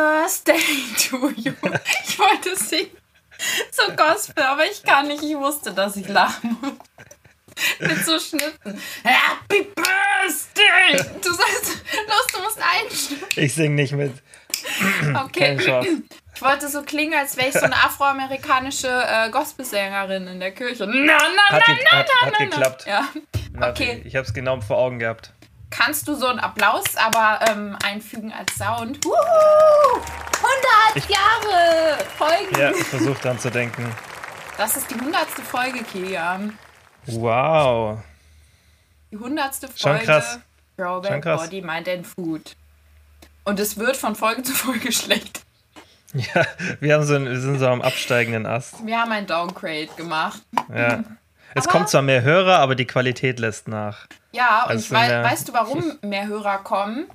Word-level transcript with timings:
Birthday 0.00 0.58
to 1.10 1.28
you. 1.36 1.52
Ich 2.08 2.18
wollte 2.18 2.56
singen. 2.56 2.90
So 3.70 3.92
Gospel, 3.94 4.42
aber 4.44 4.64
ich 4.64 4.82
kann 4.82 5.08
nicht. 5.08 5.22
Ich 5.22 5.36
wusste, 5.36 5.72
dass 5.74 5.96
ich 5.96 6.08
lachen 6.08 6.56
muss. 6.62 6.72
Mit 7.80 8.04
so 8.06 8.18
Schnitten. 8.18 8.80
Happy 9.02 9.66
Birthday! 9.74 11.04
Du 11.22 11.32
sagst, 11.32 11.82
los, 12.08 12.26
du 12.32 12.40
musst 12.42 12.58
einstimmen. 12.62 13.24
Ich 13.36 13.54
sing 13.54 13.74
nicht 13.74 13.92
mit. 13.92 14.12
Okay. 15.24 15.58
Ich 16.34 16.42
wollte 16.42 16.68
so 16.68 16.82
klingen, 16.82 17.18
als 17.18 17.36
wäre 17.36 17.48
ich 17.48 17.54
so 17.54 17.64
eine 17.66 17.74
afroamerikanische 17.76 18.88
äh, 18.88 19.28
Gospelsängerin 19.30 20.26
in 20.28 20.40
der 20.40 20.52
Kirche. 20.52 20.86
Na, 20.86 20.94
na, 20.94 21.18
na, 21.18 21.18
na, 21.50 21.58
na, 21.58 21.98
hat, 21.98 22.06
na, 22.22 22.26
hat 22.26 22.34
na. 22.38 22.44
geklappt. 22.46 22.86
Ja. 22.86 23.08
Na, 23.52 23.70
Okay. 23.70 24.00
Ich 24.06 24.16
habe 24.16 24.26
es 24.26 24.32
genau 24.32 24.58
vor 24.62 24.78
Augen 24.78 24.98
gehabt. 24.98 25.32
Kannst 25.70 26.08
du 26.08 26.14
so 26.14 26.26
einen 26.26 26.40
Applaus 26.40 26.84
aber 26.96 27.40
ähm, 27.48 27.76
einfügen 27.84 28.32
als 28.32 28.54
Sound? 28.56 29.04
Wuhu! 29.04 30.00
100 30.92 31.08
Jahre 31.08 31.98
Folgen. 32.18 32.58
Ja, 32.58 32.70
ich 32.70 32.84
versuche 32.84 33.20
dran 33.20 33.38
zu 33.38 33.50
denken. 33.50 33.94
Das 34.58 34.76
ist 34.76 34.90
die 34.90 34.94
100. 34.96 35.26
Folge, 35.28 35.82
Kilian. 35.84 36.58
Wow. 37.06 37.98
Die 39.10 39.16
100. 39.16 39.54
Folge. 39.54 39.74
Schon 39.76 39.98
krass. 40.00 40.38
Throwback 40.76 41.12
Schon 41.12 41.20
krass. 41.20 41.42
Body, 41.42 41.62
Mind 41.62 41.88
and 41.88 42.06
Food. 42.06 42.56
Und 43.44 43.60
es 43.60 43.78
wird 43.78 43.96
von 43.96 44.16
Folge 44.16 44.42
zu 44.44 44.52
Folge 44.52 44.92
schlecht. 44.92 45.42
Ja, 46.12 46.44
wir, 46.80 46.94
haben 46.94 47.04
so 47.04 47.14
ein, 47.14 47.26
wir 47.26 47.40
sind 47.40 47.60
so 47.60 47.68
am 47.68 47.82
absteigenden 47.82 48.44
Ast. 48.44 48.84
Wir 48.84 49.00
haben 49.00 49.12
ein 49.12 49.26
Downgrade 49.26 49.88
gemacht. 49.96 50.42
Ja. 50.74 51.04
Es 51.52 51.64
Aber- 51.64 51.78
kommt 51.78 51.88
zwar 51.88 52.02
mehr 52.02 52.22
Hörer, 52.22 52.60
aber 52.60 52.76
die 52.76 52.84
Qualität 52.86 53.40
lässt 53.40 53.66
nach. 53.66 54.06
Ja, 54.32 54.64
und 54.64 54.70
Also 54.70 54.84
ich 54.84 54.90
wei 54.92 55.22
weißt 55.22 55.48
du, 55.48 55.52
warum 55.52 55.98
mehr 56.02 56.26
Hörer 56.26 56.58
kommen? 56.58 57.06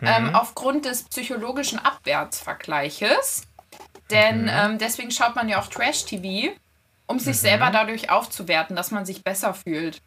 Mhm. 0.00 0.06
Ähm, 0.08 0.34
aufgrund 0.34 0.84
des 0.86 1.04
psychologischen 1.04 1.78
Abwärtsvergleiches. 1.78 3.42
Denn 4.10 4.42
Mhm. 4.42 4.50
ähm, 4.52 4.78
deswegen 4.78 5.10
schaut 5.10 5.36
man 5.36 5.48
ja 5.48 5.60
auch 5.60 5.68
Trash-TV, 5.68 6.52
um 7.06 7.18
sich 7.18 7.36
Mhm. 7.36 7.40
selber 7.40 7.70
dadurch 7.70 8.10
aufzuwerten, 8.10 8.74
dass 8.76 8.90
man 8.90 9.04
sich 9.06 9.22
besser 9.22 9.54
fühlt. 9.54 10.00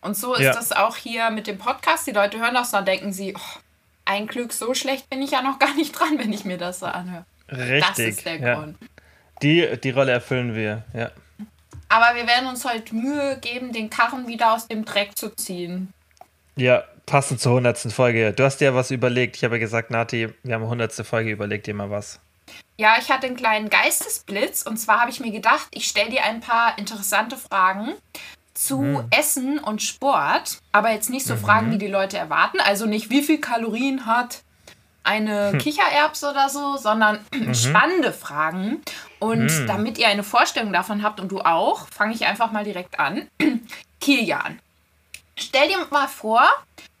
Und 0.00 0.16
so 0.16 0.34
ist 0.34 0.40
Ja. 0.42 0.54
das 0.54 0.72
auch 0.72 0.96
hier 0.96 1.30
mit 1.30 1.46
dem 1.46 1.58
Podcast. 1.58 2.06
Die 2.06 2.12
Leute 2.12 2.38
hören 2.38 2.54
das, 2.54 2.70
dann 2.70 2.86
denken 2.86 3.12
sie, 3.12 3.34
oh, 3.36 3.58
ein 4.06 4.26
Glück, 4.26 4.52
so 4.52 4.72
schlecht 4.72 5.10
bin 5.10 5.20
ich 5.20 5.32
ja 5.32 5.42
noch 5.42 5.58
gar 5.58 5.74
nicht 5.74 5.92
dran, 5.92 6.18
wenn 6.18 6.32
ich 6.32 6.44
mir 6.46 6.56
das 6.56 6.80
so 6.80 6.86
anhöre. 6.86 7.26
Richtig. 7.50 7.84
Das 7.86 7.98
ist 7.98 8.24
der 8.26 8.36
ja. 8.40 8.54
Grund. 8.54 8.78
Die, 9.42 9.78
die 9.82 9.90
Rolle 9.90 10.12
erfüllen 10.12 10.54
wir, 10.54 10.84
ja. 10.94 11.10
Aber 11.90 12.14
wir 12.14 12.26
werden 12.26 12.48
uns 12.48 12.64
heute 12.64 12.94
Mühe 12.94 13.38
geben, 13.40 13.72
den 13.72 13.90
Karren 13.90 14.28
wieder 14.28 14.54
aus 14.54 14.68
dem 14.68 14.84
Dreck 14.84 15.18
zu 15.18 15.34
ziehen. 15.34 15.92
Ja, 16.54 16.84
passend 17.04 17.40
zur 17.40 17.52
100. 17.52 17.92
Folge. 17.92 18.32
Du 18.32 18.44
hast 18.44 18.58
dir 18.58 18.66
ja 18.66 18.74
was 18.76 18.92
überlegt. 18.92 19.36
Ich 19.36 19.44
habe 19.44 19.56
ja 19.56 19.58
gesagt, 19.58 19.90
Nati, 19.90 20.28
wir 20.44 20.54
haben 20.54 20.62
100. 20.62 20.92
Folge, 21.04 21.32
überleg 21.32 21.64
dir 21.64 21.74
mal 21.74 21.90
was. 21.90 22.20
Ja, 22.78 22.94
ich 23.00 23.10
hatte 23.10 23.26
einen 23.26 23.36
kleinen 23.36 23.70
Geistesblitz 23.70 24.62
und 24.62 24.76
zwar 24.76 25.00
habe 25.00 25.10
ich 25.10 25.18
mir 25.18 25.32
gedacht, 25.32 25.66
ich 25.72 25.86
stelle 25.86 26.10
dir 26.10 26.22
ein 26.24 26.40
paar 26.40 26.78
interessante 26.78 27.36
Fragen 27.36 27.94
zu 28.54 29.04
Essen 29.10 29.58
und 29.58 29.82
Sport, 29.82 30.58
aber 30.72 30.92
jetzt 30.92 31.10
nicht 31.10 31.26
so 31.26 31.36
Fragen, 31.36 31.72
wie 31.72 31.78
die 31.78 31.88
Leute 31.88 32.18
erwarten, 32.18 32.58
also 32.60 32.86
nicht 32.86 33.10
wie 33.10 33.22
viel 33.22 33.40
Kalorien 33.40 34.06
hat 34.06 34.42
eine 35.10 35.58
Kichererbs 35.58 36.22
oder 36.22 36.48
so, 36.48 36.76
sondern 36.76 37.18
spannende 37.52 38.12
Fragen. 38.12 38.80
Und 39.18 39.66
damit 39.66 39.98
ihr 39.98 40.08
eine 40.08 40.22
Vorstellung 40.22 40.72
davon 40.72 41.02
habt 41.02 41.20
und 41.20 41.30
du 41.30 41.40
auch, 41.40 41.88
fange 41.88 42.14
ich 42.14 42.26
einfach 42.26 42.52
mal 42.52 42.64
direkt 42.64 42.98
an. 42.98 43.28
Kilian, 44.00 44.60
stell 45.36 45.68
dir 45.68 45.78
mal 45.90 46.08
vor, 46.08 46.42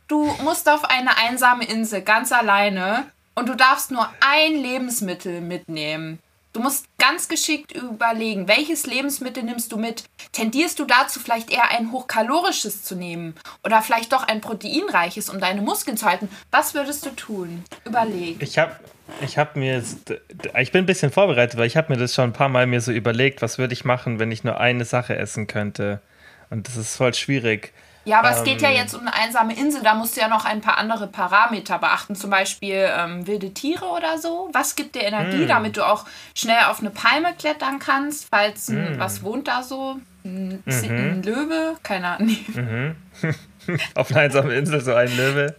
du 0.08 0.24
musst 0.42 0.68
auf 0.68 0.84
eine 0.84 1.16
einsame 1.16 1.64
Insel 1.64 2.02
ganz 2.02 2.32
alleine 2.32 3.06
und 3.34 3.48
du 3.48 3.54
darfst 3.54 3.90
nur 3.90 4.08
ein 4.20 4.54
Lebensmittel 4.54 5.40
mitnehmen. 5.40 6.18
Du 6.52 6.60
musst 6.60 6.86
ganz 6.98 7.28
geschickt 7.28 7.72
überlegen, 7.72 8.48
welches 8.48 8.84
Lebensmittel 8.84 9.44
nimmst 9.44 9.70
du 9.70 9.76
mit? 9.76 10.04
Tendierst 10.32 10.80
du 10.80 10.84
dazu, 10.84 11.20
vielleicht 11.20 11.50
eher 11.50 11.70
ein 11.70 11.92
hochkalorisches 11.92 12.82
zu 12.82 12.96
nehmen 12.96 13.34
oder 13.64 13.82
vielleicht 13.82 14.12
doch 14.12 14.26
ein 14.26 14.40
proteinreiches, 14.40 15.28
um 15.28 15.38
deine 15.38 15.62
Muskeln 15.62 15.96
zu 15.96 16.06
halten? 16.06 16.28
Was 16.50 16.74
würdest 16.74 17.06
du 17.06 17.10
tun? 17.10 17.62
Überleg. 17.84 18.42
Ich 18.42 18.58
habe 18.58 18.74
ich 19.20 19.38
hab 19.38 19.54
mir 19.56 19.74
jetzt, 19.74 20.14
ich 20.58 20.72
bin 20.72 20.84
ein 20.84 20.86
bisschen 20.86 21.12
vorbereitet, 21.12 21.58
weil 21.58 21.66
ich 21.66 21.76
habe 21.76 21.92
mir 21.92 21.98
das 21.98 22.14
schon 22.14 22.30
ein 22.30 22.32
paar 22.32 22.48
Mal 22.48 22.66
mir 22.66 22.80
so 22.80 22.90
überlegt, 22.90 23.42
was 23.42 23.58
würde 23.58 23.72
ich 23.72 23.84
machen, 23.84 24.18
wenn 24.18 24.32
ich 24.32 24.44
nur 24.44 24.58
eine 24.58 24.84
Sache 24.84 25.16
essen 25.16 25.46
könnte. 25.46 26.00
Und 26.48 26.66
das 26.66 26.76
ist 26.76 26.96
voll 26.96 27.14
schwierig. 27.14 27.72
Ja, 28.04 28.20
aber 28.20 28.30
es 28.30 28.42
geht 28.44 28.62
ja 28.62 28.70
Ähm. 28.70 28.76
jetzt 28.76 28.94
um 28.94 29.02
eine 29.02 29.12
einsame 29.14 29.54
Insel, 29.54 29.82
da 29.82 29.94
musst 29.94 30.16
du 30.16 30.20
ja 30.22 30.28
noch 30.28 30.44
ein 30.46 30.60
paar 30.62 30.78
andere 30.78 31.06
Parameter 31.06 31.78
beachten, 31.78 32.14
zum 32.16 32.30
Beispiel 32.30 32.88
ähm, 32.96 33.26
wilde 33.26 33.52
Tiere 33.52 33.84
oder 33.84 34.18
so. 34.18 34.48
Was 34.52 34.74
gibt 34.74 34.94
dir. 34.94 35.02
Energie, 35.02 35.46
damit 35.46 35.76
du 35.76 35.86
auch 35.86 36.06
schnell 36.34 36.64
auf 36.68 36.80
eine 36.80 36.90
Palme 36.90 37.34
klettern 37.38 37.78
kannst, 37.78 38.26
falls 38.30 38.68
ein, 38.68 38.98
was 38.98 39.22
wohnt 39.22 39.48
da 39.48 39.62
so? 39.62 39.96
Ein, 40.24 40.62
Mhm. 40.64 40.84
ein 40.84 41.22
Löwe? 41.22 41.76
Keine 41.82 42.08
Ahnung. 42.08 42.96
Auf 43.94 44.10
einer 44.10 44.20
einsamen 44.20 44.50
Insel 44.50 44.80
so 44.80 44.94
ein 44.94 45.14
Löwe. 45.16 45.54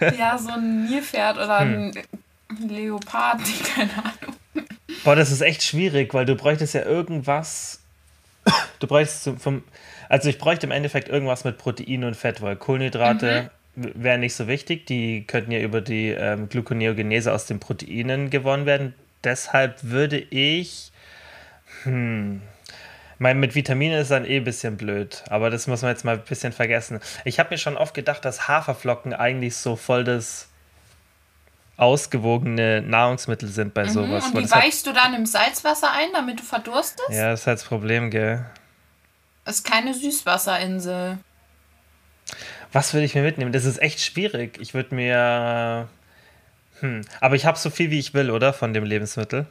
ja, 0.18 0.36
so 0.38 0.50
ein 0.50 0.86
Nilpferd 0.86 1.36
oder 1.36 1.60
Hm. 1.60 1.92
ein 2.50 2.68
Leopard, 2.68 3.40
keine 3.74 3.90
Ahnung. 3.92 4.36
Boah, 5.04 5.14
das 5.16 5.30
ist 5.30 5.40
echt 5.42 5.62
schwierig, 5.62 6.14
weil 6.14 6.24
du 6.26 6.34
bräuchtest 6.36 6.74
ja 6.74 6.82
irgendwas. 6.82 7.80
Du 8.78 8.86
bräuchtest 8.86 9.30
vom. 9.40 9.62
Also 10.08 10.28
ich 10.28 10.38
bräuchte 10.38 10.66
im 10.66 10.72
Endeffekt 10.72 11.08
irgendwas 11.08 11.44
mit 11.44 11.58
Protein 11.58 12.04
und 12.04 12.14
Fett, 12.14 12.40
weil 12.42 12.56
Kohlenhydrate 12.56 13.50
w- 13.74 13.90
wären 13.94 14.20
nicht 14.20 14.34
so 14.34 14.46
wichtig. 14.48 14.86
Die 14.86 15.24
könnten 15.26 15.50
ja 15.52 15.60
über 15.60 15.80
die 15.80 16.08
ähm, 16.10 16.48
Gluconeogenese 16.48 17.32
aus 17.32 17.46
den 17.46 17.60
Proteinen 17.60 18.30
gewonnen 18.30 18.66
werden. 18.66 18.94
Deshalb 19.24 19.82
würde 19.82 20.18
ich. 20.18 20.92
Hm. 21.82 22.42
Mein, 23.18 23.40
mit 23.40 23.54
Vitaminen 23.54 23.98
ist 23.98 24.10
dann 24.10 24.26
eh 24.26 24.36
ein 24.36 24.44
bisschen 24.44 24.76
blöd, 24.76 25.24
aber 25.30 25.48
das 25.48 25.66
muss 25.66 25.80
man 25.80 25.90
jetzt 25.90 26.04
mal 26.04 26.16
ein 26.16 26.22
bisschen 26.24 26.52
vergessen. 26.52 27.00
Ich 27.24 27.38
habe 27.38 27.48
mir 27.50 27.56
schon 27.58 27.76
oft 27.78 27.94
gedacht, 27.94 28.24
dass 28.26 28.46
Haferflocken 28.46 29.14
eigentlich 29.14 29.56
so 29.56 29.74
voll 29.74 30.04
das 30.04 30.48
ausgewogene 31.78 32.82
Nahrungsmittel 32.82 33.48
sind 33.48 33.74
bei 33.74 33.86
sowas. 33.86 34.26
Und 34.32 34.42
die 34.42 34.50
weichst 34.50 34.86
du 34.86 34.92
dann 34.92 35.14
im 35.14 35.26
Salzwasser 35.26 35.90
ein, 35.92 36.08
damit 36.12 36.40
du 36.40 36.44
verdurstest? 36.44 37.08
ja, 37.10 37.30
das 37.30 37.40
ist 37.40 37.46
halt 37.46 37.58
das 37.60 37.64
Problem, 37.66 38.10
gell? 38.10 38.44
Ist 39.46 39.64
keine 39.64 39.94
Süßwasserinsel. 39.94 41.18
Was 42.72 42.92
würde 42.92 43.06
ich 43.06 43.14
mir 43.14 43.22
mitnehmen? 43.22 43.52
Das 43.52 43.64
ist 43.64 43.80
echt 43.80 44.00
schwierig. 44.00 44.58
Ich 44.60 44.74
würde 44.74 44.94
mir. 44.94 45.88
Hm. 46.80 47.02
Aber 47.20 47.36
ich 47.36 47.46
habe 47.46 47.56
so 47.56 47.70
viel, 47.70 47.90
wie 47.90 47.98
ich 47.98 48.12
will, 48.12 48.30
oder? 48.30 48.52
Von 48.52 48.74
dem 48.74 48.84
Lebensmittel. 48.84 49.46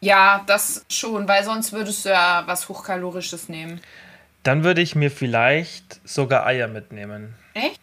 Ja, 0.00 0.44
das 0.46 0.84
schon, 0.90 1.26
weil 1.26 1.44
sonst 1.44 1.72
würdest 1.72 2.04
du 2.04 2.10
ja 2.10 2.42
was 2.46 2.68
Hochkalorisches 2.68 3.48
nehmen. 3.48 3.80
Dann 4.42 4.62
würde 4.62 4.82
ich 4.82 4.94
mir 4.94 5.10
vielleicht 5.10 6.06
sogar 6.06 6.44
Eier 6.46 6.68
mitnehmen. 6.68 7.34
Echt? 7.54 7.80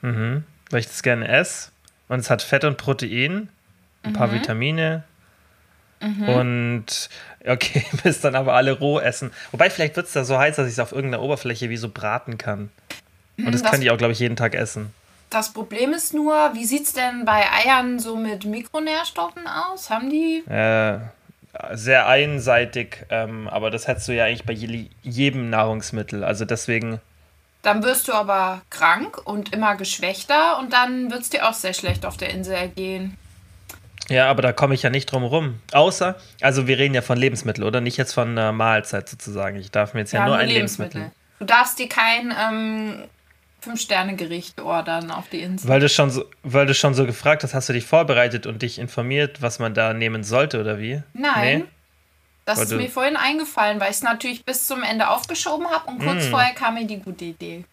Mhm. 0.00 0.44
Weil 0.70 0.80
ich 0.80 0.86
das 0.86 1.02
gerne 1.02 1.28
esse. 1.28 1.70
Und 2.08 2.20
es 2.20 2.30
hat 2.30 2.42
Fett 2.42 2.64
und 2.64 2.78
Protein, 2.78 3.48
ein 4.02 4.12
paar 4.12 4.32
Vitamine. 4.32 5.04
Und 6.00 7.08
okay, 7.46 7.84
bis 8.02 8.20
dann 8.20 8.34
aber 8.34 8.54
alle 8.54 8.72
roh 8.78 8.98
essen. 9.00 9.32
Wobei, 9.50 9.70
vielleicht 9.70 9.96
wird 9.96 10.06
es 10.06 10.12
da 10.12 10.24
so 10.24 10.38
heiß, 10.38 10.56
dass 10.56 10.66
ich 10.66 10.72
es 10.74 10.78
auf 10.80 10.92
irgendeiner 10.92 11.22
Oberfläche 11.22 11.70
wie 11.70 11.76
so 11.76 11.88
braten 11.88 12.38
kann. 12.38 12.70
Und 13.38 13.52
das, 13.52 13.62
das- 13.62 13.70
könnte 13.70 13.86
ich 13.86 13.90
auch, 13.92 13.98
glaube 13.98 14.12
ich, 14.12 14.18
jeden 14.18 14.36
Tag 14.36 14.54
essen. 14.54 14.92
Das 15.30 15.52
Problem 15.52 15.92
ist 15.92 16.14
nur, 16.14 16.34
wie 16.54 16.64
sieht 16.64 16.84
es 16.84 16.92
denn 16.92 17.24
bei 17.24 17.42
Eiern 17.50 17.98
so 17.98 18.14
mit 18.16 18.44
Mikronährstoffen 18.44 19.48
aus? 19.48 19.90
Haben 19.90 20.08
die? 20.10 20.44
Äh, 20.48 20.98
sehr 21.72 22.06
einseitig, 22.06 23.04
ähm, 23.10 23.48
aber 23.48 23.70
das 23.70 23.88
hättest 23.88 24.06
du 24.08 24.12
ja 24.12 24.26
eigentlich 24.26 24.44
bei 24.44 24.52
je, 24.52 24.86
jedem 25.02 25.50
Nahrungsmittel. 25.50 26.22
Also 26.22 26.44
deswegen, 26.44 27.00
Dann 27.62 27.82
wirst 27.82 28.06
du 28.08 28.12
aber 28.12 28.62
krank 28.70 29.20
und 29.24 29.52
immer 29.52 29.74
geschwächter 29.74 30.58
und 30.60 30.72
dann 30.72 31.10
wird 31.10 31.22
es 31.22 31.30
dir 31.30 31.48
auch 31.48 31.54
sehr 31.54 31.74
schlecht 31.74 32.06
auf 32.06 32.16
der 32.16 32.30
Insel 32.30 32.54
ergehen. 32.54 33.16
Ja, 34.08 34.28
aber 34.30 34.42
da 34.42 34.52
komme 34.52 34.74
ich 34.74 34.82
ja 34.82 34.90
nicht 34.90 35.06
drum 35.10 35.24
rum. 35.24 35.60
Außer, 35.72 36.16
also 36.40 36.66
wir 36.66 36.78
reden 36.78 36.94
ja 36.94 37.02
von 37.02 37.16
Lebensmitteln, 37.18 37.66
oder? 37.66 37.80
Nicht 37.80 37.96
jetzt 37.96 38.12
von 38.12 38.30
einer 38.30 38.52
Mahlzeit 38.52 39.08
sozusagen. 39.08 39.56
Ich 39.58 39.70
darf 39.70 39.94
mir 39.94 40.00
jetzt 40.00 40.12
ja, 40.12 40.26
nur 40.26 40.36
ein 40.36 40.48
Lebensmittel. 40.48 41.10
Du 41.38 41.44
darfst 41.46 41.78
dir 41.78 41.88
kein 41.88 42.32
ähm, 42.38 43.04
Fünf-Sterne-Gericht 43.60 44.60
ordern 44.60 45.10
auf 45.10 45.28
die 45.30 45.40
Insel. 45.40 45.68
Weil 45.68 45.80
du, 45.80 45.88
schon 45.88 46.10
so, 46.10 46.24
weil 46.42 46.66
du 46.66 46.74
schon 46.74 46.94
so 46.94 47.06
gefragt 47.06 47.42
hast, 47.42 47.54
hast 47.54 47.68
du 47.68 47.72
dich 47.72 47.86
vorbereitet 47.86 48.46
und 48.46 48.62
dich 48.62 48.78
informiert, 48.78 49.40
was 49.42 49.58
man 49.58 49.74
da 49.74 49.94
nehmen 49.94 50.22
sollte, 50.22 50.60
oder 50.60 50.78
wie? 50.78 51.02
Nein. 51.14 51.58
Nee? 51.60 51.64
Das 52.44 52.58
Weil 52.58 52.64
ist 52.66 52.72
mir 52.74 52.90
vorhin 52.90 53.16
eingefallen, 53.16 53.80
weil 53.80 53.90
ich 53.90 53.96
es 53.96 54.02
natürlich 54.02 54.44
bis 54.44 54.66
zum 54.66 54.82
Ende 54.82 55.08
aufgeschoben 55.08 55.66
habe 55.70 55.88
und 55.88 55.98
Mm. 55.98 56.06
kurz 56.06 56.26
vorher 56.26 56.52
kam 56.52 56.74
mir 56.74 56.86
die 56.86 56.98
gute 56.98 57.24
Idee. 57.24 57.64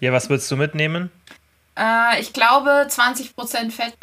Ja, 0.00 0.12
was 0.12 0.28
würdest 0.28 0.50
du 0.50 0.56
mitnehmen? 0.56 1.12
Äh, 1.78 2.20
ich 2.20 2.32
glaube 2.32 2.88
20% 2.88 3.70
Fett. 3.70 3.94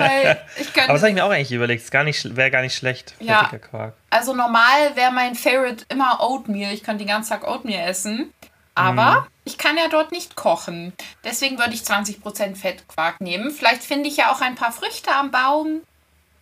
Weil 0.00 0.42
ich 0.56 0.68
Aber 0.68 0.74
das 0.74 0.88
habe 0.88 0.96
ich 0.96 1.02
könnte. 1.02 1.12
mir 1.14 1.24
auch 1.24 1.30
eigentlich 1.30 1.52
überlegt. 1.52 1.92
Wäre 1.92 2.50
gar 2.50 2.62
nicht 2.62 2.74
schlecht. 2.74 3.14
Ja. 3.20 3.44
Quark. 3.44 3.94
Also 4.10 4.34
normal 4.34 4.96
wäre 4.96 5.12
mein 5.12 5.34
Favorite 5.34 5.84
immer 5.88 6.20
Oatmeal. 6.20 6.72
Ich 6.72 6.82
könnte 6.82 7.04
den 7.04 7.08
ganzen 7.08 7.30
Tag 7.30 7.46
Oatmeal 7.46 7.88
essen. 7.88 8.32
Aber 8.74 9.20
mhm. 9.20 9.26
ich 9.44 9.58
kann 9.58 9.76
ja 9.76 9.88
dort 9.90 10.12
nicht 10.12 10.36
kochen. 10.36 10.92
Deswegen 11.24 11.58
würde 11.58 11.74
ich 11.74 11.82
20% 11.82 12.56
Fettquark 12.56 13.20
nehmen. 13.20 13.50
Vielleicht 13.50 13.82
finde 13.82 14.08
ich 14.08 14.16
ja 14.16 14.32
auch 14.32 14.40
ein 14.40 14.54
paar 14.54 14.72
Früchte 14.72 15.10
am 15.12 15.30
Baum. 15.30 15.82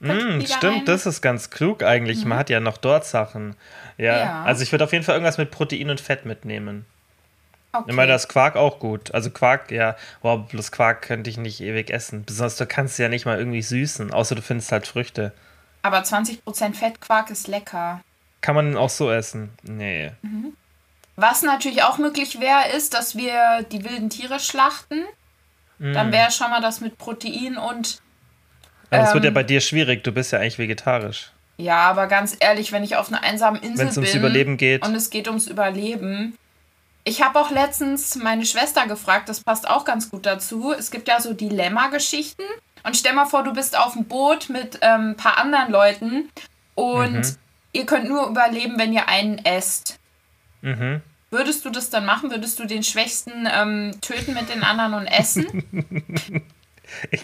Mm, 0.00 0.40
stimmt, 0.42 0.62
rein. 0.62 0.84
das 0.84 1.06
ist 1.06 1.22
ganz 1.22 1.50
klug 1.50 1.82
eigentlich. 1.82 2.22
Mhm. 2.22 2.28
Man 2.28 2.38
hat 2.38 2.50
ja 2.50 2.60
noch 2.60 2.76
dort 2.76 3.04
Sachen. 3.04 3.56
Ja, 3.96 4.16
ja. 4.16 4.42
also 4.44 4.62
ich 4.62 4.70
würde 4.70 4.84
auf 4.84 4.92
jeden 4.92 5.04
Fall 5.04 5.16
irgendwas 5.16 5.38
mit 5.38 5.50
Protein 5.50 5.90
und 5.90 6.00
Fett 6.00 6.24
mitnehmen. 6.24 6.86
Okay. 7.78 7.90
Immer 7.90 8.06
das 8.06 8.28
Quark 8.28 8.56
auch 8.56 8.78
gut. 8.78 9.12
Also 9.14 9.30
Quark, 9.30 9.70
ja, 9.70 9.96
wow, 10.22 10.46
bloß 10.48 10.72
Quark 10.72 11.02
könnte 11.02 11.30
ich 11.30 11.36
nicht 11.36 11.60
ewig 11.60 11.90
essen. 11.90 12.24
Besonders 12.24 12.56
du 12.56 12.66
kannst 12.66 12.98
ja 12.98 13.08
nicht 13.08 13.26
mal 13.26 13.38
irgendwie 13.38 13.62
süßen, 13.62 14.12
außer 14.12 14.34
du 14.34 14.42
findest 14.42 14.72
halt 14.72 14.86
Früchte. 14.86 15.32
Aber 15.82 15.98
20% 15.98 16.74
Fettquark 16.74 17.30
ist 17.30 17.48
lecker. 17.48 18.00
Kann 18.40 18.54
man 18.54 18.76
auch 18.76 18.90
so 18.90 19.10
essen? 19.10 19.50
Nee. 19.62 20.12
Mhm. 20.22 20.52
Was 21.16 21.42
natürlich 21.42 21.82
auch 21.82 21.98
möglich 21.98 22.40
wäre, 22.40 22.76
ist, 22.76 22.94
dass 22.94 23.16
wir 23.16 23.64
die 23.72 23.84
wilden 23.84 24.10
Tiere 24.10 24.38
schlachten. 24.38 25.04
Mhm. 25.78 25.92
Dann 25.92 26.12
wäre 26.12 26.30
schon 26.30 26.50
mal 26.50 26.60
das 26.60 26.80
mit 26.80 26.98
Protein 26.98 27.56
und. 27.56 28.00
Aber 28.90 29.02
das 29.02 29.14
wird 29.14 29.24
ja 29.24 29.28
ähm, 29.28 29.34
bei 29.34 29.42
dir 29.42 29.60
schwierig, 29.60 30.04
du 30.04 30.12
bist 30.12 30.32
ja 30.32 30.38
eigentlich 30.38 30.58
vegetarisch. 30.58 31.32
Ja, 31.56 31.78
aber 31.90 32.06
ganz 32.06 32.36
ehrlich, 32.38 32.70
wenn 32.70 32.84
ich 32.84 32.94
auf 32.94 33.08
einer 33.08 33.22
einsamen 33.22 33.60
Insel 33.60 33.86
Wenn's 33.86 33.94
bin 33.96 34.04
ums 34.04 34.14
Überleben 34.14 34.56
geht. 34.56 34.86
und 34.86 34.94
es 34.94 35.10
geht 35.10 35.26
ums 35.26 35.48
Überleben, 35.48 36.38
ich 37.08 37.22
habe 37.22 37.40
auch 37.40 37.50
letztens 37.50 38.16
meine 38.16 38.44
Schwester 38.44 38.86
gefragt, 38.86 39.28
das 39.28 39.40
passt 39.40 39.68
auch 39.68 39.86
ganz 39.86 40.10
gut 40.10 40.26
dazu. 40.26 40.72
Es 40.72 40.90
gibt 40.90 41.08
ja 41.08 41.20
so 41.20 41.32
Dilemma-Geschichten. 41.32 42.42
Und 42.84 42.96
stell 42.96 43.14
mal 43.14 43.24
vor, 43.24 43.42
du 43.42 43.52
bist 43.52 43.76
auf 43.76 43.94
dem 43.94 44.04
Boot 44.04 44.50
mit 44.50 44.82
ein 44.82 45.10
ähm, 45.10 45.16
paar 45.16 45.38
anderen 45.38 45.72
Leuten 45.72 46.30
und 46.74 47.12
mhm. 47.12 47.36
ihr 47.72 47.86
könnt 47.86 48.08
nur 48.08 48.28
überleben, 48.28 48.78
wenn 48.78 48.92
ihr 48.92 49.08
einen 49.08 49.38
esst. 49.38 49.98
Mhm. 50.60 51.00
Würdest 51.30 51.64
du 51.64 51.70
das 51.70 51.90
dann 51.90 52.04
machen? 52.04 52.30
Würdest 52.30 52.58
du 52.58 52.66
den 52.66 52.82
Schwächsten 52.82 53.48
ähm, 53.50 53.92
töten 54.00 54.34
mit 54.34 54.48
den 54.48 54.62
anderen 54.62 54.94
und 54.94 55.06
essen? 55.06 55.64
ich, 57.10 57.22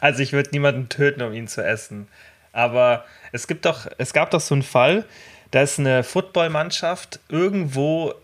also 0.00 0.22
ich 0.22 0.32
würde 0.32 0.50
niemanden 0.50 0.88
töten, 0.88 1.22
um 1.22 1.32
ihn 1.32 1.48
zu 1.48 1.64
essen. 1.64 2.08
Aber 2.52 3.04
es 3.32 3.46
gibt 3.46 3.66
doch, 3.66 3.86
es 3.98 4.12
gab 4.12 4.30
doch 4.30 4.40
so 4.40 4.54
einen 4.54 4.62
Fall, 4.62 5.04
da 5.50 5.62
ist 5.62 5.78
eine 5.78 6.02
Footballmannschaft 6.02 7.20
irgendwo 7.28 8.14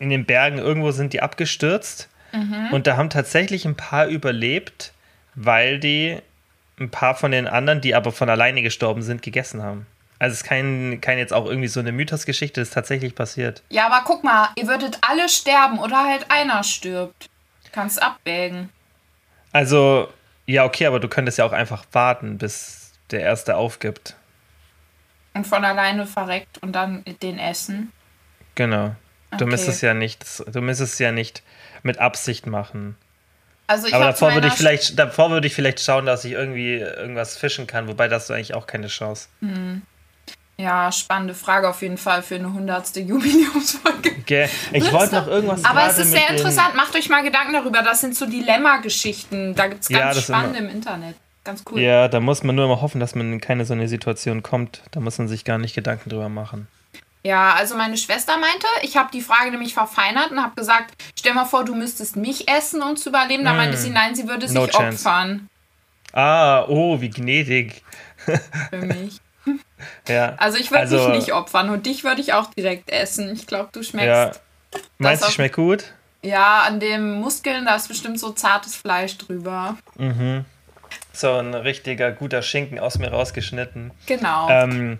in 0.00 0.10
den 0.10 0.24
Bergen, 0.24 0.58
irgendwo 0.58 0.90
sind 0.90 1.12
die 1.12 1.22
abgestürzt. 1.22 2.08
Mhm. 2.32 2.72
Und 2.72 2.88
da 2.88 2.96
haben 2.96 3.10
tatsächlich 3.10 3.66
ein 3.66 3.76
paar 3.76 4.06
überlebt, 4.06 4.92
weil 5.36 5.78
die 5.78 6.18
ein 6.80 6.90
paar 6.90 7.14
von 7.14 7.30
den 7.30 7.46
anderen, 7.46 7.80
die 7.80 7.94
aber 7.94 8.10
von 8.10 8.28
alleine 8.28 8.62
gestorben 8.62 9.02
sind, 9.02 9.22
gegessen 9.22 9.62
haben. 9.62 9.86
Also 10.18 10.32
es 10.32 10.40
ist 10.40 10.46
kein, 10.46 11.00
kein 11.00 11.18
jetzt 11.18 11.32
auch 11.32 11.46
irgendwie 11.46 11.68
so 11.68 11.80
eine 11.80 11.92
Mythosgeschichte, 11.92 12.60
das 12.60 12.68
ist 12.68 12.74
tatsächlich 12.74 13.14
passiert. 13.14 13.62
Ja, 13.70 13.86
aber 13.86 14.02
guck 14.04 14.24
mal, 14.24 14.48
ihr 14.56 14.66
würdet 14.66 14.98
alle 15.02 15.28
sterben 15.28 15.78
oder 15.78 16.04
halt 16.04 16.26
einer 16.30 16.64
stirbt. 16.64 17.28
Du 17.64 17.70
kannst 17.72 18.02
abwägen. 18.02 18.70
Also, 19.52 20.08
ja, 20.46 20.64
okay, 20.64 20.86
aber 20.86 21.00
du 21.00 21.08
könntest 21.08 21.38
ja 21.38 21.44
auch 21.44 21.52
einfach 21.52 21.84
warten, 21.92 22.38
bis 22.38 22.92
der 23.10 23.20
Erste 23.20 23.56
aufgibt. 23.56 24.16
Und 25.34 25.46
von 25.46 25.64
alleine 25.64 26.06
verreckt 26.06 26.58
und 26.58 26.72
dann 26.72 27.04
den 27.22 27.38
essen. 27.38 27.92
Genau. 28.54 28.94
Du 29.32 29.44
okay. 29.44 29.46
müsstest 29.46 29.82
ja 29.82 29.94
nicht, 29.94 30.24
du 30.52 30.60
müsstest 30.60 30.98
ja 31.00 31.12
nicht 31.12 31.42
mit 31.82 31.98
Absicht 31.98 32.46
machen. 32.46 32.96
Also 33.66 33.86
ich 33.86 33.94
Aber 33.94 34.06
davor 34.06 34.34
würde 34.34 34.48
ich 34.48 34.54
vielleicht, 34.54 34.98
davor 34.98 35.30
würde 35.30 35.46
ich 35.46 35.54
vielleicht 35.54 35.80
schauen, 35.80 36.04
dass 36.04 36.24
ich 36.24 36.32
irgendwie 36.32 36.74
irgendwas 36.74 37.36
fischen 37.36 37.68
kann, 37.68 37.86
wobei 37.86 38.08
das 38.08 38.26
du 38.26 38.32
eigentlich 38.32 38.54
auch 38.54 38.66
keine 38.66 38.88
Chance. 38.88 39.28
Hm. 39.40 39.82
Ja, 40.56 40.92
spannende 40.92 41.34
Frage 41.34 41.68
auf 41.68 41.80
jeden 41.80 41.96
Fall 41.96 42.22
für 42.22 42.34
eine 42.34 42.52
hundertste 42.52 43.00
Jubiläumsfolge. 43.00 44.10
Okay. 44.20 44.48
Ich 44.72 44.92
wollte 44.92 45.14
noch 45.14 45.26
irgendwas 45.26 45.64
Aber 45.64 45.86
es 45.86 45.98
ist 45.98 46.10
sehr 46.10 46.28
interessant. 46.28 46.74
Macht 46.74 46.94
euch 46.94 47.08
mal 47.08 47.22
Gedanken 47.22 47.54
darüber. 47.54 47.82
Das 47.82 48.00
sind 48.00 48.14
so 48.14 48.26
Dilemma-Geschichten. 48.26 49.54
Da 49.54 49.68
gibt 49.68 49.82
es 49.84 49.88
ganz 49.88 50.16
ja, 50.16 50.22
spannende 50.22 50.58
im 50.58 50.68
Internet. 50.68 51.14
Ganz 51.44 51.62
cool. 51.70 51.80
Ja, 51.80 52.08
da 52.08 52.20
muss 52.20 52.42
man 52.42 52.56
nur 52.56 52.66
immer 52.66 52.82
hoffen, 52.82 53.00
dass 53.00 53.14
man 53.14 53.32
in 53.32 53.40
keine 53.40 53.64
so 53.64 53.72
eine 53.72 53.88
Situation 53.88 54.42
kommt. 54.42 54.82
Da 54.90 55.00
muss 55.00 55.16
man 55.16 55.28
sich 55.28 55.44
gar 55.44 55.56
nicht 55.56 55.74
Gedanken 55.74 56.10
drüber 56.10 56.28
machen. 56.28 56.68
Ja, 57.22 57.54
also 57.54 57.76
meine 57.76 57.98
Schwester 57.98 58.38
meinte, 58.38 58.66
ich 58.82 58.96
habe 58.96 59.10
die 59.12 59.20
Frage 59.20 59.50
nämlich 59.50 59.74
verfeinert 59.74 60.30
und 60.30 60.42
habe 60.42 60.54
gesagt, 60.54 60.94
stell 61.18 61.34
mal 61.34 61.44
vor, 61.44 61.64
du 61.64 61.74
müsstest 61.74 62.16
mich 62.16 62.48
essen, 62.48 62.82
um 62.82 62.96
zu 62.96 63.10
überleben. 63.10 63.44
Da 63.44 63.52
mm. 63.52 63.56
meinte 63.56 63.76
sie, 63.76 63.90
nein, 63.90 64.14
sie 64.14 64.26
würde 64.26 64.48
sich 64.48 64.54
no 64.54 64.64
opfern. 64.64 65.48
Ah, 66.12 66.64
oh, 66.66 67.00
wie 67.00 67.10
gnädig. 67.10 67.82
Für 68.70 68.78
mich. 68.78 69.20
ja. 70.08 70.34
Also 70.38 70.58
ich 70.58 70.70
würde 70.70 70.82
also, 70.82 71.08
mich 71.08 71.18
nicht 71.18 71.32
opfern 71.32 71.70
und 71.70 71.86
dich 71.86 72.04
würde 72.04 72.20
ich 72.20 72.32
auch 72.32 72.52
direkt 72.54 72.90
essen. 72.90 73.32
Ich 73.32 73.46
glaube, 73.46 73.68
du 73.72 73.82
schmeckst. 73.82 74.06
Ja. 74.06 74.80
Meinst 74.98 75.26
du, 75.26 75.30
schmeckt 75.30 75.56
gut? 75.56 75.84
Ja, 76.22 76.62
an 76.62 76.80
den 76.80 77.12
Muskeln, 77.20 77.64
da 77.64 77.76
ist 77.76 77.88
bestimmt 77.88 78.18
so 78.20 78.30
zartes 78.30 78.76
Fleisch 78.76 79.16
drüber. 79.18 79.76
Mhm. 79.96 80.44
So 81.12 81.32
ein 81.32 81.54
richtiger 81.54 82.12
guter 82.12 82.42
Schinken 82.42 82.78
aus 82.78 82.98
mir 82.98 83.10
rausgeschnitten. 83.10 83.90
Genau. 84.06 84.48
Ähm, 84.48 84.98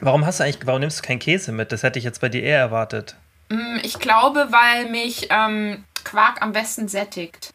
Warum 0.00 0.26
hast 0.26 0.40
du 0.40 0.44
eigentlich, 0.44 0.66
warum 0.66 0.80
nimmst 0.80 0.98
du 0.98 1.02
keinen 1.02 1.18
Käse 1.18 1.52
mit? 1.52 1.72
Das 1.72 1.82
hätte 1.82 1.98
ich 1.98 2.04
jetzt 2.04 2.20
bei 2.20 2.28
dir 2.28 2.42
eher 2.42 2.58
erwartet. 2.58 3.16
Mm, 3.48 3.78
ich 3.82 3.98
glaube, 3.98 4.48
weil 4.50 4.90
mich 4.90 5.28
ähm, 5.30 5.84
Quark 6.04 6.42
am 6.42 6.52
besten 6.52 6.88
sättigt. 6.88 7.52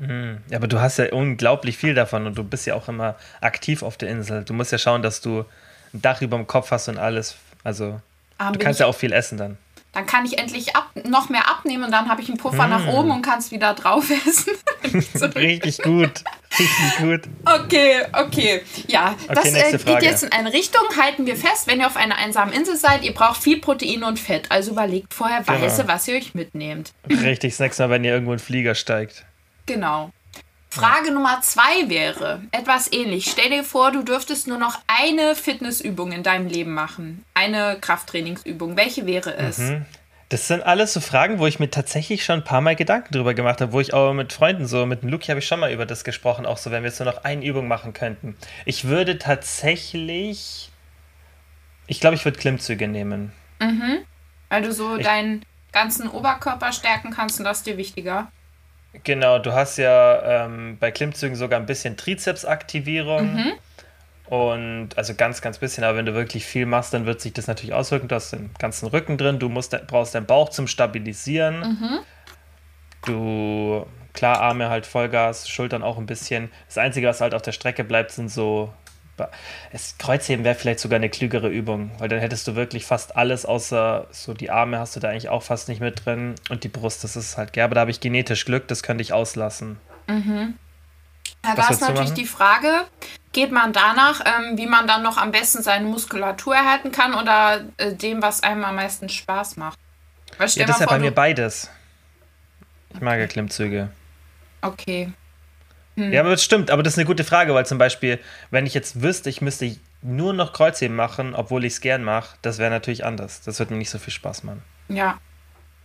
Ja, 0.00 0.56
aber 0.56 0.66
du 0.66 0.80
hast 0.80 0.96
ja 0.96 1.12
unglaublich 1.12 1.76
viel 1.76 1.94
davon 1.94 2.26
und 2.26 2.38
du 2.38 2.42
bist 2.42 2.66
ja 2.66 2.74
auch 2.74 2.88
immer 2.88 3.16
aktiv 3.42 3.82
auf 3.82 3.98
der 3.98 4.08
Insel. 4.08 4.44
Du 4.44 4.54
musst 4.54 4.72
ja 4.72 4.78
schauen, 4.78 5.02
dass 5.02 5.20
du 5.20 5.44
ein 5.92 6.00
Dach 6.00 6.22
über 6.22 6.38
dem 6.38 6.46
Kopf 6.46 6.70
hast 6.70 6.88
und 6.88 6.96
alles. 6.96 7.36
Also, 7.64 8.00
ah, 8.38 8.50
du 8.50 8.58
kannst 8.58 8.80
ja 8.80 8.86
auch 8.86 8.94
viel 8.94 9.12
essen 9.12 9.36
dann. 9.36 9.58
Dann 9.92 10.06
kann 10.06 10.24
ich 10.24 10.38
endlich 10.38 10.76
ab, 10.76 10.90
noch 11.04 11.30
mehr 11.30 11.48
abnehmen 11.50 11.84
und 11.84 11.90
dann 11.90 12.08
habe 12.08 12.22
ich 12.22 12.28
einen 12.28 12.38
Puffer 12.38 12.68
mm. 12.68 12.70
nach 12.70 12.86
oben 12.86 13.10
und 13.10 13.22
kann 13.22 13.40
es 13.40 13.50
wieder 13.50 13.74
drauf 13.74 14.08
essen. 14.26 14.52
Richtig 15.34 15.78
gut. 15.78 16.22
Richtig 16.58 16.96
gut. 16.98 17.20
Okay, 17.44 18.02
okay. 18.12 18.62
Ja, 18.86 19.16
okay, 19.28 19.34
das 19.34 19.54
äh, 19.54 19.78
geht 19.78 20.02
jetzt 20.02 20.22
in 20.22 20.32
eine 20.32 20.52
Richtung. 20.52 20.82
Halten 21.00 21.26
wir 21.26 21.36
fest, 21.36 21.66
wenn 21.66 21.80
ihr 21.80 21.86
auf 21.86 21.96
einer 21.96 22.16
einsamen 22.16 22.54
Insel 22.54 22.76
seid, 22.76 23.02
ihr 23.02 23.14
braucht 23.14 23.42
viel 23.42 23.60
Protein 23.60 24.04
und 24.04 24.18
Fett. 24.18 24.50
Also 24.50 24.72
überlegt 24.72 25.12
vorher 25.12 25.42
genau. 25.42 25.60
weise, 25.60 25.88
was 25.88 26.06
ihr 26.06 26.16
euch 26.16 26.34
mitnehmt. 26.34 26.92
Richtig, 27.08 27.52
das 27.52 27.60
nächste 27.60 27.82
Mal, 27.82 27.90
wenn 27.90 28.04
ihr 28.04 28.12
irgendwo 28.12 28.32
in 28.32 28.38
Flieger 28.38 28.74
steigt. 28.76 29.24
Genau. 29.66 30.12
Frage 30.70 31.08
ja. 31.08 31.12
Nummer 31.12 31.40
zwei 31.42 31.88
wäre 31.88 32.42
etwas 32.52 32.92
ähnlich. 32.92 33.28
Stell 33.30 33.50
dir 33.50 33.64
vor, 33.64 33.90
du 33.90 34.02
dürftest 34.02 34.46
nur 34.46 34.58
noch 34.58 34.78
eine 34.86 35.34
Fitnessübung 35.34 36.12
in 36.12 36.22
deinem 36.22 36.46
Leben 36.46 36.72
machen. 36.72 37.24
Eine 37.34 37.78
Krafttrainingsübung. 37.80 38.76
Welche 38.76 39.04
wäre 39.04 39.34
es? 39.34 39.58
Mhm. 39.58 39.84
Das 40.28 40.46
sind 40.46 40.62
alles 40.62 40.92
so 40.92 41.00
Fragen, 41.00 41.40
wo 41.40 41.48
ich 41.48 41.58
mir 41.58 41.70
tatsächlich 41.70 42.24
schon 42.24 42.36
ein 42.36 42.44
paar 42.44 42.60
Mal 42.60 42.76
Gedanken 42.76 43.12
drüber 43.12 43.34
gemacht 43.34 43.60
habe, 43.60 43.72
wo 43.72 43.80
ich 43.80 43.92
auch 43.92 44.12
mit 44.12 44.32
Freunden 44.32 44.64
so, 44.64 44.86
mit 44.86 45.02
dem 45.02 45.08
Luki 45.08 45.26
habe 45.26 45.40
ich 45.40 45.46
schon 45.46 45.58
mal 45.58 45.72
über 45.72 45.86
das 45.86 46.04
gesprochen, 46.04 46.46
auch 46.46 46.56
so, 46.56 46.70
wenn 46.70 46.84
wir 46.84 46.90
jetzt 46.90 47.00
nur 47.00 47.12
noch 47.12 47.24
eine 47.24 47.44
Übung 47.44 47.66
machen 47.66 47.92
könnten. 47.92 48.36
Ich 48.64 48.84
würde 48.84 49.18
tatsächlich, 49.18 50.70
ich 51.88 51.98
glaube, 51.98 52.14
ich 52.14 52.24
würde 52.24 52.38
Klimmzüge 52.38 52.86
nehmen. 52.86 53.32
Mhm. 53.58 53.98
Weil 54.50 54.62
du 54.62 54.72
so 54.72 54.98
ich, 54.98 55.04
deinen 55.04 55.44
ganzen 55.72 56.08
Oberkörper 56.08 56.72
stärken 56.72 57.10
kannst 57.10 57.40
und 57.40 57.44
das 57.44 57.58
ist 57.58 57.66
dir 57.66 57.76
wichtiger. 57.76 58.30
Genau, 59.04 59.38
du 59.38 59.52
hast 59.52 59.76
ja 59.78 60.44
ähm, 60.44 60.76
bei 60.78 60.90
Klimmzügen 60.90 61.36
sogar 61.36 61.60
ein 61.60 61.66
bisschen 61.66 61.96
Trizepsaktivierung. 61.96 63.34
Mhm. 63.34 63.52
Und 64.26 64.90
also 64.96 65.14
ganz, 65.14 65.42
ganz 65.42 65.58
bisschen, 65.58 65.82
aber 65.82 65.98
wenn 65.98 66.06
du 66.06 66.14
wirklich 66.14 66.44
viel 66.44 66.64
machst, 66.64 66.94
dann 66.94 67.04
wird 67.04 67.20
sich 67.20 67.32
das 67.32 67.48
natürlich 67.48 67.74
auswirken. 67.74 68.06
Du 68.06 68.14
hast 68.14 68.32
den 68.32 68.50
ganzen 68.58 68.86
Rücken 68.86 69.18
drin, 69.18 69.40
du 69.40 69.48
musst, 69.48 69.76
brauchst 69.88 70.14
deinen 70.14 70.26
Bauch 70.26 70.50
zum 70.50 70.68
Stabilisieren. 70.68 71.60
Mhm. 71.60 71.98
Du, 73.06 73.86
klar, 74.12 74.40
Arme 74.40 74.68
halt 74.68 74.86
Vollgas, 74.86 75.48
Schultern 75.48 75.82
auch 75.82 75.98
ein 75.98 76.06
bisschen. 76.06 76.50
Das 76.68 76.78
Einzige, 76.78 77.08
was 77.08 77.20
halt 77.20 77.34
auf 77.34 77.42
der 77.42 77.52
Strecke 77.52 77.82
bleibt, 77.82 78.12
sind 78.12 78.28
so. 78.30 78.72
Das 79.72 79.98
Kreuzheben 79.98 80.44
wäre 80.44 80.54
vielleicht 80.54 80.80
sogar 80.80 80.96
eine 80.96 81.10
klügere 81.10 81.48
Übung, 81.48 81.90
weil 81.98 82.08
dann 82.08 82.20
hättest 82.20 82.46
du 82.48 82.54
wirklich 82.54 82.86
fast 82.86 83.16
alles, 83.16 83.44
außer 83.44 84.06
so 84.10 84.34
die 84.34 84.50
Arme 84.50 84.78
hast 84.78 84.96
du 84.96 85.00
da 85.00 85.08
eigentlich 85.08 85.28
auch 85.28 85.42
fast 85.42 85.68
nicht 85.68 85.80
mit 85.80 86.04
drin 86.04 86.34
und 86.48 86.64
die 86.64 86.68
Brust, 86.68 87.04
das 87.04 87.16
ist 87.16 87.36
halt, 87.36 87.56
ja, 87.56 87.64
aber 87.64 87.74
da 87.74 87.82
habe 87.82 87.90
ich 87.90 88.00
genetisch 88.00 88.44
Glück, 88.44 88.68
das 88.68 88.82
könnte 88.82 89.02
ich 89.02 89.12
auslassen. 89.12 89.78
Mhm. 90.06 90.54
Ja, 91.44 91.54
da 91.54 91.68
ist 91.68 91.80
natürlich 91.80 92.12
die 92.12 92.26
Frage, 92.26 92.84
geht 93.32 93.50
man 93.50 93.72
danach, 93.72 94.20
ähm, 94.24 94.58
wie 94.58 94.66
man 94.66 94.86
dann 94.86 95.02
noch 95.02 95.16
am 95.16 95.30
besten 95.30 95.62
seine 95.62 95.86
Muskulatur 95.86 96.54
erhalten 96.54 96.92
kann 96.92 97.14
oder 97.14 97.64
äh, 97.78 97.94
dem, 97.94 98.20
was 98.22 98.42
einem 98.42 98.64
am 98.64 98.76
meisten 98.76 99.08
Spaß 99.08 99.56
macht? 99.56 99.78
ja, 100.38 100.66
das 100.66 100.76
ist 100.76 100.80
ja 100.80 100.86
bei 100.86 100.98
mir 100.98 101.12
beides. 101.12 101.70
Ich 102.92 103.00
mag 103.00 103.18
ja 103.18 103.26
Klimmzüge. 103.26 103.90
Okay. 104.62 105.12
Hm. 106.00 106.12
Ja, 106.12 106.20
aber 106.20 106.30
das 106.30 106.42
stimmt, 106.42 106.70
aber 106.70 106.82
das 106.82 106.94
ist 106.94 106.98
eine 106.98 107.06
gute 107.06 107.24
Frage, 107.24 107.54
weil 107.54 107.66
zum 107.66 107.78
Beispiel, 107.78 108.18
wenn 108.50 108.66
ich 108.66 108.74
jetzt 108.74 109.02
wüsste, 109.02 109.30
ich 109.30 109.40
müsste 109.40 109.76
nur 110.02 110.32
noch 110.32 110.52
Kreuzheben 110.52 110.96
machen, 110.96 111.34
obwohl 111.34 111.64
ich 111.64 111.74
es 111.74 111.80
gern 111.80 112.02
mache, 112.02 112.36
das 112.42 112.58
wäre 112.58 112.70
natürlich 112.70 113.04
anders. 113.04 113.42
Das 113.42 113.58
würde 113.58 113.72
mir 113.72 113.78
nicht 113.78 113.90
so 113.90 113.98
viel 113.98 114.12
Spaß 114.12 114.44
machen. 114.44 114.62
Ja, 114.88 115.18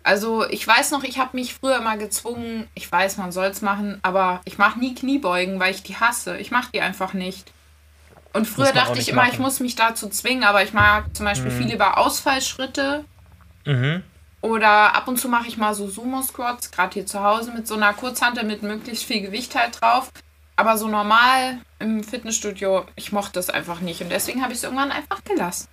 also 0.06 0.48
ich 0.48 0.66
weiß 0.66 0.92
noch, 0.92 1.04
ich 1.04 1.18
habe 1.18 1.36
mich 1.36 1.56
früher 1.56 1.82
mal 1.82 1.98
gezwungen, 1.98 2.68
ich 2.76 2.92
weiß, 2.92 3.18
man 3.18 3.32
soll 3.32 3.48
es 3.48 3.64
machen, 3.64 4.00
aber 4.04 4.42
ich 4.46 4.60
mache 4.60 4.78
nie 4.80 4.94
Kniebeugen, 4.94 5.60
weil 5.60 5.74
ich 5.74 5.82
die 5.82 5.96
hasse. 5.96 6.38
Ich 6.38 6.52
mache 6.52 6.70
die 6.74 6.82
einfach 6.82 7.14
nicht. 7.14 7.52
Und 8.32 8.46
früher 8.46 8.72
dachte 8.72 9.00
ich 9.00 9.10
immer, 9.10 9.24
machen. 9.24 9.32
ich 9.34 9.40
muss 9.40 9.60
mich 9.60 9.76
dazu 9.76 10.08
zwingen, 10.10 10.44
aber 10.44 10.62
ich 10.62 10.74
mag 10.74 11.16
zum 11.16 11.26
Beispiel 11.26 11.52
mhm. 11.52 11.58
viel 11.58 11.68
lieber 11.68 11.98
Ausfallschritte. 11.98 13.04
Mhm. 13.66 14.04
Oder 14.42 14.96
ab 14.96 15.08
und 15.08 15.18
zu 15.18 15.28
mache 15.28 15.48
ich 15.48 15.58
mal 15.58 15.74
so 15.74 15.88
Sumo-Squats, 15.88 16.72
gerade 16.72 16.94
hier 16.94 17.06
zu 17.06 17.24
Hause 17.24 17.52
mit 17.52 17.68
so 17.68 17.76
einer 17.76 17.94
Kurzhantel 17.94 18.44
mit 18.44 18.62
möglichst 18.62 19.06
viel 19.06 19.22
Gewicht 19.22 19.56
halt 19.56 19.82
drauf. 19.82 20.12
Aber 20.56 20.78
so 20.78 20.88
normal 20.88 21.60
im 21.80 22.04
Fitnessstudio, 22.04 22.86
ich 22.96 23.12
mochte 23.12 23.34
das 23.34 23.50
einfach 23.50 23.82
nicht. 23.82 24.02
Und 24.02 24.10
deswegen 24.10 24.42
habe 24.42 24.54
ich 24.54 24.60
es 24.60 24.64
irgendwann 24.64 24.92
einfach 24.92 25.24
gelassen. 25.24 25.68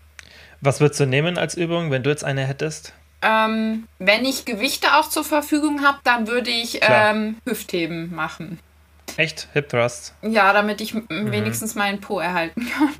Was 0.60 0.80
würdest 0.80 1.00
du 1.00 1.06
nehmen 1.06 1.38
als 1.38 1.54
Übung, 1.56 1.90
wenn 1.90 2.02
du 2.02 2.10
jetzt 2.10 2.24
eine 2.24 2.46
hättest? 2.46 2.92
Ähm, 3.20 3.86
wenn 3.98 4.24
ich 4.24 4.44
Gewichte 4.44 4.96
auch 4.96 5.08
zur 5.08 5.24
Verfügung 5.24 5.84
habe, 5.84 5.98
dann 6.02 6.26
würde 6.26 6.50
ich 6.50 6.80
ähm, 6.82 7.36
Hüftheben 7.44 8.14
machen. 8.14 8.58
Echt? 9.16 9.48
Hip 9.52 9.68
Thrust? 9.68 10.14
Ja, 10.22 10.52
damit 10.52 10.80
ich 10.80 10.94
mhm. 10.94 11.06
wenigstens 11.08 11.74
meinen 11.74 12.00
Po 12.00 12.18
erhalten 12.18 12.68
kann. 12.68 12.94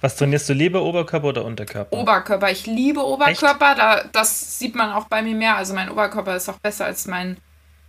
Was 0.00 0.16
trainierst 0.16 0.48
du 0.48 0.52
lieber, 0.52 0.82
Oberkörper 0.82 1.28
oder 1.28 1.44
Unterkörper? 1.44 1.96
Oberkörper. 1.96 2.50
Ich 2.50 2.66
liebe 2.66 3.04
Oberkörper. 3.04 3.74
Da, 3.74 4.04
das 4.12 4.58
sieht 4.58 4.74
man 4.74 4.92
auch 4.92 5.04
bei 5.04 5.22
mir 5.22 5.34
mehr. 5.34 5.56
Also 5.56 5.74
mein 5.74 5.90
Oberkörper 5.90 6.36
ist 6.36 6.48
auch 6.48 6.58
besser 6.58 6.84
als 6.84 7.06
mein, 7.06 7.38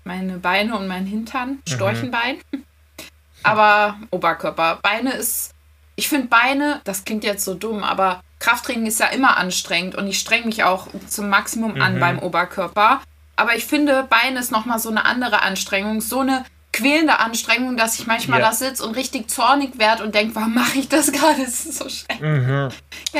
meine 0.03 0.37
Beine 0.37 0.77
und 0.77 0.87
mein 0.87 1.05
Hintern. 1.05 1.49
Mhm. 1.49 1.71
Storchenbein. 1.71 2.37
Mhm. 2.51 2.63
Aber 3.43 3.97
Oberkörper. 4.11 4.79
Beine 4.81 5.13
ist. 5.13 5.51
Ich 5.95 6.09
finde 6.09 6.27
Beine, 6.27 6.81
das 6.83 7.05
klingt 7.05 7.23
jetzt 7.23 7.43
so 7.43 7.55
dumm, 7.55 7.83
aber 7.83 8.21
Krafttraining 8.37 8.85
ist 8.85 8.99
ja 8.99 9.07
immer 9.07 9.37
anstrengend 9.37 9.95
und 9.95 10.07
ich 10.07 10.19
streng 10.19 10.45
mich 10.45 10.63
auch 10.63 10.87
zum 11.07 11.27
Maximum 11.27 11.73
mhm. 11.73 11.81
an 11.81 11.99
beim 11.99 12.19
Oberkörper. 12.19 13.01
Aber 13.35 13.55
ich 13.55 13.65
finde, 13.65 14.03
Beine 14.03 14.39
ist 14.39 14.51
nochmal 14.51 14.77
so 14.77 14.89
eine 14.89 15.05
andere 15.05 15.41
Anstrengung. 15.41 16.01
So 16.01 16.19
eine 16.19 16.45
quälende 16.77 17.19
Anstrengung, 17.19 17.77
dass 17.77 17.99
ich 17.99 18.07
manchmal 18.07 18.39
ja. 18.39 18.47
da 18.47 18.53
sitze 18.53 18.83
und 18.83 18.95
richtig 18.95 19.29
zornig 19.29 19.77
werde 19.79 20.03
und 20.03 20.13
denke, 20.13 20.35
warum 20.35 20.53
mache 20.53 20.77
ich 20.77 20.89
das 20.89 21.11
gerade? 21.11 21.41
Das 21.43 21.65
ist 21.65 21.77
so 21.77 21.89
schlecht. 21.89 22.21
Mhm. 22.21 22.69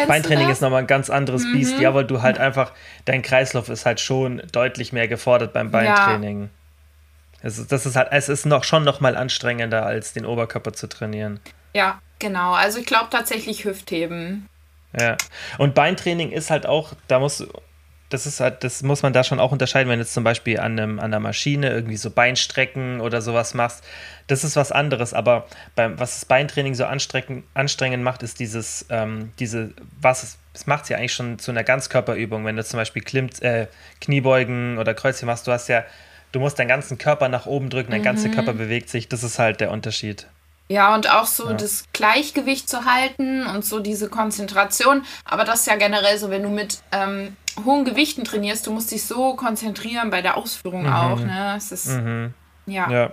Beintraining 0.08 0.50
ist 0.50 0.62
nochmal 0.62 0.82
ein 0.82 0.88
ganz 0.88 1.10
anderes 1.10 1.44
mhm. 1.44 1.54
Biest, 1.54 1.80
ja, 1.80 1.94
weil 1.94 2.06
du 2.06 2.22
halt 2.22 2.38
einfach, 2.38 2.72
dein 3.06 3.22
Kreislauf 3.22 3.70
ist 3.70 3.86
halt 3.86 4.00
schon 4.00 4.42
deutlich 4.52 4.94
mehr 4.94 5.08
gefordert 5.08 5.54
beim 5.54 5.72
Beintraining. 5.72 6.44
Ja. 6.44 6.50
Es 7.42 7.58
ist, 7.58 7.72
das 7.72 7.86
ist 7.86 7.96
halt, 7.96 8.10
es 8.12 8.30
ist 8.30 8.46
noch 8.46 8.64
schon 8.64 8.84
noch 8.84 9.00
mal 9.00 9.16
anstrengender, 9.16 9.86
als 9.86 10.14
den 10.14 10.26
Oberkörper 10.26 10.74
zu 10.74 10.88
trainieren. 10.88 11.40
Ja, 11.74 12.02
genau. 12.20 12.54
Also 12.54 12.80
ich 12.80 12.86
glaube 12.86 13.08
tatsächlich 13.12 13.66
Hüftheben. 13.66 14.50
Ja. 15.00 15.18
Und 15.58 15.76
Beintraining 15.76 16.32
ist 16.32 16.50
halt 16.50 16.66
auch, 16.66 16.94
da 17.08 17.20
muss, 17.20 17.46
das 18.10 18.26
ist 18.26 18.40
halt, 18.40 18.64
das 18.64 18.84
muss 18.84 19.04
man 19.04 19.12
da 19.12 19.24
schon 19.24 19.40
auch 19.40 19.52
unterscheiden, 19.52 19.90
wenn 19.90 20.00
du 20.00 20.04
jetzt 20.04 20.14
zum 20.14 20.24
Beispiel 20.24 20.60
an, 20.60 20.80
einem, 20.80 21.00
an 21.00 21.06
einer 21.06 21.20
Maschine 21.20 21.70
irgendwie 21.70 21.98
so 21.98 22.10
Beinstrecken 22.10 23.02
oder 23.02 23.22
sowas 23.22 23.54
machst. 23.54 23.84
Das 24.28 24.44
ist 24.44 24.56
was 24.56 24.72
anderes, 24.72 25.14
aber 25.14 25.48
beim, 25.76 26.00
was 26.00 26.14
das 26.14 26.26
Beintraining 26.26 26.74
so 26.74 26.86
anstrengend, 26.86 27.44
anstrengend 27.54 28.04
macht, 28.04 28.24
ist 28.24 28.40
dieses, 28.40 28.86
ähm, 28.90 29.32
diese, 29.40 29.72
was 30.00 30.38
es 30.54 30.66
macht 30.66 30.84
es 30.84 30.90
ja 30.90 30.98
eigentlich 30.98 31.14
schon 31.14 31.38
zu 31.38 31.52
einer 31.52 31.64
Ganzkörperübung, 31.64 32.44
wenn 32.46 32.56
du 32.56 32.64
zum 32.64 32.78
Beispiel 32.80 33.04
Klimm, 33.04 33.30
äh, 33.42 33.68
Kniebeugen 34.02 34.80
oder 34.80 34.94
Kreuzchen 34.96 35.28
machst, 35.28 35.46
du 35.46 35.52
hast 35.52 35.68
ja, 35.68 35.84
du 36.32 36.40
musst 36.40 36.58
deinen 36.58 36.68
ganzen 36.68 36.98
Körper 36.98 37.30
nach 37.30 37.46
oben 37.46 37.70
drücken, 37.70 37.92
dein 37.92 38.02
mhm. 38.02 38.06
ganzer 38.06 38.30
Körper 38.30 38.54
bewegt 38.54 38.90
sich, 38.90 39.08
das 39.08 39.24
ist 39.24 39.38
halt 39.38 39.62
der 39.62 39.70
Unterschied. 39.70 40.28
Ja, 40.70 40.94
und 40.94 41.10
auch 41.10 41.26
so 41.26 41.50
ja. 41.50 41.54
das 41.54 41.86
Gleichgewicht 41.94 42.70
zu 42.70 42.86
halten 42.86 43.48
und 43.48 43.64
so 43.64 43.80
diese 43.80 44.10
Konzentration. 44.10 45.04
Aber 45.24 45.46
das 45.46 45.62
ist 45.62 45.68
ja 45.68 45.76
generell 45.76 46.18
so, 46.18 46.30
wenn 46.30 46.44
du 46.44 46.50
mit 46.50 46.80
ähm, 46.92 47.38
hohen 47.64 47.86
Gewichten 47.86 48.26
trainierst, 48.26 48.68
du 48.68 48.72
musst 48.72 48.92
dich 48.92 49.04
so 49.04 49.36
konzentrieren 49.36 50.10
bei 50.10 50.22
der 50.22 50.36
Ausführung 50.36 50.84
mhm. 50.84 50.94
auch. 50.94 51.20
Ne? 51.20 51.54
Es 51.56 51.72
ist, 51.72 51.88
mhm. 51.88 52.34
ja. 52.66 52.90
ja. 52.92 53.12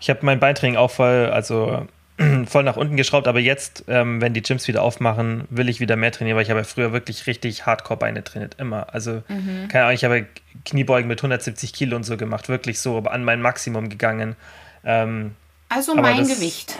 Ich 0.00 0.10
habe 0.10 0.20
mein 0.22 0.40
Beintraining 0.40 0.76
auch 0.76 0.90
voll, 0.90 1.30
also 1.32 1.86
voll 2.46 2.64
nach 2.64 2.76
unten 2.76 2.96
geschraubt, 2.96 3.28
aber 3.28 3.38
jetzt, 3.38 3.84
ähm, 3.86 4.20
wenn 4.20 4.34
die 4.34 4.42
Gyms 4.42 4.66
wieder 4.66 4.82
aufmachen, 4.82 5.44
will 5.48 5.68
ich 5.68 5.78
wieder 5.78 5.94
mehr 5.94 6.10
trainieren, 6.10 6.36
weil 6.36 6.42
ich 6.42 6.50
habe 6.50 6.60
ja 6.60 6.64
früher 6.64 6.92
wirklich 6.92 7.28
richtig 7.28 7.66
Hardcore-Beine 7.66 8.24
trainiert, 8.24 8.56
immer. 8.58 8.92
Also, 8.92 9.22
mhm. 9.28 9.68
keine 9.68 9.84
Ahnung, 9.84 9.94
ich 9.94 10.04
habe 10.04 10.26
Kniebeugen 10.64 11.06
mit 11.06 11.20
170 11.20 11.72
Kilo 11.72 11.94
und 11.94 12.02
so 12.02 12.16
gemacht, 12.16 12.48
wirklich 12.48 12.80
so, 12.80 12.96
aber 12.96 13.12
an 13.12 13.22
mein 13.22 13.40
Maximum 13.40 13.90
gegangen. 13.90 14.34
Ähm, 14.84 15.36
also 15.68 15.94
mein 15.94 16.18
das, 16.18 16.28
Gewicht. 16.28 16.78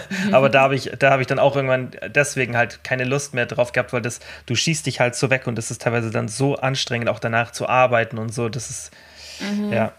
aber 0.32 0.48
da 0.48 0.62
habe 0.62 0.74
ich, 0.74 0.90
da 0.98 1.18
ich 1.18 1.26
dann 1.26 1.38
auch 1.38 1.56
irgendwann 1.56 1.90
deswegen 2.08 2.56
halt 2.56 2.84
keine 2.84 3.04
Lust 3.04 3.34
mehr 3.34 3.46
drauf 3.46 3.72
gehabt, 3.72 3.92
weil 3.92 4.02
das, 4.02 4.20
du 4.46 4.54
schießt 4.54 4.86
dich 4.86 5.00
halt 5.00 5.14
so 5.14 5.30
weg 5.30 5.46
und 5.46 5.56
das 5.56 5.70
ist 5.70 5.82
teilweise 5.82 6.10
dann 6.10 6.28
so 6.28 6.56
anstrengend, 6.56 7.08
auch 7.08 7.18
danach 7.18 7.52
zu 7.52 7.68
arbeiten 7.68 8.18
und 8.18 8.32
so. 8.32 8.48
Das 8.48 8.70
ist, 8.70 8.90
mhm. 9.40 9.72
ja. 9.72 9.92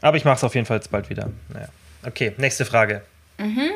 Aber 0.00 0.16
ich 0.16 0.24
mache 0.24 0.36
es 0.36 0.44
auf 0.44 0.54
jeden 0.54 0.66
Fall 0.66 0.78
jetzt 0.78 0.90
bald 0.90 1.10
wieder. 1.10 1.30
Naja. 1.52 1.68
Okay, 2.06 2.32
nächste 2.38 2.64
Frage. 2.64 3.02
Mhm. 3.38 3.70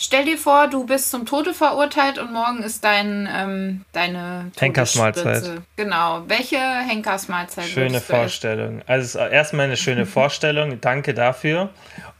Stell 0.00 0.24
dir 0.24 0.38
vor, 0.38 0.68
du 0.68 0.86
bist 0.86 1.10
zum 1.10 1.26
Tode 1.26 1.52
verurteilt 1.52 2.18
und 2.18 2.32
morgen 2.32 2.62
ist 2.62 2.84
dein, 2.84 3.28
ähm, 3.34 3.84
deine 3.92 4.52
Henkersmahlzeit. 4.56 5.60
Genau. 5.74 6.22
Welche 6.28 6.56
Henkersmahlzeit? 6.56 7.64
Schöne 7.64 8.00
Vorstellung. 8.00 8.82
Also 8.86 9.18
erstmal 9.18 9.66
eine 9.66 9.76
schöne 9.76 10.06
Vorstellung. 10.06 10.80
Danke 10.80 11.14
dafür. 11.14 11.70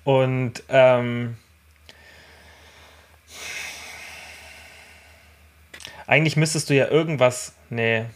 Und 0.03 0.55
ähm, 0.69 1.37
eigentlich 6.09 6.37
müsstest 6.37 6.71
du 6.71 6.75
ja 6.75 6.89
irgendwas. 6.89 7.53
Nee. 7.71 8.07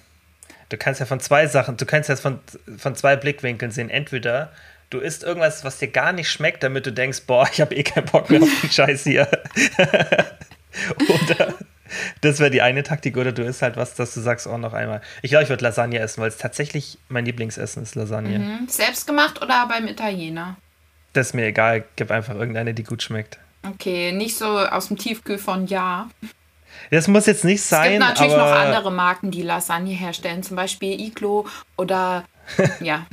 Du 0.71 0.77
kannst 0.77 0.99
ja 0.99 1.07
von 1.07 1.21
zwei 1.21 1.47
Sachen, 1.47 1.77
du 1.77 1.87
kannst 1.87 2.09
jetzt 2.09 2.23
von, 2.23 2.41
von 2.79 2.97
zwei 2.97 3.15
Blickwinkeln 3.15 3.71
sehen. 3.71 3.91
Entweder 3.91 4.51
du 4.91 4.99
isst 4.99 5.23
irgendwas, 5.23 5.63
was 5.65 5.79
dir 5.79 5.89
gar 5.89 6.13
nicht 6.13 6.31
schmeckt, 6.31 6.63
damit 6.63 6.87
du 6.87 6.93
denkst, 6.93 7.23
boah, 7.27 7.47
ich 7.53 7.61
habe 7.61 7.75
eh 7.75 7.83
keinen 7.83 8.07
Bock 8.07 8.31
mehr 8.31 8.43
auf 8.43 8.61
den 8.63 8.71
Scheiß 8.73 9.05
hier. 9.05 9.29
oder 11.09 11.55
das 12.23 12.41
wäre 12.41 12.51
die 12.51 12.63
eine 12.63 12.83
Taktik, 12.83 13.19
oder 13.19 13.33
du 13.33 13.43
isst 13.43 13.61
halt 13.61 13.77
was, 13.77 13.95
dass 13.95 14.15
du 14.15 14.21
sagst, 14.21 14.49
auch 14.49 14.55
oh, 14.55 14.59
noch 14.59 14.73
einmal. 14.73 15.03
Ich 15.21 15.31
glaube, 15.31 15.45
ich 15.45 15.51
würde 15.51 15.63
Lasagne 15.63 15.99
essen, 15.99 16.23
weil 16.23 16.29
es 16.29 16.39
tatsächlich 16.39 16.99
mein 17.11 17.27
Lieblingsessen 17.27 17.83
ist, 17.83 17.95
Lasagne. 17.95 18.39
Mhm. 18.39 18.69
Selbst 18.69 19.07
gemacht 19.07 19.43
oder 19.43 19.69
beim 19.69 19.87
Italiener? 19.87 20.57
Das 21.13 21.29
ist 21.29 21.35
mir 21.35 21.45
egal, 21.45 21.85
gib 21.97 22.11
einfach 22.11 22.35
irgendeine, 22.35 22.73
die 22.73 22.85
gut 22.85 23.03
schmeckt. 23.03 23.39
Okay, 23.63 24.13
nicht 24.13 24.39
so 24.39 24.47
aus 24.59 24.89
dem 24.89 24.97
Tiefkühl 24.97 25.37
von 25.37 25.67
Ja. 25.67 26.09
Das 26.91 27.09
muss 27.09 27.27
jetzt 27.27 27.45
nicht 27.45 27.63
sein. 27.63 27.93
Es 27.93 27.99
gibt 27.99 28.01
natürlich 28.01 28.37
noch 28.37 28.53
andere 28.53 28.93
Marken, 28.93 29.31
die 29.31 29.43
Lasagne 29.43 29.93
herstellen, 29.93 30.43
zum 30.43 30.57
Beispiel 30.57 31.01
Iglo 31.01 31.47
oder 31.77 32.25
ja. 32.81 33.07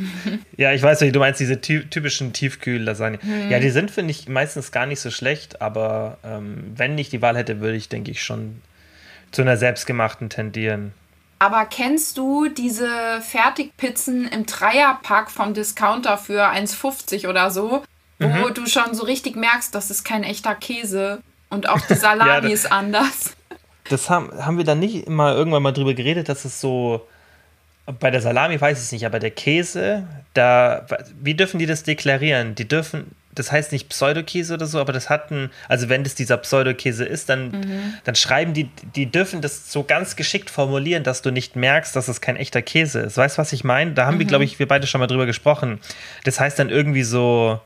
ja, 0.57 0.73
ich 0.73 0.81
weiß 0.81 1.01
nicht, 1.01 1.15
du 1.15 1.19
meinst 1.19 1.39
diese 1.39 1.61
typischen 1.61 2.33
Tiefkühl-Lasagne. 2.33 3.19
Hm. 3.21 3.49
Ja, 3.49 3.59
die 3.59 3.69
sind, 3.69 3.91
finde 3.91 4.11
ich, 4.11 4.27
meistens 4.27 4.71
gar 4.71 4.85
nicht 4.85 4.99
so 4.99 5.11
schlecht, 5.11 5.61
aber 5.61 6.17
ähm, 6.23 6.73
wenn 6.75 6.97
ich 6.97 7.09
die 7.09 7.21
Wahl 7.21 7.37
hätte, 7.37 7.59
würde 7.59 7.77
ich, 7.77 7.89
denke 7.89 8.11
ich, 8.11 8.23
schon 8.23 8.61
zu 9.31 9.41
einer 9.41 9.57
selbstgemachten 9.57 10.29
tendieren. 10.29 10.93
Aber 11.37 11.65
kennst 11.65 12.17
du 12.17 12.49
diese 12.49 13.21
Fertigpizzen 13.21 14.27
im 14.27 14.45
Dreierpack 14.45 15.31
vom 15.31 15.53
Discounter 15.53 16.17
für 16.17 16.49
1,50 16.49 17.29
oder 17.29 17.49
so, 17.49 17.83
wo 18.19 18.27
mhm. 18.27 18.53
du 18.53 18.65
schon 18.65 18.93
so 18.93 19.05
richtig 19.05 19.37
merkst, 19.37 19.73
das 19.73 19.89
ist 19.89 20.03
kein 20.03 20.23
echter 20.23 20.53
Käse 20.55 21.21
und 21.49 21.69
auch 21.69 21.79
die 21.79 21.93
Salami 21.95 22.47
ja, 22.47 22.53
ist 22.53 22.71
anders? 22.71 23.37
Das 23.89 24.09
haben, 24.09 24.31
haben 24.45 24.57
wir 24.57 24.63
dann 24.63 24.79
nicht 24.79 25.07
immer 25.07 25.35
irgendwann 25.35 25.63
mal 25.63 25.71
drüber 25.73 25.93
geredet, 25.93 26.29
dass 26.29 26.45
es 26.45 26.61
so. 26.61 27.07
Bei 27.99 28.11
der 28.11 28.21
Salami 28.21 28.61
weiß 28.61 28.77
ich 28.77 28.83
es 28.85 28.91
nicht, 28.91 29.05
aber 29.05 29.19
der 29.19 29.31
Käse, 29.31 30.07
da. 30.33 30.85
Wie 31.19 31.33
dürfen 31.33 31.59
die 31.59 31.65
das 31.65 31.83
deklarieren? 31.83 32.55
Die 32.55 32.67
dürfen. 32.67 33.11
Das 33.33 33.51
heißt 33.51 33.71
nicht 33.71 33.89
Pseudokäse 33.89 34.55
oder 34.55 34.65
so, 34.65 34.79
aber 34.79 34.91
das 34.91 35.09
hatten, 35.09 35.51
also 35.69 35.87
wenn 35.87 36.03
das 36.03 36.15
dieser 36.15 36.35
Pseudokäse 36.37 37.05
ist, 37.05 37.29
dann, 37.29 37.51
mhm. 37.51 37.93
dann 38.03 38.15
schreiben 38.15 38.53
die, 38.53 38.65
die 38.95 39.05
dürfen 39.05 39.41
das 39.41 39.71
so 39.71 39.83
ganz 39.83 40.15
geschickt 40.15 40.49
formulieren, 40.49 41.03
dass 41.03 41.21
du 41.21 41.31
nicht 41.31 41.55
merkst, 41.55 41.95
dass 41.95 42.07
es 42.07 42.21
kein 42.21 42.35
echter 42.35 42.61
Käse 42.61 43.01
ist. 43.01 43.17
Weißt 43.17 43.37
du, 43.37 43.41
was 43.41 43.53
ich 43.53 43.63
meine? 43.63 43.91
Da 43.93 44.07
haben 44.07 44.15
mhm. 44.15 44.19
wir, 44.19 44.25
glaube 44.25 44.43
ich, 44.43 44.59
wir 44.59 44.67
beide 44.67 44.87
schon 44.87 44.99
mal 44.99 45.07
drüber 45.07 45.25
gesprochen. 45.25 45.79
Das 46.25 46.39
heißt 46.39 46.59
dann 46.59 46.69
irgendwie 46.69 47.03
so, 47.03 47.61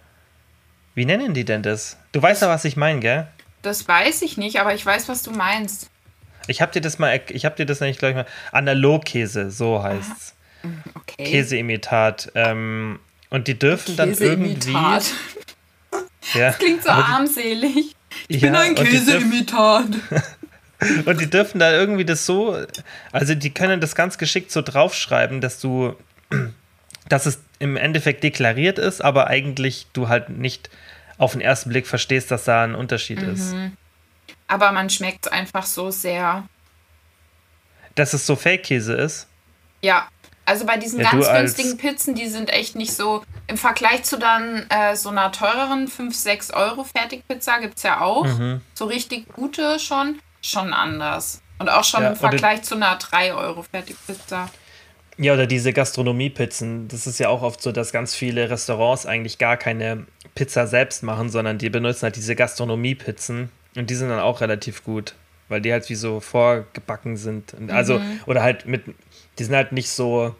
wie 0.96 1.06
nennen 1.06 1.34
die 1.34 1.46
denn 1.46 1.64
das? 1.64 1.98
Du 2.12 2.22
weißt 2.22 2.44
ja, 2.44 2.50
was 2.50 2.66
ich 2.66 2.78
meine, 2.78 3.00
gell? 3.00 3.28
Das 3.62 3.88
weiß 3.88 4.22
ich 4.22 4.38
nicht, 4.38 4.60
aber 4.60 4.76
ich 4.76 4.86
weiß, 4.86 5.10
was 5.10 5.24
du 5.24 5.32
meinst. 5.32 5.90
Ich 6.48 6.62
habe 6.62 6.72
dir 6.72 6.82
das 6.82 7.00
mal, 7.00 7.20
ich 7.30 7.46
habe 7.46 7.56
dir 7.56 7.66
das 7.66 7.80
nämlich 7.80 7.98
gleich 7.98 8.16
mal, 8.16 8.26
Analogkäse, 8.52 9.52
so 9.52 9.82
heißt's. 9.82 10.36
Okay. 10.96 11.24
Käseimitat. 11.24 12.32
Ähm, 12.36 13.00
und 13.30 13.48
die 13.48 13.58
dürfen 13.58 13.96
dann 13.96 14.14
irgendwie. 14.14 14.72
ja, 14.72 15.00
das 16.34 16.58
klingt 16.58 16.84
so 16.84 16.90
armselig. 16.90 17.96
Ich 18.28 18.42
ja, 18.42 18.50
bin 18.50 18.56
ein 18.56 18.76
Käseimitat. 18.76 19.88
und 21.06 21.22
die 21.22 21.30
dürfen 21.30 21.60
da 21.60 21.72
irgendwie 21.72 22.06
das 22.06 22.26
so, 22.26 22.58
also 23.12 23.36
die 23.36 23.50
können 23.50 23.82
das 23.82 23.96
ganz 23.96 24.18
geschickt 24.18 24.52
so 24.52 24.62
draufschreiben, 24.62 25.42
dass 25.42 25.60
du, 25.60 25.96
dass 27.10 27.26
es 27.26 27.40
im 27.60 27.76
Endeffekt 27.76 28.24
deklariert 28.24 28.80
ist, 28.80 29.02
aber 29.02 29.28
eigentlich 29.28 29.88
du 29.94 30.08
halt 30.10 30.30
nicht 30.30 30.70
auf 31.18 31.34
den 31.34 31.42
ersten 31.42 31.70
Blick 31.70 31.88
verstehst, 31.88 32.32
dass 32.32 32.46
da 32.46 32.64
ein 32.64 32.76
Unterschied 32.76 33.22
mhm. 33.22 33.34
ist 33.34 33.56
aber 34.48 34.72
man 34.72 34.90
schmeckt 34.90 35.32
einfach 35.32 35.66
so 35.66 35.92
sehr. 35.92 36.48
Dass 37.96 38.14
es 38.14 38.26
so 38.26 38.36
Fake-Käse 38.36 38.94
ist? 38.94 39.28
Ja. 39.82 40.08
Also 40.46 40.66
bei 40.66 40.76
diesen 40.78 41.00
ja, 41.00 41.10
ganz 41.10 41.30
günstigen 41.30 41.78
Pizzen, 41.78 42.16
die 42.16 42.28
sind 42.28 42.50
echt 42.50 42.76
nicht 42.76 42.94
so. 42.94 43.24
Im 43.48 43.58
Vergleich 43.58 44.04
zu 44.04 44.18
dann 44.18 44.66
äh, 44.70 44.96
so 44.96 45.10
einer 45.10 45.32
teureren 45.32 45.88
5, 45.88 46.14
6 46.14 46.52
Euro 46.52 46.84
Fertigpizza 46.84 47.60
gibt 47.60 47.78
es 47.78 47.84
ja 47.84 48.02
auch. 48.02 48.26
Mhm. 48.26 48.62
So 48.74 48.86
richtig 48.86 49.32
gute 49.34 49.80
schon. 49.80 50.20
Schon 50.42 50.74
anders. 50.74 51.42
Und 51.60 51.70
auch 51.70 51.86
schon 51.86 52.04
ja, 52.04 52.10
im 52.10 52.16
Vergleich 52.18 52.64
zu 52.64 52.76
einer 52.76 52.98
3 52.98 53.34
Euro 53.34 53.64
Fertigpizza. 53.64 54.50
Ja, 55.18 55.34
oder 55.34 55.46
diese 55.46 55.72
Gastronomie-Pizzen. 55.72 56.88
Das 56.88 57.08
ist 57.08 57.20
ja 57.20 57.30
auch 57.30 57.42
oft 57.42 57.62
so, 57.62 57.72
dass 57.72 57.92
ganz 57.92 58.16
viele 58.16 58.50
Restaurants 58.50 59.06
eigentlich 59.06 59.38
gar 59.38 59.58
keine 59.58 60.06
Pizza 60.36 60.68
selbst 60.68 61.04
machen, 61.04 61.30
sondern 61.30 61.58
die 61.58 61.70
benutzen 61.70 62.04
halt 62.04 62.16
diese 62.16 62.36
Gastronomie-Pizzen. 62.36 63.50
Und 63.76 63.90
die 63.90 63.96
sind 63.96 64.10
dann 64.10 64.20
auch 64.20 64.42
relativ 64.42 64.84
gut, 64.84 65.16
weil 65.50 65.62
die 65.62 65.72
halt 65.72 65.90
wie 65.90 65.96
so 65.96 66.20
vorgebacken 66.20 67.18
sind. 67.18 67.54
Und 67.54 67.72
also, 67.72 68.00
Mhm. 68.00 68.20
oder 68.28 68.44
halt 68.44 68.66
mit, 68.66 68.84
die 69.40 69.44
sind 69.44 69.56
halt 69.56 69.72
nicht 69.72 69.90
so, 69.90 70.36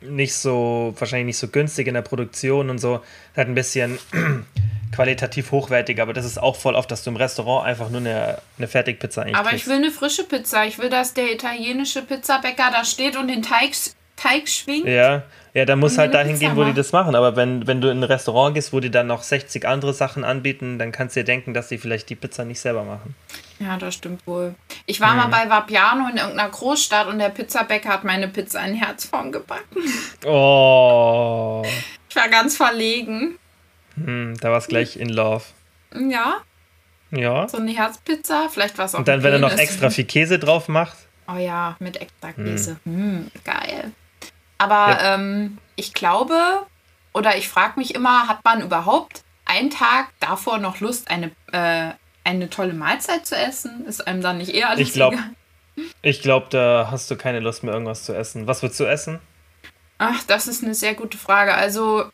nicht 0.00 0.34
so, 0.34 0.94
wahrscheinlich 0.98 1.26
nicht 1.26 1.38
so 1.38 1.48
günstig 1.48 1.86
in 1.86 1.94
der 1.94 2.02
Produktion 2.02 2.70
und 2.70 2.78
so. 2.78 3.02
Halt 3.36 3.48
ein 3.48 3.54
bisschen 3.54 3.98
qualitativ 4.92 5.52
hochwertiger, 5.52 6.02
aber 6.02 6.12
das 6.12 6.24
ist 6.24 6.38
auch 6.38 6.56
voll 6.56 6.74
oft, 6.74 6.90
dass 6.90 7.04
du 7.04 7.10
im 7.10 7.16
Restaurant 7.16 7.66
einfach 7.66 7.88
nur 7.88 8.00
eine, 8.00 8.38
eine 8.58 8.68
Fertigpizza 8.68 9.22
eigentlich 9.22 9.36
Aber 9.36 9.48
ich 9.50 9.52
kriegst. 9.64 9.68
will 9.68 9.76
eine 9.76 9.90
frische 9.90 10.24
Pizza. 10.24 10.66
Ich 10.66 10.78
will, 10.78 10.88
dass 10.90 11.14
der 11.14 11.32
italienische 11.32 12.02
Pizzabäcker 12.02 12.70
da 12.72 12.84
steht 12.84 13.16
und 13.16 13.28
den 13.28 13.42
Teig, 13.42 13.72
Teig 14.22 14.48
schwingt. 14.48 14.86
Ja, 14.86 15.22
ja, 15.54 15.64
dann 15.64 15.78
muss 15.80 15.98
halt 15.98 16.14
dahin 16.14 16.38
gehen, 16.38 16.54
wo 16.56 16.64
die 16.64 16.72
das 16.72 16.92
machen. 16.92 17.14
Aber 17.14 17.34
wenn, 17.36 17.66
wenn 17.66 17.80
du 17.80 17.88
in 17.90 17.98
ein 18.00 18.04
Restaurant 18.04 18.54
gehst, 18.54 18.72
wo 18.72 18.80
die 18.80 18.90
dann 18.90 19.06
noch 19.08 19.22
60 19.22 19.66
andere 19.66 19.92
Sachen 19.92 20.24
anbieten, 20.24 20.78
dann 20.78 20.92
kannst 20.92 21.16
du 21.16 21.20
dir 21.20 21.24
denken, 21.24 21.52
dass 21.54 21.68
die 21.68 21.76
vielleicht 21.78 22.08
die 22.08 22.14
Pizza 22.14 22.44
nicht 22.44 22.60
selber 22.60 22.84
machen. 22.84 23.14
Ja, 23.58 23.76
das 23.76 23.94
stimmt 23.94 24.26
wohl. 24.26 24.54
Ich 24.86 25.00
war 25.00 25.14
mal 25.14 25.26
bei 25.26 25.48
Vapiano 25.50 26.08
in 26.10 26.16
irgendeiner 26.16 26.48
Großstadt 26.50 27.06
und 27.08 27.18
der 27.18 27.28
Pizzabäcker 27.30 27.88
hat 27.90 28.04
meine 28.04 28.28
Pizza 28.28 28.64
in 28.64 28.74
Herzform 28.74 29.32
gebacken. 29.32 29.82
Oh, 30.24 31.62
Ich 32.08 32.16
war 32.16 32.28
ganz 32.28 32.56
verlegen. 32.56 33.38
hm, 33.96 34.36
da 34.40 34.50
war 34.50 34.58
es 34.58 34.68
gleich 34.68 34.96
in 34.96 35.08
Love. 35.08 35.44
Ja, 35.94 36.36
Ja. 37.10 37.46
so 37.48 37.58
eine 37.58 37.72
Herzpizza. 37.72 38.48
Vielleicht 38.50 38.78
war 38.78 38.86
es 38.86 38.94
auch 38.94 39.00
Und 39.00 39.08
dann, 39.08 39.22
wenn 39.22 39.32
er 39.34 39.38
noch 39.38 39.56
extra 39.56 39.90
viel 39.90 40.04
Käse 40.04 40.38
drauf 40.38 40.68
macht. 40.68 40.96
Oh 41.28 41.36
ja, 41.36 41.76
mit 41.78 42.00
extra 42.00 42.32
Käse. 42.32 42.76
Hm, 42.84 43.30
geil. 43.44 43.92
Aber 44.62 44.98
ähm, 45.02 45.58
ich 45.76 45.92
glaube, 45.92 46.36
oder 47.12 47.36
ich 47.36 47.48
frage 47.48 47.78
mich 47.80 47.94
immer, 47.94 48.28
hat 48.28 48.44
man 48.44 48.60
überhaupt 48.62 49.22
einen 49.44 49.70
Tag 49.70 50.08
davor 50.20 50.58
noch 50.58 50.80
Lust, 50.80 51.10
eine, 51.10 51.30
äh, 51.52 51.90
eine 52.24 52.48
tolle 52.50 52.72
Mahlzeit 52.74 53.26
zu 53.26 53.36
essen? 53.36 53.84
Ist 53.86 54.06
einem 54.06 54.22
dann 54.22 54.38
nicht 54.38 54.54
eher 54.54 54.70
alles 54.70 54.88
Ich 54.88 54.92
glaub- 54.94 55.12
egal? 55.14 55.30
Ich 56.02 56.20
glaube, 56.20 56.46
da 56.50 56.88
hast 56.90 57.10
du 57.10 57.16
keine 57.16 57.40
Lust 57.40 57.62
mehr, 57.62 57.72
irgendwas 57.72 58.04
zu 58.04 58.14
essen. 58.14 58.46
Was 58.46 58.62
willst 58.62 58.78
du 58.78 58.84
essen? 58.84 59.20
Ach, 59.98 60.22
das 60.26 60.46
ist 60.46 60.62
eine 60.62 60.74
sehr 60.74 60.94
gute 60.94 61.16
Frage. 61.16 61.54
Also, 61.54 62.04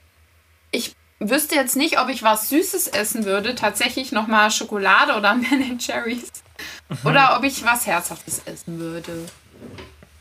ich 0.70 0.94
wüsste 1.18 1.56
jetzt 1.56 1.74
nicht, 1.74 1.98
ob 1.98 2.08
ich 2.08 2.22
was 2.22 2.48
Süßes 2.50 2.86
essen 2.88 3.24
würde. 3.24 3.56
Tatsächlich 3.56 4.12
nochmal 4.12 4.50
Schokolade 4.52 5.14
oder 5.16 5.34
Ben 5.50 5.78
Cherries. 5.78 6.30
Mhm. 6.88 6.98
Oder 7.04 7.36
ob 7.36 7.44
ich 7.44 7.64
was 7.64 7.86
Herzhaftes 7.86 8.42
essen 8.46 8.78
würde. 8.78 9.26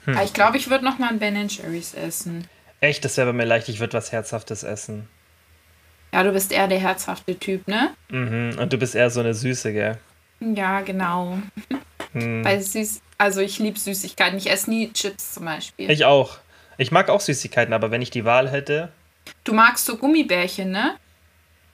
Hm. 0.08 0.16
Aber 0.16 0.24
ich 0.24 0.34
glaube, 0.34 0.58
ich 0.58 0.70
würde 0.70 0.86
nochmal 0.86 1.10
ein 1.10 1.20
Ben 1.20 1.48
Cherries 1.50 1.94
essen. 1.94 2.48
Echt, 2.80 3.06
das 3.06 3.18
wäre 3.18 3.28
bei 3.28 3.34
mir 3.34 3.46
leicht. 3.46 3.70
Ich 3.70 3.80
würde 3.80 3.94
was 3.94 4.12
Herzhaftes 4.12 4.64
essen. 4.64 5.08
Ja, 6.14 6.24
du 6.24 6.32
bist 6.32 6.52
eher 6.52 6.68
der 6.68 6.80
herzhafte 6.80 7.38
Typ, 7.38 7.68
ne? 7.68 7.94
Mhm. 8.10 8.58
Und 8.58 8.72
du 8.72 8.78
bist 8.78 8.96
eher 8.96 9.10
so 9.10 9.20
eine 9.20 9.34
Süße, 9.34 9.74
gell? 9.74 9.98
Ja, 10.40 10.82
genau. 10.82 11.38
Hm. 12.14 12.42
Bei 12.42 12.60
süß, 12.60 13.02
also 13.18 13.42
ich 13.42 13.60
liebe 13.60 13.78
Süßigkeiten. 13.78 14.38
Ich 14.38 14.50
esse 14.50 14.70
nie 14.70 14.92
Chips 14.94 15.34
zum 15.34 15.46
Beispiel. 15.46 15.92
Ich 15.92 16.06
auch. 16.06 16.38
Ich 16.78 16.92
mag 16.92 17.10
auch 17.10 17.20
Süßigkeiten, 17.20 17.74
aber 17.74 17.92
wenn 17.92 18.02
ich 18.02 18.12
die 18.12 18.24
Wahl 18.24 18.50
hätte, 18.50 18.90
du 19.44 19.54
magst 19.54 19.86
so 19.86 19.98
Gummibärchen, 19.98 20.72
ne? 20.72 20.96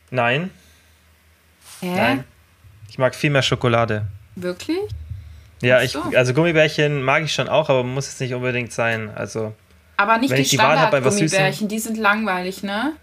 nein, 0.09 0.49
Hä? 1.81 1.95
nein. 1.95 2.23
Ich 2.89 2.97
mag 2.97 3.13
viel 3.13 3.29
mehr 3.29 3.41
Schokolade. 3.41 4.07
Wirklich? 4.35 4.79
Ja, 5.63 5.81
ich, 5.81 5.91
so. 5.91 6.01
also 6.15 6.33
Gummibärchen 6.33 7.01
mag 7.01 7.23
ich 7.23 7.33
schon 7.33 7.47
auch, 7.47 7.69
aber 7.69 7.83
muss 7.83 8.07
jetzt 8.07 8.19
nicht 8.21 8.33
unbedingt 8.33 8.71
sein. 8.71 9.09
Also, 9.15 9.53
Aber 9.97 10.17
nicht 10.17 10.31
die 10.31 10.43
die 10.43 10.45
Standard-Gummibärchen, 10.45 11.67
die 11.67 11.79
sind 11.79 11.97
langweilig, 11.97 12.63
ne? 12.63 12.93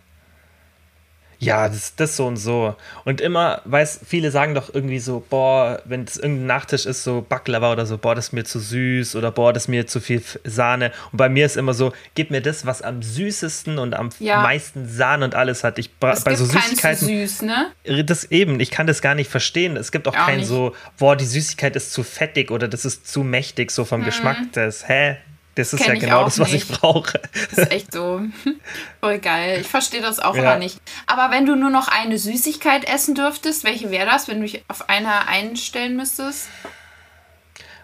Ja, 1.42 1.68
das, 1.70 1.96
das 1.96 2.16
so 2.16 2.26
und 2.26 2.36
so. 2.36 2.76
Und 3.06 3.20
immer, 3.22 3.62
weiß, 3.64 4.00
viele 4.06 4.30
sagen 4.30 4.54
doch 4.54 4.72
irgendwie 4.72 4.98
so, 4.98 5.24
boah, 5.30 5.80
wenn 5.86 6.04
es 6.04 6.18
irgendein 6.18 6.46
Nachtisch 6.46 6.84
ist, 6.84 7.02
so 7.02 7.24
Baklava 7.26 7.72
oder 7.72 7.86
so, 7.86 7.96
boah, 7.96 8.14
das 8.14 8.26
ist 8.26 8.32
mir 8.32 8.44
zu 8.44 8.60
süß 8.60 9.16
oder 9.16 9.30
boah, 9.32 9.52
das 9.54 9.64
ist 9.64 9.68
mir 9.68 9.86
zu 9.86 10.00
viel 10.00 10.22
Sahne. 10.44 10.92
Und 11.12 11.16
bei 11.16 11.30
mir 11.30 11.46
ist 11.46 11.56
immer 11.56 11.72
so, 11.72 11.92
gib 12.14 12.30
mir 12.30 12.42
das, 12.42 12.66
was 12.66 12.82
am 12.82 13.00
süßesten 13.02 13.78
und 13.78 13.94
am 13.94 14.10
Ja. 14.18 14.42
meisten 14.42 14.86
Sahne 14.86 15.24
und 15.24 15.34
alles 15.34 15.64
hat. 15.64 15.78
Ich 15.78 15.90
Es 16.02 16.24
bei 16.24 16.34
so 16.34 16.44
Süßigkeiten, 16.44 17.06
süß, 17.08 17.42
ne? 17.42 17.72
das 18.04 18.24
eben, 18.24 18.60
ich 18.60 18.70
kann 18.70 18.86
das 18.86 19.00
gar 19.00 19.14
nicht 19.14 19.30
verstehen. 19.30 19.78
Es 19.78 19.92
gibt 19.92 20.06
auch 20.08 20.14
Auch 20.16 20.26
kein 20.26 20.40
nicht. 20.40 20.46
so, 20.48 20.74
boah, 20.98 21.16
die 21.16 21.24
Süßigkeit 21.24 21.74
ist 21.74 21.92
zu 21.92 22.02
fettig 22.02 22.50
oder 22.50 22.68
das 22.68 22.84
ist 22.84 23.08
zu 23.10 23.22
mächtig, 23.24 23.70
so 23.70 23.86
vom 23.86 24.04
Geschmack. 24.04 24.36
Das, 24.52 24.86
hä? 24.88 25.16
Das 25.56 25.72
ist 25.72 25.80
Mhm. 25.80 25.84
Kenn 25.84 25.86
ja 25.88 25.94
ich 25.94 26.00
genau 26.00 26.24
das, 26.24 26.38
was 26.38 26.48
ich 26.52 26.68
nicht. 26.68 26.80
brauche. 26.80 27.20
Das 27.50 27.58
ist 27.58 27.72
echt 27.72 27.92
so. 27.92 28.22
Voll 29.00 29.18
geil. 29.18 29.58
Ich 29.60 29.66
verstehe 29.68 30.00
das 30.00 30.20
auch 30.20 30.34
Ja. 30.36 30.42
immer 30.42 30.56
nicht. 30.58 30.78
Aber 31.06 31.30
wenn 31.34 31.44
du 31.46 31.56
nur 31.56 31.70
noch 31.70 31.88
eine 31.88 32.18
Süßigkeit 32.18 32.84
essen 32.84 33.14
dürftest, 33.14 33.64
welche 33.64 33.90
wäre 33.90 34.06
das, 34.06 34.28
wenn 34.28 34.36
du 34.40 34.46
dich 34.46 34.62
auf 34.68 34.88
eine 34.88 35.26
einstellen 35.28 35.96
müsstest? 35.96 36.48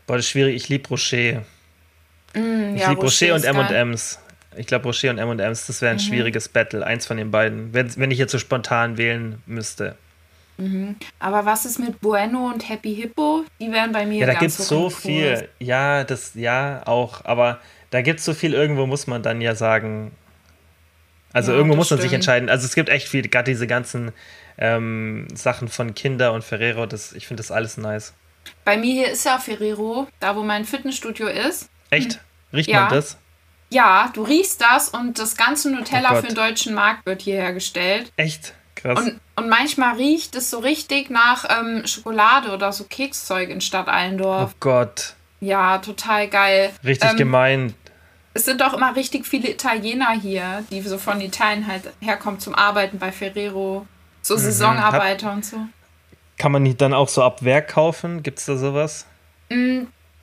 Boah, 0.07 0.16
das 0.16 0.26
ist 0.26 0.31
schwierig. 0.31 0.55
Ich 0.57 0.68
liebe 0.68 0.88
Rocher. 0.88 1.42
Mm, 2.35 2.76
Ich 2.76 2.83
ja, 2.83 2.90
liebe 2.90 3.02
Rocher 3.02 3.33
und 3.35 3.44
ist 3.44 3.52
geil. 3.52 3.57
M&M's. 3.74 4.20
Ich 4.57 4.66
glaube, 4.66 4.85
Rocher 4.87 5.11
und 5.11 5.18
M&M's, 5.18 5.66
das 5.66 5.83
wäre 5.83 5.92
Mhm. 5.92 5.98
ein 5.98 6.00
schwieriges 6.00 6.48
Battle. 6.48 6.87
Eins 6.87 7.07
von 7.07 7.16
den 7.16 7.31
beiden. 7.31 7.74
Wenn, 7.74 7.94
wenn 7.96 8.11
ich 8.11 8.18
jetzt 8.18 8.33
so 8.33 8.38
spontan 8.38 8.96
wählen 8.96 9.42
müsste. 9.46 9.96
Aber 11.19 11.45
was 11.45 11.66
ist 11.66 11.79
mit 11.79 12.01
Bueno 12.01 12.49
und 12.49 12.69
Happy 12.69 12.95
Hippo? 12.95 13.45
Die 13.61 13.71
wären 13.71 13.92
bei 13.92 14.07
mir 14.07 14.21
Ja, 14.21 14.27
da 14.27 14.35
gibt 14.35 14.53
es 14.53 14.69
so 14.69 14.88
viel. 14.90 15.49
Ja, 15.59 16.05
das, 16.05 16.33
ja, 16.35 16.83
auch. 16.87 17.25
Aber 17.25 17.61
da 17.90 18.01
gibt 18.03 18.21
es 18.21 18.25
so 18.25 18.35
viel, 18.35 18.55
irgendwo 18.55 18.87
muss 18.87 19.07
man 19.07 19.23
dann 19.23 19.40
ja 19.40 19.55
sagen. 19.55 20.12
Also 21.33 21.53
Ja, 21.53 21.59
irgendwo 21.59 21.77
muss 21.77 21.90
man 21.90 22.01
sich 22.01 22.12
entscheiden. 22.12 22.49
Also 22.49 22.64
es 22.64 22.75
gibt 22.75 22.88
echt 22.88 23.09
viel, 23.09 23.29
gerade 23.29 23.51
diese 23.51 23.66
ganzen 23.66 24.12
ähm, 24.59 25.29
Sachen 25.35 25.69
von 25.69 25.95
Kinder 25.95 26.33
und 26.33 26.42
Ferrero, 26.42 26.87
das, 26.87 27.12
ich 27.12 27.27
finde 27.27 27.42
das 27.42 27.51
alles 27.51 27.77
nice. 27.77 28.14
Bei 28.64 28.77
mir 28.77 28.92
hier 28.92 29.11
ist 29.11 29.25
ja 29.25 29.38
Ferrero, 29.38 30.07
da 30.21 30.37
wo 30.37 30.42
mein 30.42 30.64
Fitnessstudio 30.64 31.27
ist. 31.29 31.69
Echt? 31.90 32.21
Riecht 32.53 32.69
Hm. 32.69 32.75
Ja. 32.75 32.81
man 32.83 32.95
das? 32.95 33.19
Ja, 33.69 34.11
du 34.14 34.23
riechst 34.23 34.61
das 34.61 34.88
und 34.88 35.19
das 35.19 35.37
ganze 35.37 35.71
Nutella 35.71 36.12
Oh 36.12 36.21
für 36.21 36.29
den 36.29 36.37
deutschen 36.37 36.73
Markt 36.73 37.05
wird 37.05 37.23
hier 37.23 37.35
hergestellt. 37.35 38.12
Echt? 38.16 38.55
Krass. 38.87 39.05
Und, 39.05 39.20
und 39.35 39.49
manchmal 39.49 39.96
riecht 39.96 40.37
es 40.37 40.51
so 40.51 40.61
richtig 40.61 41.11
nach 41.11 41.44
ähm, 41.49 41.87
Schokolade 41.87 42.53
oder 42.53 42.72
so 42.72 42.85
Kekszeug 42.85 43.51
in 43.51 43.61
Stadt 43.61 43.87
oh 43.88 43.90
Allendorf. 43.90 44.55
Gott. 44.61 45.14
Ja, 45.40 45.79
total 45.79 46.29
geil. 46.29 46.70
Richtig 46.85 47.11
Ähm, 47.11 47.16
gemein. 47.16 47.75
Es 48.35 48.44
sind 48.44 48.62
auch 48.62 48.75
immer 48.75 48.94
richtig 48.94 49.27
viele 49.27 49.51
Italiener 49.51 50.12
hier, 50.12 50.64
die 50.70 50.81
so 50.83 50.99
von 50.99 51.20
Italien 51.20 51.66
halt 51.66 51.83
herkommen 52.01 52.38
zum 52.38 52.55
Arbeiten 52.55 52.99
bei 52.99 53.11
Ferrero. 53.11 53.87
So 54.22 54.35
Mhm. 54.35 54.40
Saisonarbeiter 54.40 55.33
und 55.33 55.44
so. 55.44 55.57
Kann 56.38 56.53
man 56.53 56.64
die 56.64 56.77
dann 56.77 56.92
auch 56.92 57.09
so 57.09 57.22
ab 57.22 57.42
Werk 57.42 57.68
kaufen? 57.68 58.22
Gibt 58.22 58.38
es 58.38 58.46
da 58.46 58.57
sowas? 58.57 59.07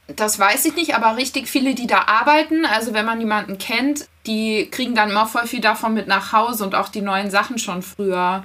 Das 0.07 0.37
weiß 0.37 0.65
ich 0.65 0.75
nicht, 0.75 0.95
aber 0.95 1.17
richtig 1.17 1.47
viele, 1.47 1.75
die 1.75 1.87
da 1.87 2.03
arbeiten, 2.07 2.65
also 2.65 2.93
wenn 2.93 3.05
man 3.05 3.19
jemanden 3.19 3.57
kennt, 3.57 4.07
die 4.25 4.69
kriegen 4.69 4.95
dann 4.95 5.09
immer 5.09 5.25
voll 5.25 5.47
viel 5.47 5.61
davon 5.61 5.93
mit 5.93 6.07
nach 6.07 6.33
Hause 6.33 6.63
und 6.65 6.75
auch 6.75 6.89
die 6.89 7.01
neuen 7.01 7.31
Sachen 7.31 7.57
schon 7.57 7.81
früher. 7.81 8.43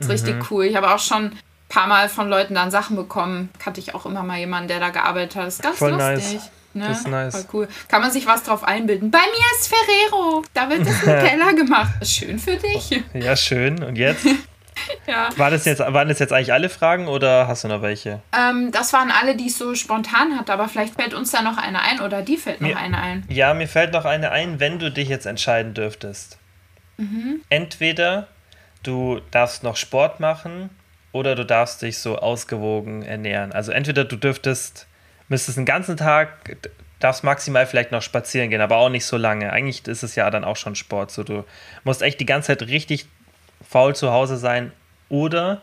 Das 0.00 0.08
ist 0.08 0.24
Mhm. 0.26 0.28
richtig 0.32 0.50
cool. 0.50 0.64
Ich 0.64 0.74
habe 0.76 0.92
auch 0.92 0.98
schon 0.98 1.26
ein 1.26 1.38
paar 1.68 1.86
Mal 1.86 2.08
von 2.08 2.28
Leuten 2.28 2.54
dann 2.54 2.70
Sachen 2.72 2.96
bekommen. 2.96 3.48
Kannte 3.60 3.78
ich 3.80 3.94
auch 3.94 4.04
immer 4.06 4.24
mal 4.24 4.38
jemanden, 4.38 4.66
der 4.68 4.80
da 4.80 4.88
gearbeitet 4.88 5.36
hat. 5.36 5.46
Das 5.46 5.54
ist 5.54 5.62
ganz 5.62 5.78
Voll 5.78 5.92
lustig. 5.92 6.32
nice. 6.34 6.50
Ne? 6.72 6.86
Das 6.88 6.98
ist 7.00 7.08
nice. 7.08 7.34
Voll 7.34 7.44
cool. 7.52 7.68
Kann 7.88 8.00
man 8.00 8.10
sich 8.10 8.26
was 8.26 8.42
drauf 8.42 8.64
einbilden. 8.64 9.10
Bei 9.10 9.18
mir 9.18 9.58
ist 9.58 9.68
Ferrero. 9.68 10.44
Da 10.54 10.68
wird 10.70 10.80
das 10.86 11.00
Nutella 11.00 11.52
gemacht. 11.56 12.06
Schön 12.06 12.38
für 12.38 12.56
dich. 12.56 13.02
Ja, 13.14 13.36
schön. 13.36 13.82
Und 13.84 13.96
jetzt? 13.96 14.26
Ja. 15.06 15.28
War 15.36 15.50
das 15.50 15.66
jetzt, 15.66 15.80
waren 15.80 16.08
das 16.08 16.20
jetzt 16.20 16.32
eigentlich 16.32 16.54
alle 16.54 16.70
Fragen 16.70 17.06
oder 17.06 17.46
hast 17.46 17.64
du 17.64 17.68
noch 17.68 17.82
welche? 17.82 18.22
Ähm, 18.34 18.70
das 18.72 18.94
waren 18.94 19.10
alle, 19.10 19.36
die 19.36 19.48
ich 19.48 19.56
so 19.56 19.74
spontan 19.74 20.38
hatte, 20.38 20.54
aber 20.54 20.68
vielleicht 20.68 20.94
fällt 20.94 21.12
uns 21.12 21.32
da 21.32 21.42
noch 21.42 21.58
eine 21.58 21.82
ein 21.82 22.00
oder 22.00 22.22
die 22.22 22.38
fällt 22.38 22.62
noch 22.62 22.68
Mir- 22.68 22.78
eine 22.78 22.96
ein. 22.96 23.24
Ja, 23.28 23.52
mir 23.52 23.68
fällt 23.68 23.92
noch 23.92 24.06
eine 24.06 24.30
ein, 24.30 24.58
wenn 24.58 24.78
du 24.78 24.90
dich 24.90 25.08
jetzt 25.10 25.26
entscheiden 25.26 25.74
dürftest. 25.74 26.38
Entweder 27.50 28.28
du 28.82 29.20
darfst 29.30 29.62
noch 29.62 29.76
Sport 29.76 30.20
machen 30.20 30.70
oder 31.12 31.34
du 31.34 31.44
darfst 31.44 31.82
dich 31.82 31.98
so 31.98 32.18
ausgewogen 32.18 33.02
ernähren. 33.02 33.52
Also 33.52 33.72
entweder 33.72 34.04
du 34.04 34.16
dürftest, 34.16 34.86
müsstest 35.28 35.58
den 35.58 35.64
ganzen 35.64 35.96
Tag, 35.96 36.56
darfst 36.98 37.24
maximal 37.24 37.66
vielleicht 37.66 37.92
noch 37.92 38.02
spazieren 38.02 38.50
gehen, 38.50 38.60
aber 38.60 38.76
auch 38.76 38.90
nicht 38.90 39.06
so 39.06 39.16
lange. 39.16 39.52
Eigentlich 39.52 39.86
ist 39.86 40.02
es 40.02 40.14
ja 40.14 40.30
dann 40.30 40.44
auch 40.44 40.56
schon 40.56 40.76
Sport. 40.76 41.10
So, 41.10 41.24
du 41.24 41.44
musst 41.84 42.02
echt 42.02 42.20
die 42.20 42.26
ganze 42.26 42.48
Zeit 42.48 42.62
richtig 42.62 43.06
faul 43.68 43.94
zu 43.94 44.10
Hause 44.12 44.36
sein 44.36 44.72
oder 45.08 45.60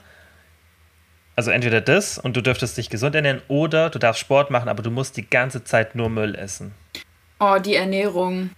also 1.36 1.51
entweder 1.51 1.82
das 1.82 2.17
und 2.17 2.36
du 2.36 2.41
dürftest 2.41 2.77
dich 2.77 2.89
gesund 2.89 3.13
ernähren 3.13 3.41
oder 3.47 3.91
du 3.91 3.99
darfst 3.99 4.19
Sport 4.19 4.49
machen, 4.49 4.69
aber 4.69 4.82
du 4.82 4.89
musst 4.89 5.17
die 5.17 5.30
ganze 5.30 5.63
Zeit 5.63 5.93
nur 5.93 6.10
Müll 6.10 6.34
essen. 6.34 6.73
Oh, 7.39 7.60
die 7.60 7.75
Ernährung. 7.75 8.49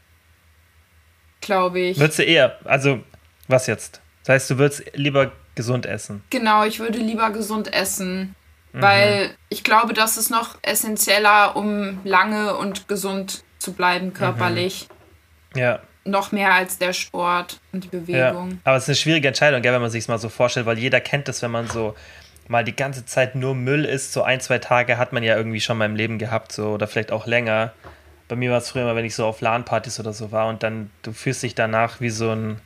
Glaube 1.42 1.80
ich. 1.82 2.00
Würdest 2.00 2.20
du 2.20 2.24
eher, 2.24 2.58
also 2.64 3.02
was 3.50 3.68
jetzt? 3.68 4.02
Das 4.24 4.36
heißt, 4.36 4.50
du 4.52 4.58
würdest 4.58 4.84
lieber 4.94 5.32
gesund 5.56 5.86
essen. 5.86 6.24
Genau, 6.30 6.64
ich 6.64 6.80
würde 6.80 7.00
lieber 7.00 7.30
gesund 7.32 7.74
essen. 7.74 8.36
Mhm. 8.74 8.82
Weil 8.82 9.32
ich 9.50 9.64
glaube, 9.64 9.94
das 9.94 10.18
ist 10.18 10.30
noch 10.30 10.58
essentieller, 10.62 11.56
um 11.56 12.00
lange 12.04 12.56
und 12.56 12.88
gesund 12.88 13.44
zu 13.58 13.74
bleiben 13.74 14.14
körperlich. 14.14 14.88
Ja. 15.56 15.80
Noch 16.06 16.32
mehr 16.32 16.54
als 16.54 16.78
der 16.78 16.94
Sport 16.94 17.60
und 17.72 17.84
die 17.84 17.88
Bewegung. 17.88 18.52
Ja. 18.52 18.58
Aber 18.64 18.78
es 18.78 18.84
ist 18.84 18.90
eine 18.90 18.96
schwierige 18.96 19.28
Entscheidung, 19.28 19.62
gell, 19.62 19.74
wenn 19.74 19.82
man 19.82 19.92
sich 19.92 20.04
es 20.04 20.08
mal 20.08 20.18
so 20.18 20.30
vorstellt, 20.30 20.66
weil 20.66 20.78
jeder 20.78 21.02
kennt 21.02 21.28
das, 21.28 21.42
wenn 21.42 21.52
man 21.52 21.68
so 21.68 21.96
mal 22.48 22.64
die 22.64 22.76
ganze 22.76 23.06
Zeit 23.06 23.36
nur 23.36 23.54
Müll 23.54 23.86
isst, 23.86 24.12
so 24.12 24.24
ein, 24.24 24.42
zwei 24.42 24.58
Tage 24.58 24.98
hat 24.98 25.14
man 25.14 25.24
ja 25.24 25.36
irgendwie 25.36 25.62
schon 25.62 25.78
mal 25.78 25.86
im 25.86 25.96
Leben 25.96 26.18
gehabt, 26.18 26.52
so 26.52 26.70
oder 26.70 26.88
vielleicht 26.88 27.12
auch 27.12 27.28
länger. 27.28 27.74
Bei 28.28 28.36
mir 28.36 28.52
war 28.52 28.58
es 28.58 28.70
früher 28.70 28.84
immer, 28.84 28.96
wenn 28.96 29.06
ich 29.06 29.16
so 29.16 29.26
auf 29.26 29.42
LAN-Partys 29.42 30.00
oder 30.00 30.14
so 30.14 30.32
war 30.32 30.48
und 30.48 30.64
dann, 30.64 30.90
du 31.04 31.12
fühlst 31.12 31.44
dich 31.44 31.54
danach 31.54 32.00
wie 32.02 32.10
so 32.10 32.32
ein, 32.32 32.60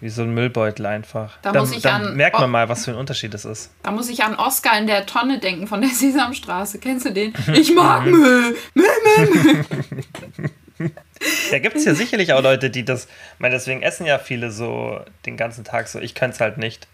wie 0.00 0.08
so 0.10 0.22
ein 0.22 0.34
Müllbeutel 0.34 0.84
einfach. 0.86 1.38
Da 1.42 1.52
dann, 1.52 1.70
dann 1.82 2.06
an- 2.06 2.16
merkt 2.16 2.38
man 2.38 2.50
mal, 2.50 2.68
was 2.68 2.84
für 2.84 2.90
ein 2.92 2.96
Unterschied 2.96 3.32
es 3.34 3.44
ist. 3.44 3.70
Da 3.82 3.90
muss 3.90 4.08
ich 4.08 4.22
an 4.24 4.34
Oscar 4.34 4.76
in 4.78 4.86
der 4.86 5.06
Tonne 5.06 5.38
denken 5.38 5.66
von 5.66 5.80
der 5.80 5.90
Sesamstraße. 5.90 6.78
Kennst 6.78 7.06
du 7.06 7.12
den? 7.12 7.32
Ich 7.54 7.74
mag 7.74 8.04
Müll. 8.04 8.56
Müll, 8.74 8.86
Müll, 9.04 9.64
Müll. 10.78 10.90
Da 11.50 11.58
gibt 11.58 11.76
es 11.76 11.86
ja 11.86 11.94
sicherlich 11.94 12.34
auch 12.34 12.42
Leute, 12.42 12.68
die 12.68 12.84
das, 12.84 13.04
ich 13.06 13.10
meine, 13.40 13.54
deswegen 13.54 13.80
essen 13.80 14.04
ja 14.04 14.18
viele 14.18 14.50
so 14.50 15.00
den 15.24 15.38
ganzen 15.38 15.64
Tag 15.64 15.88
so. 15.88 15.98
Ich 15.98 16.14
könnte 16.14 16.34
es 16.34 16.40
halt 16.40 16.58
nicht. 16.58 16.86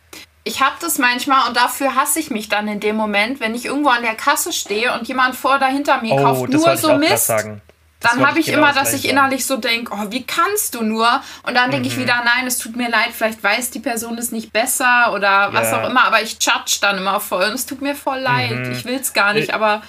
Ich 0.45 0.61
hab 0.61 0.79
das 0.79 0.99
manchmal 0.99 1.49
und 1.49 1.57
dafür 1.57 1.97
hasse 1.97 2.21
ich 2.21 2.31
mich 2.31 2.49
dann 2.49 2.69
in 2.69 2.79
dem 2.79 2.95
Moment, 2.95 3.41
wenn 3.41 3.55
ich 3.57 3.65
irgendwo 3.65 3.89
an 3.91 4.03
der 4.03 4.15
Kasse 4.15 4.53
stehe 4.53 4.93
und 4.97 5.09
jemand 5.09 5.35
vor 5.35 5.57
oder 5.57 5.67
hinter 5.67 6.01
mir 6.01 6.13
Oh, 6.13 6.17
kauft 6.23 6.55
das 6.55 6.63
nur 6.65 6.77
so 6.77 6.97
Mist. 6.99 7.27
sagen. 7.27 7.61
Dann 8.03 8.27
habe 8.27 8.39
ich 8.41 8.47
genau 8.47 8.59
immer, 8.59 8.69
das 8.69 8.91
dass 8.91 8.95
ich 8.95 9.09
innerlich 9.09 9.47
so 9.47 9.57
denke, 9.57 9.93
oh, 9.95 10.11
wie 10.11 10.25
kannst 10.25 10.75
du 10.75 10.83
nur? 10.83 11.09
Und 11.45 11.55
dann 11.55 11.71
denke 11.71 11.89
ich 11.89 11.97
Mhm. 11.97 12.03
wieder, 12.03 12.23
nein, 12.25 12.47
es 12.47 12.59
tut 12.59 12.77
mir 12.77 12.89
leid, 12.91 13.11
vielleicht 13.13 13.43
weiß 13.43 13.71
die 13.71 13.81
Person 13.81 14.19
es 14.19 14.33
nicht 14.33 14.53
besser 14.53 15.13
oder 15.15 15.53
was 15.53 15.71
Ja. 15.71 15.83
auch 15.83 15.89
immer, 15.89 16.05
aber 16.05 16.23
ich 16.23 16.33
judge 16.41 16.79
dann 16.81 16.99
immer 16.99 17.21
voll 17.21 17.45
und 17.45 17.55
es 17.55 17.67
tut 17.67 17.81
mir 17.81 17.95
voll 17.95 18.19
leid. 18.19 18.51
Mhm. 18.51 18.73
Ich 18.73 18.85
will 18.85 18.97
es 19.01 19.13
gar 19.13 19.33
nicht, 19.33 19.51
Äh, 19.51 19.53
aber 19.55 19.83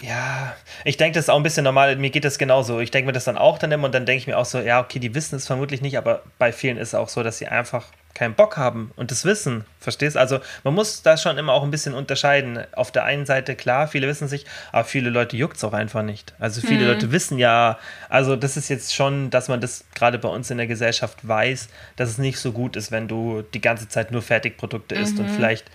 Ja, 0.00 0.54
ich 0.84 0.96
denke, 0.96 1.14
das 1.16 1.26
ist 1.26 1.28
auch 1.28 1.36
ein 1.36 1.42
bisschen 1.42 1.64
normal. 1.64 1.94
Mir 1.96 2.08
geht 2.08 2.24
das 2.24 2.38
genauso. 2.38 2.80
Ich 2.80 2.90
denke 2.90 3.06
mir 3.06 3.12
das 3.12 3.24
dann 3.24 3.36
auch 3.36 3.58
dann 3.58 3.70
immer 3.70 3.84
und 3.84 3.94
dann 3.94 4.06
denke 4.06 4.20
ich 4.22 4.26
mir 4.26 4.38
auch 4.38 4.46
so, 4.46 4.58
ja, 4.60 4.80
okay, 4.80 4.98
die 4.98 5.14
wissen 5.14 5.36
es 5.36 5.46
vermutlich 5.46 5.82
nicht, 5.82 5.98
aber 5.98 6.22
bei 6.38 6.52
vielen 6.52 6.78
ist 6.78 6.88
es 6.88 6.94
auch 6.94 7.08
so, 7.10 7.22
dass 7.22 7.36
sie 7.38 7.48
einfach 7.48 7.84
keinen 8.18 8.34
Bock 8.34 8.56
haben 8.56 8.90
und 8.96 9.12
das 9.12 9.24
wissen. 9.24 9.64
Verstehst? 9.78 10.16
Also 10.16 10.40
man 10.64 10.74
muss 10.74 11.02
da 11.02 11.16
schon 11.16 11.38
immer 11.38 11.52
auch 11.52 11.62
ein 11.62 11.70
bisschen 11.70 11.94
unterscheiden. 11.94 12.64
Auf 12.72 12.90
der 12.90 13.04
einen 13.04 13.26
Seite, 13.26 13.54
klar, 13.54 13.86
viele 13.86 14.08
wissen 14.08 14.26
sich, 14.26 14.44
aber 14.72 14.84
viele 14.84 15.08
Leute 15.08 15.36
juckt 15.36 15.56
es 15.56 15.64
auch 15.64 15.72
einfach 15.72 16.02
nicht. 16.02 16.34
Also 16.40 16.60
viele 16.60 16.86
Leute 16.86 17.12
wissen 17.12 17.38
ja, 17.38 17.78
also 18.08 18.34
das 18.34 18.56
ist 18.56 18.68
jetzt 18.68 18.92
schon, 18.92 19.30
dass 19.30 19.48
man 19.48 19.60
das 19.60 19.84
gerade 19.94 20.18
bei 20.18 20.28
uns 20.28 20.50
in 20.50 20.58
der 20.58 20.66
Gesellschaft 20.66 21.26
weiß, 21.26 21.68
dass 21.94 22.10
es 22.10 22.18
nicht 22.18 22.40
so 22.40 22.50
gut 22.50 22.74
ist, 22.74 22.90
wenn 22.90 23.06
du 23.06 23.42
die 23.54 23.60
ganze 23.60 23.88
Zeit 23.88 24.10
nur 24.10 24.20
Fertigprodukte 24.20 24.96
isst 24.96 25.18
und 25.20 25.30
vielleicht 25.30 25.70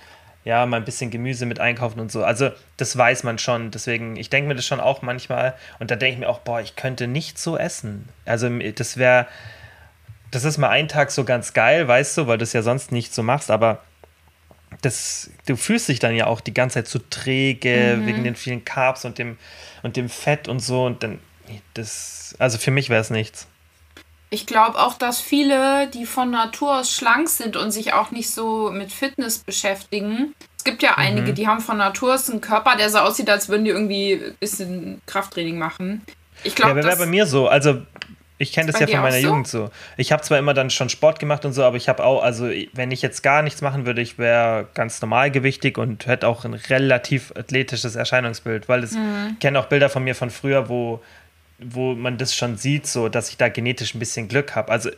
ja, 0.46 0.66
mal 0.66 0.76
ein 0.76 0.84
bisschen 0.84 1.10
Gemüse 1.10 1.46
mit 1.46 1.62
einkaufen 1.62 2.02
und 2.02 2.12
so. 2.12 2.26
Also, 2.26 2.52
das 2.76 2.98
weiß 2.98 3.24
man 3.24 3.38
schon. 3.38 3.72
Deswegen, 3.72 4.18
ich 4.18 4.30
denke 4.30 4.50
mir 4.50 4.56
das 4.56 4.66
schon 4.66 4.82
auch 4.82 5.02
manchmal. 5.02 5.54
Und 5.80 5.90
da 5.90 5.96
denke 5.96 6.16
ich 6.16 6.20
mir 6.20 6.28
auch, 6.28 6.40
boah, 6.40 6.60
ich 6.60 6.76
könnte 6.76 7.08
nicht 7.08 7.40
so 7.40 7.58
essen. 7.58 8.10
Also, 8.26 8.50
das 8.50 8.98
wäre, 8.98 9.28
das 10.34 10.44
ist 10.44 10.58
mal 10.58 10.70
ein 10.70 10.88
Tag 10.88 11.12
so 11.12 11.24
ganz 11.24 11.54
geil, 11.54 11.88
weißt 11.88 12.18
du, 12.18 12.28
weil 12.28 12.38
du 12.38 12.44
es 12.44 12.54
ja 12.54 12.62
sonst 12.62 12.92
nicht 12.92 13.14
so 13.14 13.24
machst, 13.24 13.52
aber 13.52 13.84
das, 14.82 15.30
du 15.46 15.56
fühlst 15.56 15.88
dich 15.88 16.00
dann 16.00 16.16
ja 16.16 16.26
auch 16.28 16.42
die 16.42 16.54
ganze 16.54 16.76
Zeit 16.76 16.88
so 16.88 17.00
träge 17.10 18.02
wegen 18.04 18.24
den 18.24 18.36
vielen 18.36 18.66
Carbs 18.66 19.06
und 19.06 19.18
dem, 19.18 19.38
und 19.84 19.96
dem 19.96 20.10
Fett 20.10 20.48
und 20.48 20.60
so. 20.60 20.86
Und 20.86 21.04
dann, 21.04 21.20
das, 21.76 22.36
also 22.40 22.58
für 22.58 22.72
mich 22.72 22.90
wäre 22.90 23.02
es 23.02 23.10
nichts. 23.10 23.48
Ich 24.32 24.48
glaube 24.48 24.80
auch, 24.80 24.96
dass 24.96 25.22
viele, 25.22 25.88
die 25.90 26.08
von 26.08 26.32
Natur 26.32 26.80
aus 26.80 26.92
schlank 26.92 27.30
sind 27.30 27.56
und 27.56 27.70
sich 27.72 27.94
auch 27.94 28.10
nicht 28.10 28.32
so 28.32 28.72
mit 28.72 28.92
Fitness 28.92 29.38
beschäftigen. 29.38 30.34
Es 30.58 30.64
gibt 30.64 30.82
ja 30.82 30.96
einige, 30.98 31.32
Mhm. 31.32 31.36
die 31.36 31.48
haben 31.48 31.60
von 31.62 31.78
Natur 31.78 32.16
aus 32.16 32.30
einen 32.30 32.42
Körper, 32.42 32.76
der 32.76 32.90
so 32.90 32.98
aussieht, 32.98 33.30
als 33.30 33.48
würden 33.50 33.66
die 33.66 33.72
irgendwie 33.72 34.14
ein 34.14 34.36
bisschen 34.40 35.02
Krafttraining 35.06 35.60
machen. 35.60 36.02
Ich 36.44 36.54
Ja, 36.58 36.66
glaube, 36.66 36.80
aber 36.80 36.84
wäre 36.84 36.98
bei 36.98 37.06
mir 37.06 37.28
so. 37.28 37.48
Also, 37.48 37.84
ich 38.44 38.52
kenne 38.54 38.72
das 38.72 38.80
Bei 38.80 38.86
ja 38.86 38.98
von 38.98 39.02
meiner 39.02 39.20
so? 39.20 39.28
Jugend 39.28 39.48
so. 39.48 39.70
Ich 39.98 40.12
habe 40.12 40.22
zwar 40.22 40.38
immer 40.38 40.54
dann 40.54 40.70
schon 40.70 40.90
Sport 40.90 41.20
gemacht 41.20 41.44
und 41.46 41.54
so, 41.54 41.64
aber 41.64 41.78
ich 41.78 41.90
habe 41.90 42.04
auch, 42.04 42.22
also 42.22 42.50
wenn 42.74 42.92
ich 42.92 43.02
jetzt 43.02 43.24
gar 43.24 43.42
nichts 43.42 43.62
machen 43.62 43.86
würde, 43.86 44.02
ich 44.02 44.20
wäre 44.20 44.68
ganz 44.76 45.02
normalgewichtig 45.02 45.78
und 45.78 46.06
hätte 46.06 46.28
auch 46.28 46.46
ein 46.46 46.54
relativ 46.54 47.34
athletisches 47.36 47.96
Erscheinungsbild, 47.96 48.70
weil 48.70 48.84
es, 48.84 48.92
Mhm. 48.92 49.32
ich 49.34 49.40
kenne 49.40 49.60
auch 49.60 49.66
Bilder 49.66 49.90
von 49.90 50.04
mir 50.04 50.14
von 50.16 50.30
früher, 50.30 50.70
wo, 50.70 51.02
wo 51.60 51.96
man 51.96 52.18
das 52.18 52.36
schon 52.36 52.58
sieht, 52.58 52.86
so, 52.88 53.10
dass 53.10 53.30
ich 53.30 53.38
da 53.38 53.50
genetisch 53.50 53.96
ein 53.96 54.00
bisschen 54.00 54.28
Glück 54.28 54.56
habe. 54.56 54.72
Also, 54.72 54.90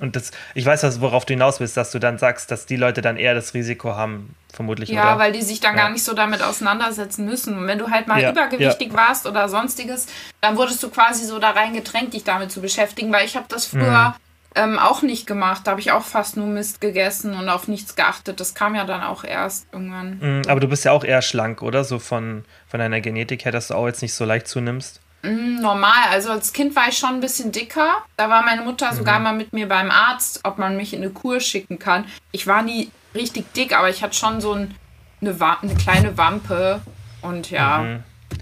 und 0.00 0.16
das, 0.16 0.30
ich 0.54 0.64
weiß, 0.64 0.82
was- 0.82 1.00
worauf 1.00 1.24
du 1.26 1.34
hinaus 1.34 1.60
willst, 1.60 1.76
dass 1.76 1.90
du 1.90 1.98
dann 1.98 2.18
sagst, 2.18 2.50
dass 2.50 2.66
die 2.66 2.76
Leute 2.76 3.00
dann 3.02 3.16
eher 3.16 3.34
das 3.34 3.54
Risiko 3.54 3.94
haben, 3.94 4.34
vermutlich, 4.52 4.88
Ja, 4.88 5.02
oder? 5.12 5.18
weil 5.18 5.32
die 5.32 5.42
sich 5.42 5.60
dann 5.60 5.76
Ja. 5.76 5.82
gar 5.84 5.90
nicht 5.90 6.04
so 6.04 6.14
damit 6.14 6.42
auseinandersetzen 6.42 7.24
müssen. 7.24 7.56
Und 7.58 7.66
wenn 7.66 7.78
du 7.78 7.90
halt 7.90 8.06
mal 8.08 8.20
Ja, 8.20 8.30
übergewichtig 8.30 8.92
warst 8.94 9.26
oder 9.26 9.48
sonstiges, 9.48 10.06
dann 10.40 10.56
wurdest 10.56 10.82
du 10.82 10.90
quasi 10.90 11.24
so 11.24 11.38
da 11.38 11.50
reingedrängt, 11.50 12.14
dich 12.14 12.24
damit 12.24 12.50
zu 12.52 12.60
beschäftigen. 12.60 13.12
Weil 13.12 13.24
ich 13.26 13.36
habe 13.36 13.46
das 13.48 13.66
früher 13.66 14.08
Mhm. 14.08 14.14
ähm, 14.54 14.78
auch 14.78 15.02
nicht 15.02 15.26
gemacht. 15.26 15.62
Da 15.66 15.72
habe 15.72 15.80
ich 15.80 15.92
auch 15.92 16.02
fast 16.04 16.36
nur 16.36 16.46
Mist 16.46 16.80
gegessen 16.80 17.34
und 17.34 17.48
auf 17.48 17.68
nichts 17.68 17.94
geachtet. 17.94 18.40
Das 18.40 18.54
kam 18.54 18.74
ja 18.74 18.84
dann 18.84 19.02
auch 19.02 19.22
erst 19.22 19.66
irgendwann. 19.72 20.18
Mm, 20.18 20.42
Aber 20.48 20.58
du 20.58 20.66
bist 20.66 20.84
ja 20.84 20.90
auch 20.92 21.04
eher 21.04 21.22
schlank, 21.22 21.62
oder? 21.62 21.84
So 21.84 21.98
von, 22.00 22.44
von 22.66 22.80
deiner 22.80 23.00
Genetik 23.00 23.44
her, 23.44 23.52
dass 23.52 23.68
du 23.68 23.74
auch 23.74 23.86
jetzt 23.86 24.02
nicht 24.02 24.14
so 24.14 24.24
leicht 24.24 24.48
zunimmst. 24.48 25.00
Mm, 25.22 25.60
Normal, 25.60 26.08
also 26.10 26.30
als 26.30 26.52
Kind 26.52 26.76
war 26.76 26.88
ich 26.88 26.96
schon 26.98 27.10
ein 27.14 27.20
bisschen 27.20 27.50
dicker. 27.52 27.96
Da 28.16 28.28
war 28.30 28.42
meine 28.44 28.62
Mutter 28.62 28.92
Mhm. 28.92 28.96
sogar 28.96 29.18
mal 29.18 29.32
mit 29.34 29.52
mir 29.52 29.68
beim 29.68 29.90
Arzt, 29.90 30.40
ob 30.44 30.58
man 30.58 30.76
mich 30.76 30.94
in 30.94 31.02
eine 31.02 31.10
Kur 31.10 31.40
schicken 31.40 31.78
kann. 31.78 32.04
Ich 32.32 32.46
war 32.46 32.62
nie 32.62 32.90
richtig 33.14 33.52
dick, 33.54 33.76
aber 33.76 33.88
ich 33.90 34.02
hatte 34.02 34.14
schon 34.14 34.40
so 34.40 34.52
ein, 34.52 34.74
eine, 35.20 35.40
Wa- 35.40 35.58
eine 35.60 35.74
kleine 35.74 36.16
Wampe. 36.16 36.80
Und 37.22 37.50
ja. 37.50 37.84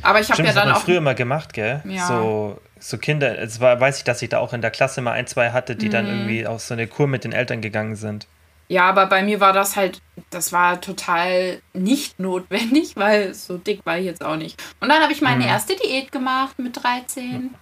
Aber 0.02 0.20
ich 0.20 0.30
habe 0.30 0.42
Mhm. 0.42 0.46
Ja 0.48 0.52
das 0.52 0.60
hat 0.62 0.68
dann 0.68 0.74
auch. 0.76 0.82
früher 0.82 1.00
mal 1.00 1.14
gemacht, 1.14 1.54
gell? 1.54 1.80
Ja. 1.86 2.06
So, 2.06 2.60
so 2.78 2.98
Kinder, 2.98 3.38
es 3.38 3.58
war, 3.60 3.80
weiß 3.80 3.98
ich, 3.98 4.04
dass 4.04 4.20
ich 4.20 4.28
da 4.28 4.38
auch 4.38 4.52
in 4.52 4.60
der 4.60 4.70
Klasse 4.70 5.00
mal 5.00 5.12
ein, 5.12 5.26
zwei 5.26 5.52
hatte, 5.52 5.76
die 5.76 5.86
Mhm. 5.86 5.90
dann 5.92 6.06
irgendwie 6.06 6.46
auf 6.46 6.60
so 6.60 6.74
eine 6.74 6.86
Kur 6.86 7.06
mit 7.06 7.24
den 7.24 7.32
Eltern 7.32 7.62
gegangen 7.62 7.96
sind. 7.96 8.26
Ja, 8.68 8.88
aber 8.88 9.06
bei 9.06 9.22
mir 9.22 9.38
war 9.40 9.52
das 9.52 9.76
halt, 9.76 10.00
das 10.30 10.52
war 10.52 10.80
total 10.80 11.62
nicht 11.72 12.18
notwendig, 12.18 12.92
weil 12.96 13.32
so 13.34 13.58
dick 13.58 13.84
war 13.86 13.98
ich 13.98 14.06
jetzt 14.06 14.24
auch 14.24 14.36
nicht. 14.36 14.60
Und 14.80 14.88
dann 14.88 15.00
habe 15.02 15.12
ich 15.12 15.20
Mhm. 15.20 15.28
meine 15.28 15.46
erste 15.46 15.76
Diät 15.76 16.10
gemacht 16.10 16.58
mit 16.58 16.82
13. 16.82 17.54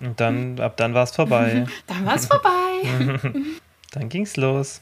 Und 0.00 0.20
dann, 0.20 0.58
ab 0.60 0.76
dann 0.76 0.94
war 0.94 1.04
es 1.04 1.10
vorbei. 1.12 1.64
Dann 1.86 2.04
war 2.06 2.14
es 2.16 2.26
vorbei. 2.26 3.20
dann 3.92 4.08
ging's 4.08 4.36
los. 4.36 4.80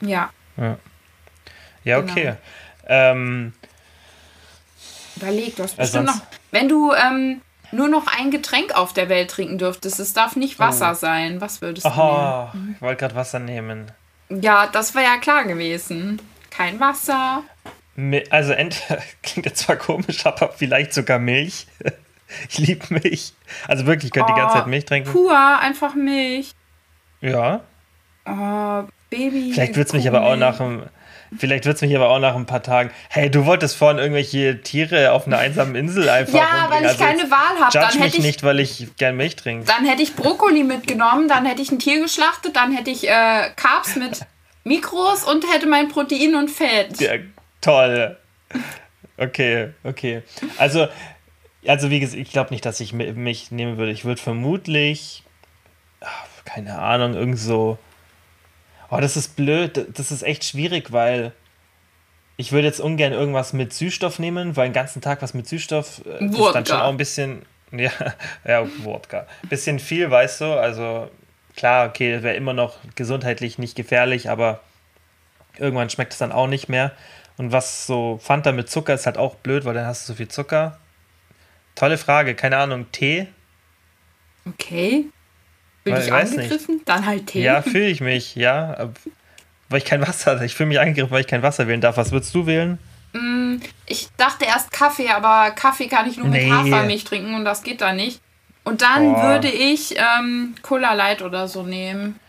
Ja, 0.00 0.30
Ja, 1.84 2.00
Genau. 2.00 2.12
okay. 2.12 2.34
Ähm, 2.86 3.52
überleg, 5.16 5.56
du 5.56 5.62
hast 5.62 5.78
Also 5.78 6.00
bestimmt 6.00 6.06
noch. 6.06 6.12
sonst- 6.14 6.40
Wenn 6.50 6.68
du 6.68 6.92
ähm, 6.92 7.40
nur 7.72 7.88
noch 7.88 8.06
ein 8.06 8.30
Getränk 8.30 8.74
auf 8.76 8.92
der 8.92 9.08
Welt 9.08 9.30
trinken 9.30 9.58
dürftest, 9.58 10.00
es 10.00 10.12
darf 10.12 10.36
nicht 10.36 10.58
Wasser 10.58 10.92
Oh. 10.92 10.94
sein, 10.94 11.40
was 11.40 11.60
würdest 11.60 11.86
du 11.86 11.90
oh, 11.90 12.48
ich 12.74 12.80
wollte 12.80 13.00
gerade 13.00 13.14
Wasser 13.14 13.38
nehmen. 13.38 13.90
Ja, 14.30 14.66
das 14.66 14.94
wäre 14.94 15.04
ja 15.04 15.16
klar 15.18 15.44
gewesen. 15.44 16.20
Kein 16.50 16.78
Wasser. 16.80 17.42
Also, 18.30 18.52
entweder 18.52 19.02
klingt 19.22 19.46
jetzt 19.46 19.60
zwar 19.60 19.76
komisch, 19.76 20.24
aber 20.26 20.50
vielleicht 20.52 20.92
sogar 20.94 21.18
Milch. 21.18 21.66
Ich 22.50 22.58
liebe 22.58 22.84
Milch. 22.90 23.32
Also 23.68 23.86
wirklich, 23.86 24.08
ich 24.08 24.12
könnte 24.12 24.34
die 24.34 24.38
ganze 24.38 24.56
Oh, 24.56 24.58
Zeit 24.58 24.66
Milch 24.66 24.84
trinken. 24.84 25.10
Pur, 25.10 25.34
einfach 25.34 25.94
Milch. 25.94 26.52
Ja. 27.22 27.62
Oh, 28.26 28.82
Baby. 29.08 29.52
Vielleicht 29.54 29.76
wird 29.76 29.86
es 29.86 29.94
mich 29.94 30.06
aber 30.06 30.20
auch 30.24 30.36
nach 30.36 30.60
einem. 30.60 30.82
Vielleicht 31.36 31.66
wird 31.66 31.76
es 31.76 31.82
mich 31.82 31.94
aber 31.94 32.08
auch 32.08 32.18
nach 32.18 32.34
ein 32.34 32.46
paar 32.46 32.62
Tagen. 32.62 32.90
Hey, 33.10 33.30
du 33.30 33.44
wolltest 33.44 33.76
vorhin 33.76 33.98
irgendwelche 33.98 34.62
Tiere 34.62 35.12
auf 35.12 35.26
einer 35.26 35.38
einsamen 35.38 35.74
Insel 35.74 36.08
einfach. 36.08 36.34
Ja, 36.38 36.66
weil 36.70 36.82
ich 36.84 36.88
Also 36.88 37.04
keine 37.04 37.30
Wahl 37.30 37.60
habe. 37.60 37.72
Dann 37.72 37.82
Judge 37.84 37.96
mich 37.98 38.06
hätte 38.06 38.16
ich 38.18 38.22
nicht, 38.24 38.42
weil 38.44 38.60
ich 38.60 38.86
gern 38.96 39.16
Milch 39.16 39.36
trinke. 39.36 39.66
Dann 39.66 39.84
hätte 39.84 40.02
ich 40.02 40.14
Brokkoli 40.14 40.64
mitgenommen, 40.64 41.28
dann 41.28 41.44
hätte 41.44 41.60
ich 41.60 41.70
ein 41.70 41.78
Tier 41.78 42.00
geschlachtet, 42.00 42.56
dann 42.56 42.74
hätte 42.74 42.90
ich 42.90 43.08
äh, 43.08 43.50
Carbs 43.56 43.96
mit 43.96 44.20
Mikros 44.64 45.24
und 45.24 45.44
hätte 45.52 45.66
mein 45.66 45.88
Protein 45.88 46.34
und 46.34 46.50
Fett. 46.50 47.00
Ja, 47.00 47.12
toll. 47.60 48.16
Okay, 49.16 49.70
okay. 49.84 50.22
Also, 50.58 50.88
also 51.66 51.90
wie 51.90 52.00
gesagt, 52.00 52.18
ich 52.20 52.30
glaube 52.30 52.50
nicht, 52.50 52.64
dass 52.64 52.80
ich 52.80 52.92
mi- 52.92 53.12
mich 53.12 53.50
nehmen 53.50 53.76
würde. 53.76 53.90
Ich 53.92 54.04
würde 54.04 54.20
vermutlich, 54.20 55.24
ach, 56.00 56.24
keine 56.44 56.78
Ahnung, 56.78 57.14
irgend 57.14 57.38
so. 57.38 57.78
Oh, 58.90 58.98
das 59.00 59.16
ist 59.16 59.36
blöd. 59.36 59.86
Das 59.94 60.10
ist 60.10 60.22
echt 60.22 60.44
schwierig, 60.44 60.92
weil 60.92 61.32
ich 62.36 62.52
würde 62.52 62.68
jetzt 62.68 62.80
ungern 62.80 63.12
irgendwas 63.12 63.52
mit 63.52 63.72
Süßstoff 63.72 64.18
nehmen, 64.18 64.56
weil 64.56 64.68
den 64.68 64.72
ganzen 64.72 65.02
Tag 65.02 65.22
was 65.22 65.34
mit 65.34 65.46
Süßstoff 65.48 66.02
äh, 66.06 66.24
ist 66.24 66.54
dann 66.54 66.64
schon 66.64 66.80
auch 66.80 66.88
ein 66.90 66.96
bisschen, 66.96 67.42
ja, 67.72 67.90
ja, 68.44 68.66
Wodka. 68.84 69.26
Bisschen 69.48 69.78
viel, 69.78 70.10
weißt 70.10 70.40
du. 70.40 70.44
Also 70.54 71.10
klar, 71.56 71.88
okay, 71.88 72.22
wäre 72.22 72.36
immer 72.36 72.54
noch 72.54 72.76
gesundheitlich 72.94 73.58
nicht 73.58 73.74
gefährlich, 73.74 74.30
aber 74.30 74.60
irgendwann 75.58 75.90
schmeckt 75.90 76.12
es 76.12 76.18
dann 76.18 76.32
auch 76.32 76.46
nicht 76.46 76.68
mehr. 76.68 76.92
Und 77.36 77.52
was 77.52 77.86
so 77.86 78.18
Fanta 78.22 78.52
mit 78.52 78.70
Zucker 78.70 78.94
ist 78.94 79.06
halt 79.06 79.18
auch 79.18 79.34
blöd, 79.36 79.64
weil 79.64 79.74
dann 79.74 79.86
hast 79.86 80.08
du 80.08 80.12
so 80.12 80.16
viel 80.16 80.28
Zucker. 80.28 80.78
Tolle 81.74 81.98
Frage, 81.98 82.34
keine 82.34 82.56
Ahnung, 82.56 82.86
Tee? 82.90 83.28
Okay. 84.46 85.06
Bin 85.84 85.94
Weil- 85.94 86.02
ich 86.04 86.10
weiß 86.10 86.30
nicht. 86.32 86.40
angegriffen? 86.44 86.82
Dann 86.84 87.06
halt 87.06 87.26
Tee. 87.28 87.42
Ja, 87.42 87.62
fühle 87.62 87.86
ich 87.88 88.00
mich, 88.00 88.34
ja. 88.36 88.90
Weil 89.68 89.78
ich 89.78 89.84
kein 89.84 90.00
Wasser 90.06 90.32
hatte. 90.32 90.44
Ich 90.44 90.54
fühle 90.54 90.68
mich 90.68 90.80
angegriffen, 90.80 91.10
weil 91.10 91.20
ich 91.20 91.26
kein 91.26 91.42
Wasser 91.42 91.66
wählen 91.68 91.80
darf. 91.80 91.96
Was 91.96 92.12
würdest 92.12 92.34
du 92.34 92.46
wählen? 92.46 92.78
Ich 93.86 94.08
dachte 94.18 94.44
erst 94.44 94.70
Kaffee, 94.70 95.08
aber 95.08 95.50
Kaffee 95.52 95.88
kann 95.88 96.08
ich 96.08 96.18
nur 96.18 96.28
Nee. 96.28 96.44
mit 96.44 96.52
Hafermilch 96.52 97.04
trinken 97.04 97.34
und 97.34 97.44
das 97.44 97.62
geht 97.62 97.80
da 97.80 97.92
nicht. 97.92 98.20
Und 98.64 98.82
dann 98.82 99.12
Boah. 99.14 99.22
würde 99.24 99.48
ich 99.48 99.94
ähm, 99.96 100.54
Cola 100.62 100.92
Light 100.92 101.22
oder 101.22 101.48
so 101.48 101.62
nehmen. 101.62 102.20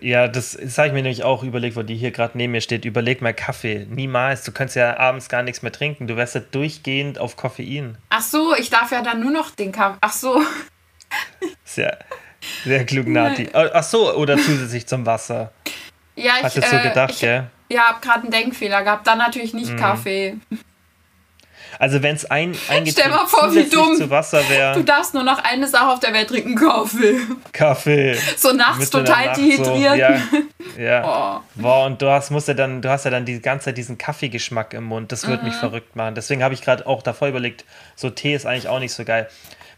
Ja, 0.00 0.26
das, 0.28 0.58
das 0.60 0.76
habe 0.78 0.88
ich 0.88 0.94
mir 0.94 1.02
nämlich 1.02 1.22
auch 1.24 1.42
überlegt, 1.42 1.76
wo 1.76 1.82
die 1.82 1.96
hier 1.96 2.10
gerade 2.10 2.36
neben 2.36 2.52
mir 2.52 2.60
steht. 2.60 2.84
Überleg 2.86 3.20
mal 3.22 3.32
Kaffee. 3.34 3.86
Niemals. 3.90 4.42
Du 4.44 4.52
kannst 4.52 4.74
ja 4.76 4.98
abends 4.98 5.28
gar 5.28 5.42
nichts 5.42 5.62
mehr 5.62 5.72
trinken. 5.72 6.06
Du 6.06 6.16
wärst 6.16 6.34
ja 6.34 6.40
durchgehend 6.40 7.18
auf 7.18 7.36
Koffein. 7.36 7.96
Ach 8.10 8.20
so, 8.22 8.54
ich 8.56 8.68
darf 8.70 8.90
ja 8.92 9.02
dann 9.02 9.20
nur 9.20 9.30
noch 9.30 9.50
den 9.50 9.72
Kaffee. 9.72 9.98
Ach 10.00 10.12
so. 10.12 10.42
Sehr, 11.64 11.98
sehr 11.98 11.98
klug, 12.86 13.06
Nati. 13.06 13.48
Ach 13.52 13.82
so, 13.82 14.14
oder 14.14 14.36
zusätzlich 14.36 14.86
zum 14.86 15.06
Wasser. 15.06 15.52
Ja, 16.16 16.34
ich. 16.38 16.44
Hast 16.44 16.56
du 16.56 16.62
so 16.62 16.76
äh, 16.76 16.82
gedacht, 16.82 17.10
ich, 17.12 17.20
gell? 17.20 17.46
Ja, 17.70 17.88
hab 17.88 18.02
gerade 18.02 18.22
einen 18.22 18.30
Denkfehler 18.30 18.82
gehabt. 18.82 19.06
Dann 19.06 19.18
natürlich 19.18 19.54
nicht 19.54 19.72
mm. 19.72 19.76
Kaffee. 19.76 20.36
Also 21.78 22.02
wenn 22.02 22.16
es 22.16 22.30
ein, 22.30 22.54
ein 22.68 22.86
Stell 22.86 23.08
mal 23.08 23.26
vor, 23.26 23.52
wie 23.54 23.68
dumm. 23.68 23.96
zu 23.96 24.10
Wasser 24.10 24.46
wäre. 24.48 24.74
Du 24.74 24.82
darfst 24.82 25.14
nur 25.14 25.22
noch 25.22 25.42
eine 25.42 25.66
Sache 25.66 25.88
auf 25.88 26.00
der 26.00 26.12
Welt 26.12 26.28
trinken, 26.28 26.54
Kaffee. 26.54 27.20
Kaffee. 27.52 28.18
So 28.36 28.52
nachts 28.52 28.90
total 28.90 29.26
Nacht 29.26 29.38
dehydriert. 29.38 29.64
So, 29.66 29.74
ja. 29.76 30.18
ja. 30.78 31.04
Oh. 31.04 31.60
Boah, 31.60 31.86
und 31.86 32.02
du 32.02 32.10
hast, 32.10 32.30
musst 32.30 32.48
ja 32.48 32.54
dann, 32.54 32.82
du 32.82 32.90
hast 32.90 33.04
ja 33.04 33.10
dann 33.10 33.24
die 33.24 33.40
ganze 33.40 33.66
Zeit 33.66 33.78
diesen 33.78 33.96
Kaffeegeschmack 33.96 34.74
im 34.74 34.84
Mund. 34.84 35.12
Das 35.12 35.26
würde 35.26 35.42
mhm. 35.42 35.48
mich 35.48 35.56
verrückt 35.56 35.96
machen. 35.96 36.14
Deswegen 36.14 36.42
habe 36.42 36.54
ich 36.54 36.62
gerade 36.62 36.86
auch 36.86 37.02
davor 37.02 37.28
überlegt, 37.28 37.64
so 37.96 38.10
Tee 38.10 38.34
ist 38.34 38.46
eigentlich 38.46 38.68
auch 38.68 38.80
nicht 38.80 38.92
so 38.92 39.04
geil. 39.04 39.28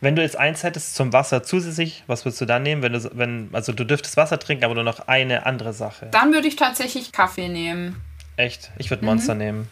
Wenn 0.03 0.17
du 0.17 0.23
jetzt 0.23 0.37
eins 0.37 0.65
hättest 0.65 0.97
zum 0.97 1.13
Wasser 1.13 1.45
zusätzlich, 1.45 2.03
was 2.09 2.25
würdest 2.25 2.41
du 2.41 2.45
dann 2.45 2.65
nehmen? 2.65 2.83
Wenn 2.83 2.93
du, 2.93 3.11
wenn, 3.15 3.51
also 3.53 3.73
du 3.73 3.85
dürftest 3.85 4.17
Wasser 4.17 4.37
trinken, 4.41 4.65
aber 4.65 4.75
nur 4.75 4.83
noch 4.83 5.07
eine 5.07 5.47
andere 5.47 5.73
Sache. 5.73 6.09
Dann 6.11 6.33
würde 6.33 6.49
ich 6.49 6.57
tatsächlich 6.57 7.13
Kaffee 7.13 7.49
nehmen. 7.49 8.03
Echt? 8.37 8.73
Ich 8.79 8.91
würde 8.91 9.05
Monster 9.05 9.35
mhm. 9.35 9.39
nehmen. 9.39 9.71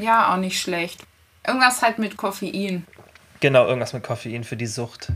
Ja, 0.00 0.32
auch 0.32 0.36
nicht 0.36 0.60
schlecht. 0.60 1.02
Irgendwas 1.44 1.82
halt 1.82 1.98
mit 1.98 2.16
Koffein. 2.16 2.86
Genau, 3.40 3.66
irgendwas 3.66 3.92
mit 3.92 4.04
Koffein 4.04 4.44
für 4.44 4.56
die 4.56 4.68
Sucht. 4.68 5.08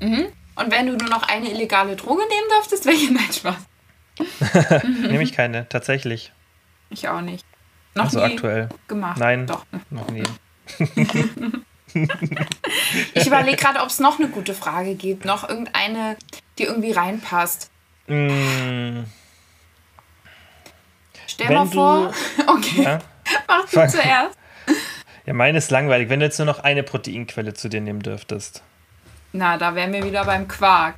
Mhm. 0.00 0.26
Und 0.54 0.70
wenn 0.70 0.86
du 0.86 0.96
nur 0.98 1.08
noch 1.08 1.22
eine 1.22 1.50
illegale 1.50 1.96
Droge 1.96 2.20
nehmen 2.28 2.48
dürftest, 2.50 2.84
welche? 2.84 3.14
Nein, 3.14 3.32
Spaß. 3.32 4.84
Nehme 5.08 5.22
ich 5.22 5.32
keine, 5.32 5.66
tatsächlich. 5.70 6.32
Ich 6.90 7.08
auch 7.08 7.22
nicht. 7.22 7.46
Noch 7.94 8.04
also 8.04 8.18
nie 8.18 8.34
aktuell. 8.34 8.68
gemacht. 8.88 9.18
Nein, 9.18 9.46
Doch. 9.46 9.64
noch 9.88 10.10
nie. 10.10 10.24
ich 13.14 13.26
überlege 13.26 13.56
gerade, 13.56 13.80
ob 13.80 13.88
es 13.88 13.98
noch 13.98 14.18
eine 14.18 14.28
gute 14.28 14.54
Frage 14.54 14.94
gibt. 14.94 15.24
Noch 15.24 15.48
irgendeine, 15.48 16.16
die 16.58 16.64
irgendwie 16.64 16.92
reinpasst. 16.92 17.70
Mm. 18.06 19.04
Stell 21.26 21.48
Wenn 21.48 21.54
mal 21.54 21.66
vor. 21.66 22.14
okay. 22.46 22.82
Ja? 22.82 22.98
Mach 23.46 23.64
du 23.64 23.88
zuerst. 23.88 24.38
Ja, 25.26 25.34
meine 25.34 25.58
ist 25.58 25.70
langweilig. 25.70 26.08
Wenn 26.08 26.20
du 26.20 26.26
jetzt 26.26 26.38
nur 26.38 26.46
noch 26.46 26.60
eine 26.60 26.82
Proteinquelle 26.82 27.54
zu 27.54 27.68
dir 27.68 27.80
nehmen 27.80 28.00
dürftest. 28.00 28.62
Na, 29.32 29.58
da 29.58 29.74
wären 29.74 29.92
wir 29.92 30.02
wieder 30.02 30.24
beim 30.24 30.48
Quark. 30.48 30.94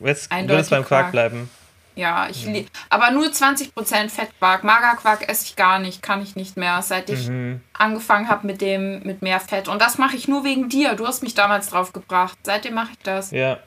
Jetzt 0.00 0.30
würdest 0.30 0.70
beim 0.70 0.84
Quark, 0.84 0.88
Quark 0.88 1.12
bleiben. 1.12 1.50
Ja, 1.96 2.28
ich 2.30 2.46
mhm. 2.46 2.66
aber 2.88 3.10
nur 3.10 3.26
20% 3.26 4.08
Fettquark. 4.08 4.64
Magerquark 4.64 5.28
esse 5.28 5.46
ich 5.46 5.56
gar 5.56 5.78
nicht, 5.78 6.02
kann 6.02 6.22
ich 6.22 6.36
nicht 6.36 6.56
mehr, 6.56 6.80
seit 6.82 7.10
ich 7.10 7.28
mhm. 7.28 7.60
angefangen 7.72 8.28
habe 8.28 8.46
mit 8.46 8.60
dem 8.60 9.02
mit 9.02 9.22
mehr 9.22 9.40
Fett. 9.40 9.68
Und 9.68 9.82
das 9.82 9.98
mache 9.98 10.16
ich 10.16 10.28
nur 10.28 10.44
wegen 10.44 10.68
dir. 10.68 10.94
Du 10.94 11.06
hast 11.06 11.22
mich 11.22 11.34
damals 11.34 11.68
drauf 11.68 11.92
gebracht. 11.92 12.38
Seitdem 12.42 12.74
mache 12.74 12.92
ich 12.92 12.98
das. 13.02 13.30
Ja, 13.32 13.58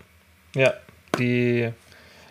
ja. 0.55 0.73
Die, 1.19 1.71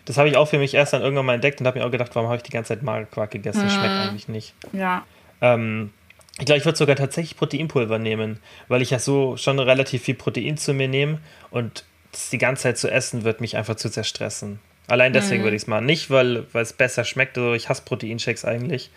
das 0.05 0.17
habe 0.17 0.27
ich 0.27 0.35
auch 0.35 0.47
für 0.47 0.57
mich 0.57 0.73
erst 0.73 0.93
dann 0.93 1.01
irgendwann 1.01 1.25
mal 1.25 1.35
entdeckt 1.35 1.61
und 1.61 1.67
habe 1.67 1.79
mir 1.79 1.85
auch 1.85 1.91
gedacht, 1.91 2.11
warum 2.15 2.27
habe 2.27 2.37
ich 2.37 2.43
die 2.43 2.51
ganze 2.51 2.69
Zeit 2.69 2.83
Magerquark 2.83 3.31
gegessen? 3.31 3.63
Mhm. 3.63 3.69
Schmeckt 3.69 3.93
eigentlich 3.93 4.27
nicht. 4.27 4.53
Ja. 4.73 5.05
Ähm, 5.41 5.91
ich 6.39 6.45
glaube, 6.45 6.57
ich 6.57 6.65
würde 6.65 6.77
sogar 6.77 6.95
tatsächlich 6.95 7.37
Proteinpulver 7.37 7.99
nehmen, 7.99 8.39
weil 8.67 8.81
ich 8.81 8.89
ja 8.89 8.99
so 8.99 9.37
schon 9.37 9.59
relativ 9.59 10.03
viel 10.03 10.15
Protein 10.15 10.57
zu 10.57 10.73
mir 10.73 10.87
nehme 10.87 11.19
und 11.51 11.85
das 12.11 12.29
die 12.29 12.37
ganze 12.37 12.63
Zeit 12.63 12.77
zu 12.77 12.89
essen 12.89 13.23
wird 13.23 13.39
mich 13.39 13.55
einfach 13.55 13.75
zu 13.75 13.89
zerstressen. 13.89 14.59
Allein 14.87 15.13
deswegen 15.13 15.41
mhm. 15.41 15.45
würde 15.45 15.55
ich 15.55 15.63
es 15.63 15.67
machen. 15.67 15.85
Nicht, 15.85 16.09
weil 16.09 16.45
es 16.53 16.73
besser 16.73 17.03
schmeckt. 17.03 17.37
Also 17.37 17.53
ich 17.53 17.69
hasse 17.69 17.83
Proteinshakes 17.83 18.45
eigentlich. 18.45 18.91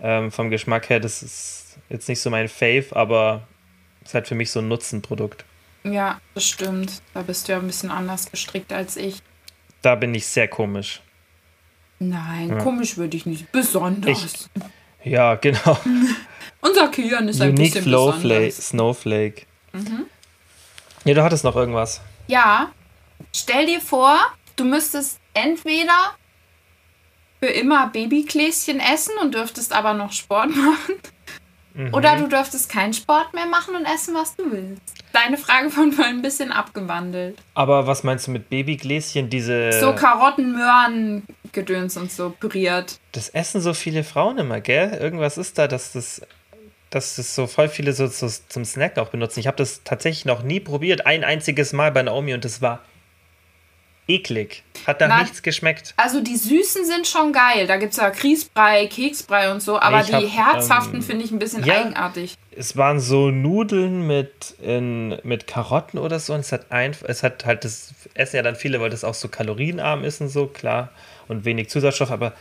Ähm, 0.00 0.30
vom 0.30 0.50
Geschmack 0.50 0.90
her, 0.90 1.00
das 1.00 1.22
ist 1.22 1.78
jetzt 1.88 2.08
nicht 2.08 2.20
so 2.20 2.30
mein 2.30 2.48
Fave, 2.48 2.86
aber 2.92 3.46
ist 4.04 4.14
halt 4.14 4.28
für 4.28 4.34
mich 4.34 4.50
so 4.50 4.60
ein 4.60 4.68
Nutzenprodukt. 4.68 5.44
Ja, 5.84 6.20
das 6.34 6.44
stimmt. 6.44 7.02
Da 7.14 7.22
bist 7.22 7.48
du 7.48 7.52
ja 7.52 7.58
ein 7.58 7.66
bisschen 7.66 7.90
anders 7.90 8.30
gestrickt 8.30 8.72
als 8.72 8.96
ich. 8.96 9.22
Da 9.82 9.94
bin 9.94 10.14
ich 10.14 10.26
sehr 10.26 10.48
komisch. 10.48 11.00
Nein, 11.98 12.50
ja. 12.50 12.58
komisch 12.58 12.96
würde 12.96 13.16
ich 13.16 13.26
nicht. 13.26 13.50
Besonders. 13.52 14.48
Ich, 15.04 15.12
ja, 15.12 15.34
genau. 15.36 15.78
Unser 16.60 16.88
Kian 16.88 17.28
ist 17.28 17.40
ein 17.40 17.50
Unique 17.50 17.74
bisschen 17.74 17.84
Snowflake. 17.84 18.52
Snowflake. 18.52 19.42
Mhm. 19.72 20.06
Ja, 21.04 21.14
du 21.14 21.22
hattest 21.22 21.44
noch 21.44 21.56
irgendwas. 21.56 22.00
Ja. 22.26 22.72
Stell 23.34 23.66
dir 23.66 23.80
vor, 23.80 24.18
du 24.56 24.64
müsstest 24.64 25.18
entweder 25.42 26.14
für 27.40 27.46
immer 27.46 27.88
Babykläschen 27.88 28.80
essen 28.80 29.12
und 29.22 29.34
dürftest 29.34 29.72
aber 29.72 29.94
noch 29.94 30.12
Sport 30.12 30.50
machen. 30.56 30.94
Mhm. 31.74 31.94
Oder 31.94 32.16
du 32.16 32.28
dürftest 32.28 32.68
keinen 32.68 32.92
Sport 32.92 33.34
mehr 33.34 33.46
machen 33.46 33.76
und 33.76 33.84
essen, 33.84 34.14
was 34.14 34.34
du 34.34 34.50
willst. 34.50 34.82
Deine 35.12 35.36
Frage 35.36 35.70
von 35.70 35.92
vorhin 35.92 36.16
ein 36.16 36.22
bisschen 36.22 36.50
abgewandelt. 36.50 37.38
Aber 37.54 37.86
was 37.86 38.02
meinst 38.02 38.26
du 38.26 38.32
mit 38.32 38.50
Babygläschen? 38.50 39.30
Diese. 39.30 39.72
So 39.72 39.94
Karotten, 39.94 40.52
Möhren, 40.52 41.22
Gedöns 41.52 41.96
und 41.96 42.10
so 42.10 42.30
püriert. 42.30 42.98
Das 43.12 43.28
essen 43.28 43.60
so 43.60 43.74
viele 43.74 44.02
Frauen 44.02 44.38
immer, 44.38 44.60
gell? 44.60 44.98
Irgendwas 45.00 45.38
ist 45.38 45.56
da, 45.56 45.68
dass 45.68 45.92
das 45.92 46.22
dass 46.90 47.16
das 47.16 47.34
so 47.34 47.46
voll 47.46 47.68
viele 47.68 47.92
so, 47.92 48.06
so 48.06 48.28
zum 48.48 48.64
Snack 48.64 48.98
auch 48.98 49.08
benutzen. 49.08 49.40
Ich 49.40 49.46
habe 49.46 49.56
das 49.56 49.82
tatsächlich 49.84 50.24
noch 50.24 50.42
nie 50.42 50.58
probiert, 50.58 51.06
ein 51.06 51.22
einziges 51.22 51.72
Mal 51.72 51.92
bei 51.92 52.02
Naomi 52.02 52.32
und 52.34 52.44
das 52.44 52.62
war 52.62 52.82
eklig. 54.08 54.62
Hat 54.86 55.00
da 55.00 55.20
nichts 55.20 55.42
geschmeckt. 55.42 55.92
Also 55.96 56.20
die 56.20 56.36
Süßen 56.36 56.84
sind 56.86 57.06
schon 57.06 57.32
geil. 57.32 57.66
Da 57.66 57.76
gibt 57.76 57.92
es 57.92 57.98
ja 57.98 58.08
Grießbrei, 58.08 58.86
Keksbrei 58.86 59.52
und 59.52 59.62
so, 59.62 59.78
aber 59.78 60.00
ich 60.00 60.06
die 60.06 60.14
hab, 60.14 60.54
herzhaften 60.54 60.96
ähm, 60.96 61.02
finde 61.02 61.24
ich 61.24 61.30
ein 61.30 61.38
bisschen 61.38 61.64
ja, 61.64 61.82
eigenartig. 61.82 62.36
Es 62.50 62.76
waren 62.76 62.98
so 62.98 63.30
Nudeln 63.30 64.06
mit, 64.06 64.54
in, 64.62 65.18
mit 65.22 65.46
Karotten 65.46 65.98
oder 65.98 66.18
so 66.18 66.32
und 66.32 66.40
es 66.40 66.52
hat, 66.52 66.72
ein, 66.72 66.96
es 67.06 67.22
hat 67.22 67.44
halt, 67.44 67.64
das 67.64 67.94
essen 68.14 68.36
ja 68.36 68.42
dann 68.42 68.56
viele, 68.56 68.80
weil 68.80 68.90
das 68.90 69.04
auch 69.04 69.14
so 69.14 69.28
kalorienarm 69.28 70.04
ist 70.04 70.20
und 70.20 70.28
so, 70.28 70.46
klar, 70.46 70.90
und 71.28 71.44
wenig 71.44 71.68
Zusatzstoff, 71.68 72.10
aber 72.10 72.32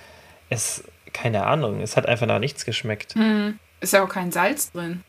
es, 0.49 0.85
keine 1.11 1.45
Ahnung, 1.45 1.81
es 1.81 1.97
hat 1.97 2.05
einfach 2.05 2.27
nach 2.27 2.39
nichts 2.39 2.65
geschmeckt. 2.65 3.15
Hm. 3.15 3.59
Ist 3.81 3.93
ja 3.93 4.03
auch 4.03 4.09
kein 4.09 4.31
Salz 4.31 4.71
drin. 4.71 5.03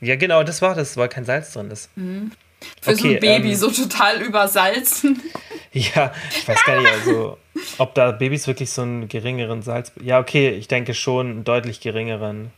Ja, 0.00 0.16
genau, 0.16 0.42
das 0.42 0.60
war 0.62 0.74
das, 0.74 0.96
weil 0.96 1.08
kein 1.08 1.24
Salz 1.24 1.52
drin 1.52 1.70
ist. 1.70 1.96
Mhm. 1.96 2.32
Für 2.80 2.90
okay, 2.90 3.00
so 3.00 3.08
ein 3.08 3.20
Baby 3.20 3.50
ähm, 3.50 3.56
so 3.56 3.70
total 3.70 4.20
übersalzen. 4.22 5.20
Ja, 5.74 6.12
ich 6.30 6.46
weiß 6.46 6.64
gar 6.64 6.82
nicht, 6.82 6.92
also, 6.92 7.38
ob 7.78 7.94
da 7.94 8.12
Babys 8.12 8.46
wirklich 8.46 8.70
so 8.70 8.82
einen 8.82 9.08
geringeren 9.08 9.62
Salz. 9.62 9.90
Ja, 10.02 10.18
okay, 10.18 10.50
ich 10.50 10.68
denke 10.68 10.92
schon 10.92 11.30
einen 11.30 11.44
deutlich 11.44 11.80
geringeren. 11.80 12.50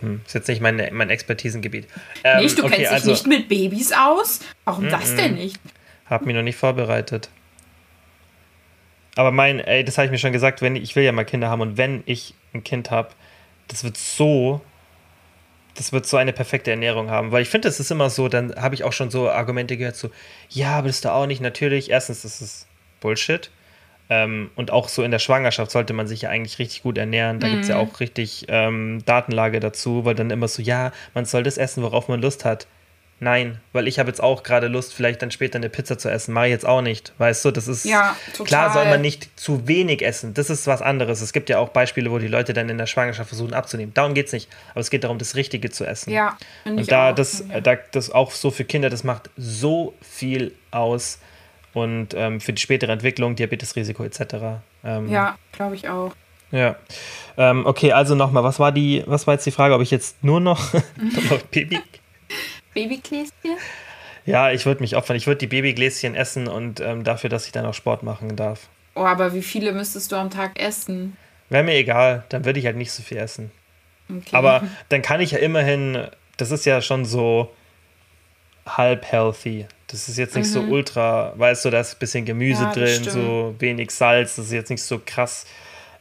Hm, 0.00 0.20
ist 0.26 0.34
jetzt 0.34 0.48
nicht 0.48 0.60
mein, 0.60 0.90
mein 0.92 1.08
Expertisengebiet. 1.08 1.86
Ähm, 2.22 2.42
nicht, 2.42 2.58
du 2.58 2.64
okay, 2.64 2.76
kennst 2.76 2.92
also, 2.92 3.10
dich 3.12 3.24
nicht 3.24 3.26
mit 3.26 3.48
Babys 3.48 3.92
aus? 3.92 4.40
Warum 4.66 4.88
mm, 4.88 4.90
das 4.90 5.16
denn 5.16 5.34
nicht? 5.36 5.58
Hab 6.04 6.26
mich 6.26 6.36
noch 6.36 6.42
nicht 6.42 6.56
vorbereitet. 6.56 7.30
Aber 9.16 9.30
mein, 9.30 9.60
ey, 9.60 9.82
das 9.82 9.96
habe 9.96 10.06
ich 10.06 10.10
mir 10.10 10.18
schon 10.18 10.32
gesagt, 10.32 10.60
wenn 10.62 10.76
ich 10.76 10.96
will 10.96 11.04
ja 11.04 11.12
mal 11.12 11.24
Kinder 11.24 11.48
haben 11.48 11.62
und 11.62 11.76
wenn 11.78 12.02
ich 12.04 12.34
ein 12.52 12.62
Kind 12.62 12.90
habe, 12.90 13.08
das 13.68 13.84
wird 13.84 13.96
so, 13.96 14.60
das 15.74 15.92
wird 15.92 16.06
so 16.06 16.16
eine 16.16 16.32
perfekte 16.32 16.70
Ernährung 16.70 17.10
haben. 17.10 17.32
Weil 17.32 17.42
ich 17.42 17.48
finde, 17.48 17.68
das 17.68 17.80
ist 17.80 17.90
immer 17.90 18.10
so, 18.10 18.28
dann 18.28 18.54
habe 18.56 18.74
ich 18.74 18.84
auch 18.84 18.92
schon 18.92 19.10
so 19.10 19.30
Argumente 19.30 19.76
gehört, 19.76 19.96
so, 19.96 20.10
ja, 20.48 20.72
aber 20.78 20.88
das 20.88 20.96
ist 20.96 21.04
doch 21.04 21.12
auch 21.12 21.26
nicht 21.26 21.40
natürlich. 21.40 21.90
Erstens, 21.90 22.22
das 22.22 22.40
ist 22.40 22.66
Bullshit. 23.00 23.50
Ähm, 24.08 24.50
und 24.56 24.72
auch 24.72 24.88
so 24.88 25.04
in 25.04 25.12
der 25.12 25.20
Schwangerschaft 25.20 25.70
sollte 25.70 25.92
man 25.92 26.08
sich 26.08 26.22
ja 26.22 26.30
eigentlich 26.30 26.58
richtig 26.58 26.82
gut 26.82 26.98
ernähren. 26.98 27.38
Da 27.38 27.46
mhm. 27.46 27.52
gibt 27.52 27.62
es 27.62 27.68
ja 27.68 27.78
auch 27.78 28.00
richtig 28.00 28.46
ähm, 28.48 29.02
Datenlage 29.06 29.60
dazu, 29.60 30.04
weil 30.04 30.16
dann 30.16 30.30
immer 30.30 30.48
so, 30.48 30.62
ja, 30.62 30.92
man 31.14 31.24
soll 31.24 31.44
das 31.44 31.58
essen, 31.58 31.82
worauf 31.82 32.08
man 32.08 32.20
Lust 32.20 32.44
hat. 32.44 32.66
Nein, 33.22 33.60
weil 33.74 33.86
ich 33.86 33.98
habe 33.98 34.08
jetzt 34.08 34.22
auch 34.22 34.42
gerade 34.42 34.68
Lust, 34.68 34.94
vielleicht 34.94 35.20
dann 35.20 35.30
später 35.30 35.58
eine 35.58 35.68
Pizza 35.68 35.98
zu 35.98 36.10
essen. 36.10 36.32
Mache 36.32 36.46
ich 36.46 36.52
jetzt 36.52 36.64
auch 36.64 36.80
nicht. 36.80 37.12
Weißt 37.18 37.44
du, 37.44 37.50
das 37.50 37.68
ist. 37.68 37.84
Ja. 37.84 38.16
Klar 38.44 38.72
soll 38.72 38.86
man 38.86 39.02
nicht 39.02 39.38
zu 39.38 39.68
wenig 39.68 40.00
essen. 40.00 40.32
Das 40.32 40.48
ist 40.48 40.66
was 40.66 40.80
anderes. 40.80 41.20
Es 41.20 41.34
gibt 41.34 41.50
ja 41.50 41.58
auch 41.58 41.68
Beispiele, 41.68 42.10
wo 42.10 42.18
die 42.18 42.28
Leute 42.28 42.54
dann 42.54 42.70
in 42.70 42.78
der 42.78 42.86
Schwangerschaft 42.86 43.28
versuchen 43.28 43.52
abzunehmen. 43.52 43.92
Darum 43.92 44.14
geht 44.14 44.28
es 44.28 44.32
nicht. 44.32 44.48
Aber 44.70 44.80
es 44.80 44.88
geht 44.88 45.04
darum, 45.04 45.18
das 45.18 45.36
Richtige 45.36 45.68
zu 45.68 45.84
essen. 45.84 46.10
Ja, 46.10 46.38
Und 46.64 46.90
da 46.90 47.12
das, 47.12 47.44
ja. 47.46 47.60
da 47.60 47.76
das 47.92 48.10
auch 48.10 48.32
so 48.32 48.50
für 48.50 48.64
Kinder, 48.64 48.88
das 48.88 49.04
macht 49.04 49.28
so 49.36 49.92
viel 50.00 50.54
aus. 50.70 51.18
Und 51.74 52.14
ähm, 52.14 52.40
für 52.40 52.54
die 52.54 52.62
spätere 52.62 52.90
Entwicklung, 52.90 53.36
Diabetesrisiko 53.36 54.02
etc. 54.02 54.62
Ähm, 54.82 55.10
ja, 55.10 55.36
glaube 55.52 55.74
ich 55.74 55.90
auch. 55.90 56.14
Ja. 56.52 56.76
Ähm, 57.36 57.66
okay, 57.66 57.92
also 57.92 58.14
nochmal, 58.14 58.44
was 58.44 58.58
war 58.58 58.72
die, 58.72 59.04
was 59.06 59.26
war 59.26 59.34
jetzt 59.34 59.44
die 59.44 59.50
Frage, 59.50 59.74
ob 59.74 59.82
ich 59.82 59.90
jetzt 59.90 60.24
nur 60.24 60.40
noch, 60.40 60.72
noch 61.30 61.42
Baby 61.50 61.80
Babygläschen? 62.74 63.32
Ja, 64.26 64.50
ich 64.50 64.66
würde 64.66 64.80
mich 64.80 64.96
opfern. 64.96 65.16
Ich 65.16 65.26
würde 65.26 65.38
die 65.38 65.46
Babygläschen 65.46 66.14
essen 66.14 66.46
und 66.46 66.80
ähm, 66.80 67.04
dafür, 67.04 67.30
dass 67.30 67.46
ich 67.46 67.52
dann 67.52 67.66
auch 67.66 67.74
Sport 67.74 68.02
machen 68.02 68.36
darf. 68.36 68.68
Oh, 68.94 69.04
aber 69.04 69.34
wie 69.34 69.42
viele 69.42 69.72
müsstest 69.72 70.12
du 70.12 70.16
am 70.16 70.30
Tag 70.30 70.60
essen? 70.60 71.16
Wäre 71.48 71.64
mir 71.64 71.74
egal, 71.74 72.24
dann 72.28 72.44
würde 72.44 72.60
ich 72.60 72.66
halt 72.66 72.76
nicht 72.76 72.92
so 72.92 73.02
viel 73.02 73.16
essen. 73.16 73.50
Okay. 74.08 74.36
Aber 74.36 74.62
dann 74.88 75.02
kann 75.02 75.20
ich 75.20 75.32
ja 75.32 75.38
immerhin, 75.38 76.06
das 76.36 76.50
ist 76.50 76.64
ja 76.64 76.80
schon 76.82 77.04
so 77.04 77.50
halb 78.66 79.10
healthy. 79.10 79.66
Das 79.88 80.08
ist 80.08 80.18
jetzt 80.18 80.36
nicht 80.36 80.48
mhm. 80.48 80.52
so 80.52 80.60
ultra, 80.62 81.32
weißt 81.36 81.64
du, 81.64 81.70
da 81.70 81.80
ist 81.80 81.94
ein 81.94 81.98
bisschen 81.98 82.24
Gemüse 82.24 82.62
ja, 82.62 82.72
drin, 82.72 83.04
so 83.04 83.54
wenig 83.58 83.90
Salz. 83.90 84.36
Das 84.36 84.46
ist 84.46 84.52
jetzt 84.52 84.70
nicht 84.70 84.82
so 84.82 85.00
krass, 85.04 85.46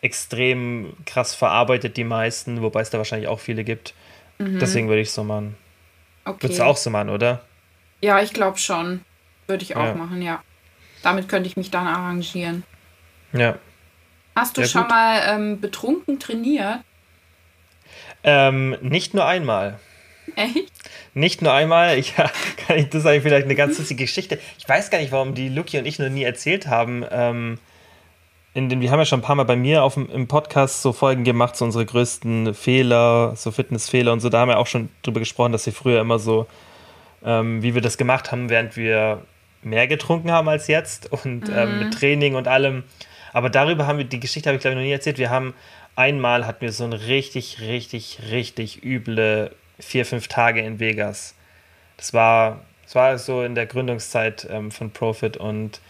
extrem 0.02 0.94
krass 1.06 1.34
verarbeitet, 1.34 1.98
die 1.98 2.04
meisten, 2.04 2.62
wobei 2.62 2.82
es 2.82 2.90
da 2.90 3.00
wahrscheinlich 3.00 3.28
auch 3.28 3.40
viele 3.40 3.64
gibt. 3.64 3.94
Mhm. 4.38 4.60
Deswegen 4.60 4.88
würde 4.88 5.02
ich 5.02 5.12
so 5.12 5.24
machen. 5.24 5.56
Okay. 6.26 6.44
Würdest 6.44 6.60
du 6.60 6.64
auch 6.64 6.78
so 6.78 6.90
machen, 6.90 7.10
oder? 7.10 7.42
Ja, 8.02 8.22
ich 8.22 8.34
glaube 8.34 8.58
schon. 8.58 9.04
Würde 9.48 9.64
ich 9.64 9.76
auch 9.76 9.86
ja. 9.86 9.96
machen, 9.96 10.22
ja. 10.22 10.44
Damit 11.02 11.28
könnte 11.28 11.48
ich 11.48 11.58
mich 11.58 11.72
dann 11.72 11.88
arrangieren. 11.88 12.64
Ja. 13.34 13.58
Hast 14.36 14.58
du 14.58 14.62
ja, 14.62 14.68
schon 14.68 14.84
gut. 14.84 14.92
mal 14.92 15.22
ähm, 15.28 15.60
betrunken 15.60 16.20
trainiert? 16.20 16.80
Ähm, 18.24 18.78
nicht 18.82 19.14
nur 19.14 19.26
einmal. 19.26 19.80
Echt? 20.36 20.72
Nicht 21.14 21.42
nur 21.42 21.54
einmal, 21.54 21.98
ich, 21.98 22.14
ich, 22.76 22.90
das 22.90 23.02
ist 23.02 23.06
eigentlich 23.06 23.24
vielleicht 23.24 23.46
eine 23.46 23.56
ganz 23.56 23.78
lustige 23.78 24.04
Geschichte. 24.04 24.40
Ich 24.58 24.68
weiß 24.68 24.90
gar 24.90 25.00
nicht, 25.00 25.12
warum 25.12 25.34
die 25.34 25.50
Luki 25.50 25.78
und 25.78 25.86
ich 25.86 26.00
noch 26.00 26.10
nie 26.10 26.24
erzählt 26.24 26.68
haben. 26.68 27.06
Ähm, 27.10 27.60
in 28.54 28.70
den, 28.70 28.82
wir 28.82 28.92
haben 28.92 29.00
ja 29.00 29.06
schon 29.06 29.20
ein 29.20 29.24
paar 29.24 29.36
Mal 29.36 29.44
bei 29.44 29.56
mir 29.56 29.84
auf 29.84 29.94
dem, 29.94 30.10
im 30.10 30.28
Podcast 30.28 30.82
so 30.82 30.92
Folgen 30.92 31.24
gemacht, 31.24 31.56
so 31.56 31.66
unsere 31.66 31.86
größten 31.86 32.54
Fehler, 32.54 33.34
so 33.36 33.52
Fitnessfehler 33.52 34.12
und 34.12 34.20
so. 34.20 34.30
Da 34.30 34.40
haben 34.40 34.50
wir 34.50 34.58
auch 34.58 34.68
schon 34.68 34.90
drüber 35.04 35.20
gesprochen, 35.20 35.52
dass 35.52 35.66
wir 35.66 35.74
früher 35.74 36.02
immer 36.02 36.20
so, 36.20 36.48
ähm, 37.24 37.62
wie 37.62 37.76
wir 37.76 37.82
das 37.82 37.98
gemacht 37.98 38.32
haben, 38.32 38.50
während 38.50 38.76
wir 38.76 39.22
mehr 39.62 39.88
getrunken 39.88 40.32
haben 40.32 40.50
als 40.50 40.68
jetzt 40.68 41.12
und 41.12 41.48
mhm. 41.48 41.54
ähm, 41.56 41.80
mit 41.80 41.94
Training 41.94 42.36
und 42.36 42.48
allem. 42.48 42.84
Aber 43.34 43.50
darüber 43.50 43.86
haben 43.86 43.98
wir, 43.98 44.06
die 44.06 44.20
Geschichte 44.20 44.50
habe 44.50 44.56
ich 44.56 44.62
glaube 44.62 44.74
ich 44.74 44.78
noch 44.78 44.86
nie 44.86 44.92
erzählt. 44.92 45.18
Wir 45.18 45.30
haben 45.30 45.54
einmal 45.96 46.48
hatten 46.48 46.62
wir 46.62 46.72
so 46.72 46.86
eine 46.86 47.08
richtig, 47.08 47.62
richtig, 47.62 48.20
richtig 48.32 48.84
üble 48.84 49.52
vier, 49.80 50.06
fünf 50.06 50.28
Tage 50.28 50.62
in 50.62 50.80
Vegas. 50.80 51.36
Das 51.98 52.14
war, 52.14 52.62
das 52.84 52.96
war 52.96 53.18
so 53.18 53.44
in 53.44 53.56
der 53.56 53.66
Gründungszeit 53.66 54.48
ähm, 54.50 54.72
von 54.72 54.92
Profit 54.92 55.38
und 55.38 55.82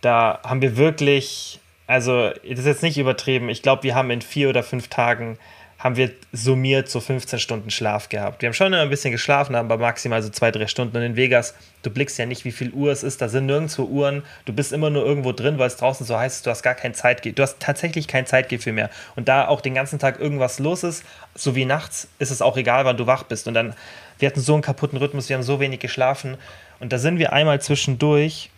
da 0.00 0.40
haben 0.42 0.62
wir 0.62 0.76
wirklich, 0.76 1.59
also 1.90 2.30
das 2.48 2.60
ist 2.60 2.66
jetzt 2.66 2.82
nicht 2.84 2.98
übertrieben, 2.98 3.48
ich 3.48 3.62
glaube, 3.62 3.82
wir 3.82 3.96
haben 3.96 4.12
in 4.12 4.22
vier 4.22 4.48
oder 4.48 4.62
fünf 4.62 4.86
Tagen 4.86 5.38
haben 5.80 5.96
wir 5.96 6.12
summiert 6.30 6.88
so 6.88 7.00
15 7.00 7.38
Stunden 7.38 7.70
Schlaf 7.70 8.10
gehabt. 8.10 8.42
Wir 8.42 8.48
haben 8.48 8.54
schon 8.54 8.74
ein 8.74 8.90
bisschen 8.90 9.10
geschlafen, 9.12 9.54
aber 9.56 9.78
maximal 9.78 10.22
so 10.22 10.28
zwei, 10.28 10.50
drei 10.50 10.66
Stunden. 10.66 10.96
Und 10.96 11.02
in 11.02 11.16
Vegas, 11.16 11.54
du 11.82 11.90
blickst 11.90 12.18
ja 12.18 12.26
nicht, 12.26 12.44
wie 12.44 12.52
viel 12.52 12.70
Uhr 12.72 12.92
es 12.92 13.02
ist. 13.02 13.22
Da 13.22 13.28
sind 13.30 13.46
nirgendwo 13.46 13.84
Uhren. 13.84 14.22
Du 14.44 14.52
bist 14.52 14.74
immer 14.74 14.90
nur 14.90 15.06
irgendwo 15.06 15.32
drin, 15.32 15.58
weil 15.58 15.68
es 15.68 15.78
draußen 15.78 16.04
so 16.06 16.18
heiß 16.18 16.36
ist. 16.36 16.46
Du 16.46 16.50
hast 16.50 16.62
gar 16.62 16.74
kein 16.74 16.92
Zeitgefühl. 16.92 17.34
Du 17.34 17.42
hast 17.42 17.60
tatsächlich 17.60 18.06
kein 18.06 18.26
Zeitgefühl 18.26 18.74
mehr. 18.74 18.90
Und 19.16 19.28
da 19.28 19.48
auch 19.48 19.62
den 19.62 19.72
ganzen 19.72 19.98
Tag 19.98 20.20
irgendwas 20.20 20.58
los 20.58 20.84
ist, 20.84 21.02
so 21.34 21.56
wie 21.56 21.64
nachts, 21.64 22.08
ist 22.18 22.30
es 22.30 22.42
auch 22.42 22.58
egal, 22.58 22.84
wann 22.84 22.98
du 22.98 23.06
wach 23.06 23.22
bist. 23.22 23.48
Und 23.48 23.54
dann, 23.54 23.74
wir 24.18 24.28
hatten 24.28 24.40
so 24.40 24.52
einen 24.52 24.62
kaputten 24.62 24.98
Rhythmus, 24.98 25.30
wir 25.30 25.36
haben 25.36 25.42
so 25.42 25.60
wenig 25.60 25.80
geschlafen. 25.80 26.36
Und 26.78 26.92
da 26.92 26.98
sind 26.98 27.18
wir 27.18 27.32
einmal 27.32 27.58
zwischendurch 27.62 28.50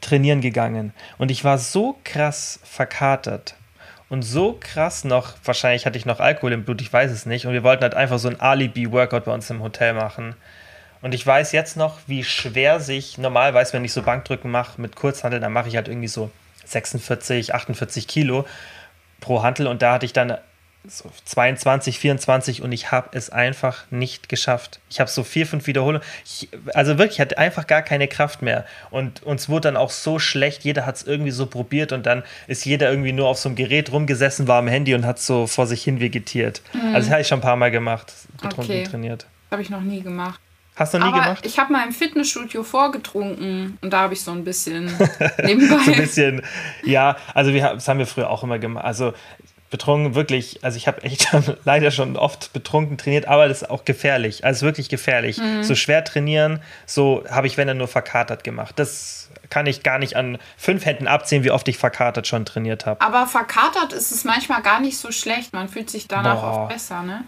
trainieren 0.00 0.40
gegangen. 0.40 0.92
Und 1.18 1.30
ich 1.30 1.44
war 1.44 1.58
so 1.58 1.98
krass 2.04 2.60
verkatert 2.62 3.54
und 4.08 4.22
so 4.22 4.58
krass 4.58 5.04
noch, 5.04 5.34
wahrscheinlich 5.44 5.86
hatte 5.86 5.96
ich 5.96 6.04
noch 6.04 6.20
Alkohol 6.20 6.52
im 6.52 6.64
Blut, 6.64 6.80
ich 6.80 6.92
weiß 6.92 7.10
es 7.10 7.26
nicht. 7.26 7.46
Und 7.46 7.52
wir 7.52 7.62
wollten 7.62 7.82
halt 7.82 7.94
einfach 7.94 8.18
so 8.18 8.28
ein 8.28 8.40
Alibi-Workout 8.40 9.24
bei 9.24 9.32
uns 9.32 9.48
im 9.50 9.62
Hotel 9.62 9.94
machen. 9.94 10.34
Und 11.00 11.14
ich 11.14 11.26
weiß 11.26 11.52
jetzt 11.52 11.76
noch, 11.76 11.98
wie 12.06 12.24
schwer 12.24 12.80
sich, 12.80 13.18
normalerweise, 13.18 13.72
wenn 13.72 13.84
ich 13.84 13.92
so 13.92 14.02
Bankdrücken 14.02 14.50
mache 14.50 14.80
mit 14.80 14.96
Kurzhandel, 14.96 15.40
dann 15.40 15.52
mache 15.52 15.68
ich 15.68 15.76
halt 15.76 15.88
irgendwie 15.88 16.08
so 16.08 16.30
46, 16.64 17.54
48 17.54 18.06
Kilo 18.06 18.46
pro 19.20 19.42
Handel. 19.42 19.66
Und 19.66 19.80
da 19.80 19.94
hatte 19.94 20.06
ich 20.06 20.12
dann 20.12 20.36
so 20.88 21.10
22, 21.26 21.98
24 21.98 22.62
und 22.62 22.72
ich 22.72 22.90
habe 22.90 23.10
es 23.12 23.30
einfach 23.30 23.84
nicht 23.90 24.28
geschafft. 24.28 24.80
Ich 24.88 24.98
habe 24.98 25.10
so 25.10 25.22
vier, 25.22 25.46
fünf 25.46 25.66
Wiederholungen. 25.66 26.02
Ich, 26.24 26.48
also 26.74 26.96
wirklich, 26.96 27.16
ich 27.16 27.20
hatte 27.20 27.38
einfach 27.38 27.66
gar 27.66 27.82
keine 27.82 28.08
Kraft 28.08 28.40
mehr. 28.40 28.64
Und 28.90 29.22
uns 29.22 29.48
wurde 29.48 29.68
dann 29.68 29.76
auch 29.76 29.90
so 29.90 30.18
schlecht. 30.18 30.64
Jeder 30.64 30.86
hat 30.86 30.96
es 30.96 31.02
irgendwie 31.02 31.32
so 31.32 31.46
probiert 31.46 31.92
und 31.92 32.06
dann 32.06 32.22
ist 32.46 32.64
jeder 32.64 32.90
irgendwie 32.90 33.12
nur 33.12 33.28
auf 33.28 33.38
so 33.38 33.48
einem 33.48 33.56
Gerät 33.56 33.92
rumgesessen, 33.92 34.48
war 34.48 34.58
am 34.58 34.68
Handy 34.68 34.94
und 34.94 35.04
hat 35.04 35.18
so 35.18 35.46
vor 35.46 35.66
sich 35.66 35.82
hin 35.84 36.00
vegetiert. 36.00 36.62
Mhm. 36.72 36.94
Also 36.94 37.06
das 37.06 37.10
habe 37.10 37.20
ich 37.22 37.28
schon 37.28 37.38
ein 37.38 37.42
paar 37.42 37.56
Mal 37.56 37.70
gemacht, 37.70 38.12
betrunken 38.40 38.76
okay. 38.76 38.84
trainiert. 38.84 39.26
Habe 39.50 39.62
ich 39.62 39.70
noch 39.70 39.82
nie 39.82 40.00
gemacht. 40.00 40.40
Hast 40.76 40.94
du 40.94 40.98
nie 40.98 41.04
Aber 41.04 41.20
gemacht? 41.20 41.44
Ich 41.44 41.58
habe 41.58 41.72
mal 41.72 41.84
im 41.84 41.92
Fitnessstudio 41.92 42.62
vorgetrunken 42.62 43.76
und 43.82 43.92
da 43.92 44.00
habe 44.00 44.14
ich 44.14 44.22
so 44.22 44.30
ein 44.30 44.44
bisschen 44.44 44.86
nebenbei. 45.44 45.76
so 45.84 45.92
ein 45.92 45.98
bisschen, 45.98 46.42
ja, 46.84 47.18
also 47.34 47.52
wir, 47.52 47.74
das 47.74 47.86
haben 47.86 47.98
wir 47.98 48.06
früher 48.06 48.30
auch 48.30 48.42
immer 48.44 48.58
gemacht. 48.58 48.86
Also 48.86 49.12
betrunken 49.70 50.14
wirklich, 50.14 50.62
also 50.62 50.76
ich 50.76 50.86
habe 50.86 51.02
echt 51.02 51.28
leider 51.64 51.90
schon 51.90 52.16
oft 52.16 52.52
betrunken 52.52 52.98
trainiert, 52.98 53.26
aber 53.26 53.48
das 53.48 53.62
ist 53.62 53.70
auch 53.70 53.84
gefährlich. 53.84 54.44
Also 54.44 54.66
wirklich 54.66 54.88
gefährlich. 54.88 55.38
Mhm. 55.38 55.62
So 55.62 55.74
schwer 55.74 56.04
trainieren, 56.04 56.60
so 56.86 57.24
habe 57.30 57.46
ich, 57.46 57.56
wenn 57.56 57.68
er 57.68 57.74
nur 57.74 57.88
verkatert 57.88 58.44
gemacht. 58.44 58.78
Das 58.78 59.30
kann 59.48 59.66
ich 59.66 59.82
gar 59.82 59.98
nicht 59.98 60.16
an 60.16 60.38
fünf 60.56 60.84
Händen 60.84 61.06
abzählen, 61.06 61.44
wie 61.44 61.50
oft 61.50 61.66
ich 61.68 61.78
verkatert 61.78 62.26
schon 62.26 62.44
trainiert 62.44 62.86
habe. 62.86 63.00
Aber 63.00 63.26
verkatert 63.26 63.92
ist 63.92 64.12
es 64.12 64.24
manchmal 64.24 64.62
gar 64.62 64.80
nicht 64.80 64.98
so 64.98 65.12
schlecht. 65.12 65.52
Man 65.52 65.68
fühlt 65.68 65.90
sich 65.90 66.08
danach 66.08 66.40
Boah. 66.40 66.62
oft 66.62 66.72
besser, 66.72 67.02
ne? 67.02 67.24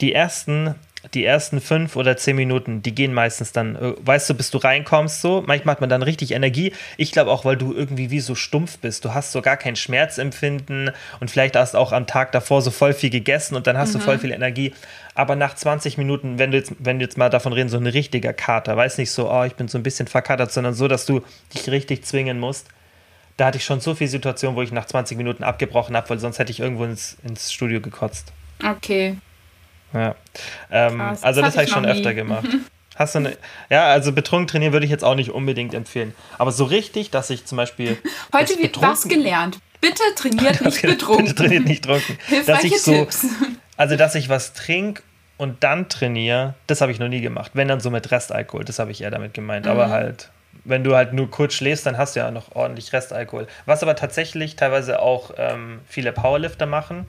Die 0.00 0.12
ersten 0.12 0.74
die 1.14 1.24
ersten 1.24 1.60
fünf 1.60 1.96
oder 1.96 2.16
zehn 2.16 2.36
Minuten, 2.36 2.82
die 2.82 2.94
gehen 2.94 3.12
meistens 3.12 3.52
dann, 3.52 3.76
äh, 3.76 3.94
weißt 4.00 4.30
du, 4.30 4.34
bis 4.34 4.50
du 4.50 4.58
reinkommst, 4.58 5.20
so. 5.20 5.42
Manchmal 5.46 5.74
hat 5.74 5.80
man 5.80 5.90
dann 5.90 6.02
richtig 6.02 6.32
Energie. 6.32 6.72
Ich 6.96 7.12
glaube 7.12 7.30
auch, 7.30 7.44
weil 7.44 7.56
du 7.56 7.74
irgendwie 7.74 8.10
wie 8.10 8.20
so 8.20 8.34
stumpf 8.34 8.78
bist. 8.78 9.04
Du 9.04 9.12
hast 9.12 9.32
so 9.32 9.42
gar 9.42 9.56
kein 9.56 9.76
Schmerzempfinden 9.76 10.90
und 11.20 11.30
vielleicht 11.30 11.54
hast 11.56 11.74
du 11.74 11.78
auch 11.78 11.92
am 11.92 12.06
Tag 12.06 12.32
davor 12.32 12.62
so 12.62 12.70
voll 12.70 12.94
viel 12.94 13.10
gegessen 13.10 13.54
und 13.56 13.66
dann 13.66 13.76
hast 13.76 13.94
mhm. 13.94 13.98
du 13.98 14.04
voll 14.04 14.18
viel 14.18 14.32
Energie. 14.32 14.72
Aber 15.14 15.36
nach 15.36 15.54
20 15.54 15.98
Minuten, 15.98 16.38
wenn 16.38 16.50
du 16.50 16.56
jetzt, 16.56 16.72
wenn 16.78 16.98
du 16.98 17.04
jetzt 17.04 17.18
mal 17.18 17.28
davon 17.28 17.52
reden, 17.52 17.68
so 17.68 17.76
ein 17.76 17.86
richtiger 17.86 18.32
Kater, 18.32 18.76
weiß 18.76 18.96
nicht 18.96 19.10
so, 19.10 19.30
oh, 19.30 19.44
ich 19.44 19.54
bin 19.54 19.68
so 19.68 19.76
ein 19.76 19.82
bisschen 19.82 20.08
verkatert, 20.08 20.52
sondern 20.52 20.72
so, 20.72 20.88
dass 20.88 21.04
du 21.04 21.22
dich 21.54 21.68
richtig 21.70 22.04
zwingen 22.04 22.38
musst. 22.40 22.68
Da 23.36 23.46
hatte 23.46 23.58
ich 23.58 23.64
schon 23.64 23.80
so 23.80 23.94
viele 23.94 24.08
Situationen, 24.08 24.56
wo 24.56 24.62
ich 24.62 24.72
nach 24.72 24.86
20 24.86 25.16
Minuten 25.18 25.42
abgebrochen 25.44 25.96
habe, 25.96 26.08
weil 26.10 26.18
sonst 26.18 26.38
hätte 26.38 26.50
ich 26.50 26.60
irgendwo 26.60 26.84
ins, 26.84 27.16
ins 27.22 27.52
Studio 27.52 27.80
gekotzt. 27.80 28.32
Okay. 28.64 29.16
Ja. 29.92 30.14
Ähm, 30.70 31.00
also 31.00 31.40
das, 31.40 31.54
das 31.54 31.54
habe 31.54 31.64
ich 31.64 31.70
schon 31.70 31.84
nie. 31.84 31.90
öfter 31.90 32.14
gemacht. 32.14 32.48
Hast 32.96 33.14
du 33.14 33.20
eine, 33.20 33.36
ja, 33.70 33.86
also 33.86 34.12
betrunken 34.12 34.48
trainieren 34.48 34.72
würde 34.72 34.84
ich 34.84 34.90
jetzt 34.90 35.04
auch 35.04 35.14
nicht 35.14 35.30
unbedingt 35.30 35.72
empfehlen. 35.72 36.14
Aber 36.38 36.52
so 36.52 36.64
richtig, 36.64 37.10
dass 37.10 37.30
ich 37.30 37.46
zum 37.46 37.56
Beispiel. 37.56 37.96
Heute 38.34 38.58
wird 38.58 38.80
was 38.82 39.08
gelernt. 39.08 39.58
Bitte 39.80 40.02
trainiert 40.14 40.60
nicht 40.64 40.82
betrunken. 40.82 41.26
Bitte 41.26 41.34
trainiert 41.34 41.64
nicht. 41.64 41.86
Hilfreiche 41.86 42.44
dass 42.46 42.64
ich 42.64 42.80
so, 42.80 42.92
Tipps. 42.92 43.26
Also, 43.76 43.96
dass 43.96 44.14
ich 44.14 44.28
was 44.28 44.52
trinke 44.52 45.02
und 45.38 45.64
dann 45.64 45.88
trainiere, 45.88 46.54
das 46.66 46.80
habe 46.82 46.92
ich 46.92 46.98
noch 46.98 47.08
nie 47.08 47.20
gemacht. 47.20 47.52
Wenn 47.54 47.66
dann 47.66 47.80
so 47.80 47.90
mit 47.90 48.10
Restalkohol, 48.10 48.64
das 48.64 48.78
habe 48.78 48.90
ich 48.90 49.00
eher 49.00 49.10
damit 49.10 49.32
gemeint. 49.34 49.64
Mhm. 49.64 49.72
Aber 49.72 49.88
halt, 49.88 50.30
wenn 50.64 50.84
du 50.84 50.94
halt 50.94 51.14
nur 51.14 51.30
kurz 51.30 51.54
schläfst, 51.54 51.86
dann 51.86 51.96
hast 51.96 52.14
du 52.14 52.20
ja 52.20 52.30
noch 52.30 52.54
ordentlich 52.54 52.92
Restalkohol. 52.92 53.48
Was 53.64 53.82
aber 53.82 53.96
tatsächlich 53.96 54.54
teilweise 54.54 55.00
auch 55.00 55.32
ähm, 55.38 55.80
viele 55.88 56.12
Powerlifter 56.12 56.66
machen 56.66 57.06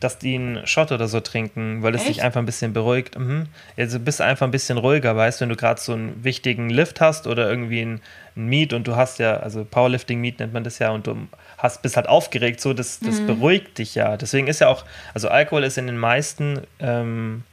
dass 0.00 0.18
die 0.18 0.34
einen 0.34 0.66
Shot 0.66 0.92
oder 0.92 1.08
so 1.08 1.20
trinken, 1.20 1.82
weil 1.82 1.94
es 1.94 2.04
dich 2.04 2.22
einfach 2.22 2.40
ein 2.40 2.46
bisschen 2.46 2.72
beruhigt. 2.72 3.18
Mhm. 3.18 3.46
Also 3.76 4.00
bist 4.00 4.22
einfach 4.22 4.46
ein 4.46 4.50
bisschen 4.50 4.78
ruhiger, 4.78 5.14
weißt 5.14 5.42
wenn 5.42 5.50
du 5.50 5.56
gerade 5.56 5.78
so 5.78 5.92
einen 5.92 6.24
wichtigen 6.24 6.70
Lift 6.70 7.02
hast 7.02 7.26
oder 7.26 7.48
irgendwie 7.50 7.82
ein, 7.82 8.00
ein 8.34 8.46
Meet 8.46 8.72
und 8.72 8.88
du 8.88 8.96
hast 8.96 9.18
ja, 9.18 9.36
also 9.36 9.62
Powerlifting 9.62 10.18
Meet 10.18 10.40
nennt 10.40 10.54
man 10.54 10.64
das 10.64 10.78
ja 10.78 10.90
und 10.90 11.06
du 11.06 11.28
hast, 11.58 11.82
bist 11.82 11.96
halt 11.96 12.08
aufgeregt, 12.08 12.62
so, 12.62 12.72
das, 12.72 13.00
das 13.00 13.20
mhm. 13.20 13.26
beruhigt 13.26 13.76
dich 13.76 13.94
ja. 13.94 14.16
Deswegen 14.16 14.46
ist 14.46 14.60
ja 14.60 14.68
auch, 14.68 14.86
also 15.12 15.28
Alkohol 15.28 15.64
ist 15.64 15.76
in 15.76 15.86
den 15.86 15.98
meisten, 15.98 16.62
ähm, 16.78 17.44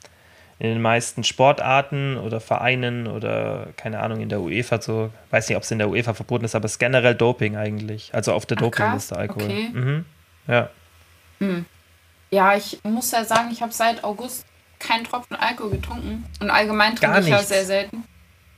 in 0.59 0.69
den 0.69 0.81
meisten 0.81 1.25
Sportarten 1.25 2.17
oder 2.17 2.39
Vereinen 2.39 3.07
oder 3.07 3.67
keine 3.75 3.99
Ahnung, 3.99 4.21
in 4.21 4.29
der 4.29 4.39
UEFA 4.39 4.81
so, 4.81 5.11
weiß 5.31 5.49
nicht, 5.49 5.57
ob 5.57 5.63
es 5.63 5.71
in 5.71 5.79
der 5.79 5.89
UEFA 5.89 6.13
verboten 6.13 6.45
ist, 6.45 6.55
aber 6.55 6.65
es 6.65 6.73
ist 6.73 6.79
generell 6.79 7.13
Doping 7.13 7.57
eigentlich. 7.57 8.09
Also 8.13 8.31
auf 8.31 8.45
der 8.45 8.55
Dopingliste 8.55 9.17
Alkohol. 9.17 9.43
Okay. 9.43 9.69
Mhm. 9.73 10.05
Ja. 10.47 10.69
Mhm. 11.39 11.65
Ja, 12.29 12.55
ich 12.55 12.79
muss 12.83 13.11
ja 13.11 13.23
sagen, 13.23 13.49
ich 13.51 13.61
habe 13.61 13.71
seit 13.71 14.03
August 14.03 14.45
keinen 14.79 15.03
Tropfen 15.03 15.35
Alkohol 15.35 15.71
getrunken. 15.71 16.25
Und 16.39 16.49
allgemein 16.49 16.95
trinke 16.95 17.19
ich 17.19 17.27
ja 17.27 17.39
sehr 17.39 17.65
selten. 17.65 18.03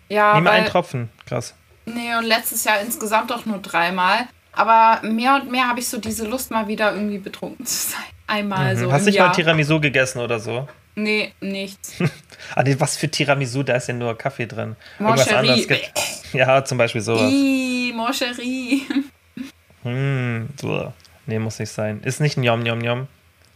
Ja, 0.10 0.34
Nimm 0.36 0.48
einen 0.48 0.66
Tropfen, 0.66 1.10
krass. 1.26 1.54
Nee, 1.86 2.16
und 2.16 2.26
letztes 2.26 2.64
Jahr 2.64 2.82
insgesamt 2.82 3.32
auch 3.32 3.46
nur 3.46 3.60
dreimal. 3.60 4.28
Aber 4.52 5.00
mehr 5.08 5.36
und 5.36 5.52
mehr 5.52 5.67
habe 5.67 5.80
ich 5.80 5.88
so 5.88 6.00
diese 6.00 6.26
Lust, 6.28 6.52
mal 6.52 6.67
wieder 6.67 6.94
irgendwie 6.94 7.20
betrunken 7.20 7.65
zu 7.65 7.92
sein. 7.92 8.04
Einmal 8.28 8.76
mhm. 8.76 8.80
so. 8.80 8.92
Hast 8.92 9.06
du 9.06 9.12
nicht 9.12 9.20
mal 9.20 9.32
Tiramisu 9.32 9.80
gegessen 9.80 10.20
oder 10.20 10.40
so? 10.40 10.67
Nee, 10.96 11.34
nichts. 11.40 11.94
ah, 12.56 12.63
nee, 12.63 12.76
was 12.78 12.98
für 12.98 13.10
Tiramisu? 13.10 13.63
Da 13.63 13.76
ist 13.76 13.88
ja 13.88 13.94
nur 13.94 14.17
Kaffee 14.17 14.48
drin. 14.48 14.76
Irgendwas 15.00 15.32
anderes 15.34 15.67
gibt. 15.67 15.92
Ja, 16.32 16.63
zum 16.63 16.78
Beispiel 16.78 17.02
sowas. 17.02 17.32
Ih, 17.32 17.92
Moncherie. 17.96 18.84
Hm, 19.84 20.50
so. 20.60 20.94
Nee, 21.26 21.40
muss 21.40 21.58
nicht 21.58 21.72
sein. 21.72 22.02
Ist 22.04 22.20
nicht 22.20 22.38
ein 22.38 22.44
Yom 22.44 22.65
Yom 22.65 22.82
Yom. 22.82 23.08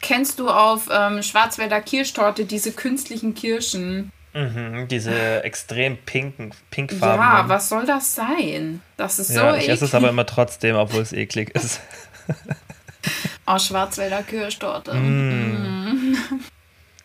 Kennst 0.03 0.37
du 0.37 0.49
auf 0.49 0.89
ähm, 0.91 1.23
Schwarzwälder 1.23 1.81
Kirschtorte 1.81 2.45
diese 2.45 2.73
künstlichen 2.73 3.33
Kirschen? 3.33 4.11
Mhm, 4.33 4.87
diese 4.87 5.43
extrem 5.43 5.97
pinken, 5.97 6.53
pinkfarben. 6.69 7.19
Ja, 7.19 7.49
was 7.49 7.69
soll 7.69 7.85
das 7.85 8.13
sein? 8.13 8.81
Das 8.97 9.17
ist 9.17 9.29
so 9.29 9.39
ja, 9.39 9.55
ich 9.55 9.69
esse 9.69 9.85
es 9.85 9.95
aber 9.95 10.09
immer 10.09 10.25
trotzdem, 10.25 10.75
obwohl 10.75 11.01
es 11.01 11.13
eklig 11.13 11.55
ist. 11.55 11.79
oh, 13.47 13.57
Schwarzwälder 13.57 14.23
Kirschtorte. 14.23 14.93
Mm. 14.93 16.17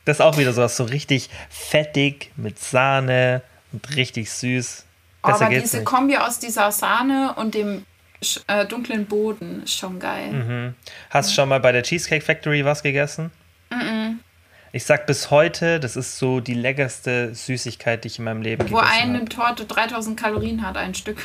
Das 0.04 0.16
ist 0.16 0.20
auch 0.20 0.38
wieder 0.38 0.52
sowas 0.52 0.76
so 0.76 0.84
richtig 0.84 1.28
fettig 1.50 2.32
mit 2.36 2.58
Sahne, 2.58 3.42
und 3.72 3.96
richtig 3.96 4.30
süß. 4.30 4.84
Oh, 5.22 5.28
aber 5.28 5.48
diese 5.48 5.78
nicht. 5.78 5.86
Kombi 5.86 6.16
aus 6.16 6.38
dieser 6.38 6.72
Sahne 6.72 7.34
und 7.36 7.54
dem 7.54 7.84
äh, 8.46 8.66
dunklen 8.66 9.06
Boden 9.06 9.62
ist 9.62 9.78
schon 9.78 9.98
geil. 9.98 10.32
Mhm. 10.32 10.74
Hast 11.10 11.30
du 11.30 11.34
schon 11.34 11.48
mal 11.48 11.60
bei 11.60 11.72
der 11.72 11.82
Cheesecake 11.82 12.24
Factory 12.24 12.64
was 12.64 12.82
gegessen? 12.82 13.30
Mhm. 13.70 14.20
Ich 14.72 14.84
sag 14.84 15.06
bis 15.06 15.30
heute, 15.30 15.80
das 15.80 15.96
ist 15.96 16.18
so 16.18 16.40
die 16.40 16.54
leckerste 16.54 17.34
Süßigkeit, 17.34 18.04
die 18.04 18.08
ich 18.08 18.18
in 18.18 18.24
meinem 18.24 18.42
Leben 18.42 18.62
Wo 18.70 18.76
gegessen 18.76 18.86
habe. 18.86 19.08
Wo 19.08 19.16
eine 19.16 19.24
Torte 19.24 19.64
3000 19.64 20.18
Kalorien 20.18 20.66
hat, 20.66 20.76
ein 20.76 20.94
Stück. 20.94 21.18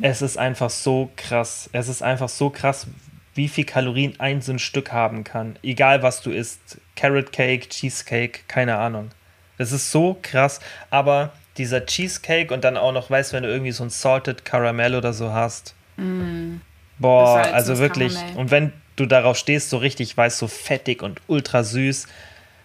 Es 0.00 0.22
ist 0.22 0.36
einfach 0.36 0.70
so 0.70 1.10
krass. 1.16 1.70
Es 1.72 1.88
ist 1.88 2.02
einfach 2.02 2.28
so 2.28 2.50
krass, 2.50 2.86
wie 3.34 3.48
viel 3.48 3.64
Kalorien 3.64 4.14
ein 4.18 4.42
so 4.42 4.52
ein 4.52 4.58
Stück 4.58 4.92
haben 4.92 5.24
kann. 5.24 5.58
Egal 5.62 6.02
was 6.02 6.22
du 6.22 6.30
isst. 6.30 6.78
Carrot 6.96 7.32
Cake, 7.32 7.68
Cheesecake, 7.68 8.40
keine 8.48 8.76
Ahnung. 8.76 9.10
Das 9.58 9.72
ist 9.72 9.90
so 9.90 10.18
krass. 10.22 10.60
Aber 10.90 11.32
dieser 11.56 11.86
Cheesecake 11.86 12.52
und 12.52 12.64
dann 12.64 12.76
auch 12.76 12.92
noch, 12.92 13.10
weißt 13.10 13.32
du, 13.32 13.36
wenn 13.36 13.42
du 13.44 13.50
irgendwie 13.50 13.72
so 13.72 13.84
ein 13.84 13.90
Salted 13.90 14.44
Caramel 14.44 14.94
oder 14.94 15.12
so 15.12 15.32
hast. 15.32 15.75
Mm. 15.96 16.60
Boah, 16.98 17.42
also 17.52 17.78
wirklich. 17.78 18.14
Karamell. 18.14 18.36
Und 18.36 18.50
wenn 18.50 18.72
du 18.96 19.06
darauf 19.06 19.36
stehst, 19.36 19.70
so 19.70 19.76
richtig, 19.78 20.16
weißt 20.16 20.38
so 20.38 20.48
fettig 20.48 21.02
und 21.02 21.20
ultra 21.26 21.62
süß. 21.62 22.06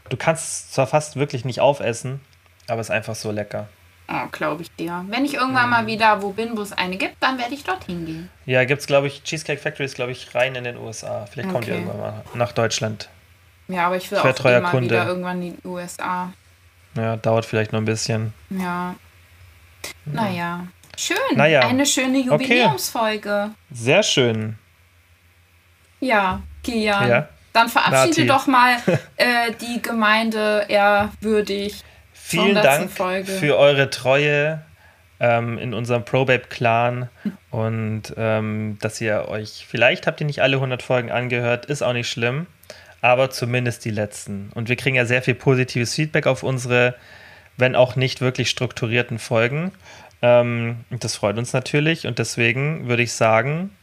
Du 0.09 0.17
kannst 0.17 0.43
es 0.43 0.71
zwar 0.71 0.87
fast 0.87 1.15
wirklich 1.15 1.45
nicht 1.45 1.61
aufessen, 1.61 2.19
aber 2.67 2.81
es 2.81 2.87
ist 2.87 2.91
einfach 2.91 3.15
so 3.15 3.31
lecker. 3.31 3.67
Oh, 4.07 4.27
glaube 4.31 4.63
ich 4.63 4.71
dir. 4.75 5.05
Wenn 5.07 5.23
ich 5.23 5.35
irgendwann 5.35 5.67
mm. 5.67 5.71
mal 5.71 5.87
wieder 5.87 6.21
wo 6.21 6.31
bin, 6.31 6.57
wo 6.57 6.61
es 6.61 6.73
eine 6.73 6.97
gibt, 6.97 7.15
dann 7.21 7.37
werde 7.37 7.53
ich 7.53 7.63
dorthin 7.63 8.05
gehen. 8.05 8.29
Ja, 8.45 8.65
gibt 8.65 8.81
es, 8.81 8.87
glaube 8.87 9.07
ich, 9.07 9.23
Cheesecake 9.23 9.61
Factory 9.61 9.85
ist, 9.85 9.95
glaube 9.95 10.11
ich, 10.11 10.35
rein 10.35 10.55
in 10.55 10.65
den 10.65 10.77
USA. 10.77 11.25
Vielleicht 11.31 11.49
okay. 11.49 11.53
kommt 11.53 11.67
ihr 11.67 11.75
irgendwann 11.75 11.99
mal 11.99 12.23
nach 12.33 12.51
Deutschland. 12.51 13.09
Ja, 13.69 13.87
aber 13.87 13.97
ich 13.97 14.11
will 14.11 14.17
ich 14.17 14.23
auch 14.23 14.35
treuer 14.35 14.59
mal 14.59 14.81
wieder 14.81 15.07
irgendwann 15.07 15.41
in 15.41 15.55
die 15.55 15.67
USA. 15.67 16.33
Ja, 16.95 17.15
dauert 17.15 17.45
vielleicht 17.45 17.71
noch 17.71 17.79
ein 17.79 17.85
bisschen. 17.85 18.33
Ja. 18.49 18.95
Naja. 20.05 20.67
Schön. 20.97 21.17
Naja. 21.35 21.61
Eine 21.61 21.85
schöne 21.85 22.19
Jubiläumsfolge. 22.19 23.43
Okay. 23.43 23.53
Sehr 23.71 24.03
schön. 24.03 24.57
Ja, 25.99 26.41
Kian. 26.63 27.09
Ja. 27.09 27.29
Dann 27.53 27.69
verabschiede 27.69 28.25
Nati. 28.25 28.27
doch 28.27 28.47
mal 28.47 28.77
äh, 29.17 29.51
die 29.59 29.81
Gemeinde 29.81 30.65
ehrwürdig. 30.67 31.83
Vielen 32.13 32.55
Dank 32.55 32.91
Folge. 32.91 33.31
für 33.31 33.57
eure 33.57 33.89
Treue 33.89 34.63
ähm, 35.19 35.57
in 35.57 35.73
unserem 35.73 36.05
ProBabe-Clan 36.05 37.09
und 37.49 38.13
ähm, 38.17 38.77
dass 38.81 39.01
ihr 39.01 39.27
euch, 39.27 39.65
vielleicht 39.69 40.07
habt 40.07 40.21
ihr 40.21 40.25
nicht 40.25 40.41
alle 40.41 40.55
100 40.57 40.81
Folgen 40.81 41.11
angehört, 41.11 41.65
ist 41.65 41.83
auch 41.83 41.93
nicht 41.93 42.09
schlimm, 42.09 42.47
aber 43.01 43.29
zumindest 43.29 43.83
die 43.83 43.91
letzten. 43.91 44.49
Und 44.55 44.69
wir 44.69 44.77
kriegen 44.77 44.95
ja 44.95 45.05
sehr 45.05 45.21
viel 45.21 45.35
positives 45.35 45.93
Feedback 45.93 46.25
auf 46.25 46.41
unsere, 46.41 46.95
wenn 47.57 47.75
auch 47.75 47.95
nicht 47.95 48.21
wirklich 48.21 48.49
strukturierten 48.49 49.19
Folgen. 49.19 49.71
Ähm, 50.21 50.85
das 50.89 51.15
freut 51.15 51.37
uns 51.37 51.53
natürlich 51.53 52.05
und 52.05 52.19
deswegen 52.19 52.87
würde 52.87 53.03
ich 53.03 53.13
sagen, 53.13 53.75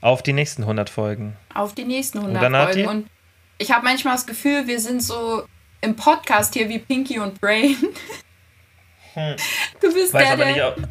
auf 0.00 0.22
die 0.22 0.32
nächsten 0.32 0.62
100 0.62 0.90
Folgen. 0.90 1.36
Auf 1.54 1.74
die 1.74 1.84
nächsten 1.84 2.18
100 2.18 2.42
Oder, 2.42 2.64
Folgen. 2.64 2.88
Und 2.88 3.10
ich 3.58 3.70
habe 3.70 3.84
manchmal 3.84 4.14
das 4.14 4.26
Gefühl, 4.26 4.66
wir 4.66 4.80
sind 4.80 5.02
so 5.02 5.44
im 5.80 5.96
Podcast 5.96 6.54
hier 6.54 6.68
wie 6.68 6.78
Pinky 6.78 7.18
und 7.18 7.40
Brain. 7.40 7.76
Hm. 9.14 9.34
Du 9.80 9.92
bist 9.92 10.14
weiß 10.14 10.22
der, 10.22 10.32
aber. 10.34 10.44
Nicht, 10.44 10.88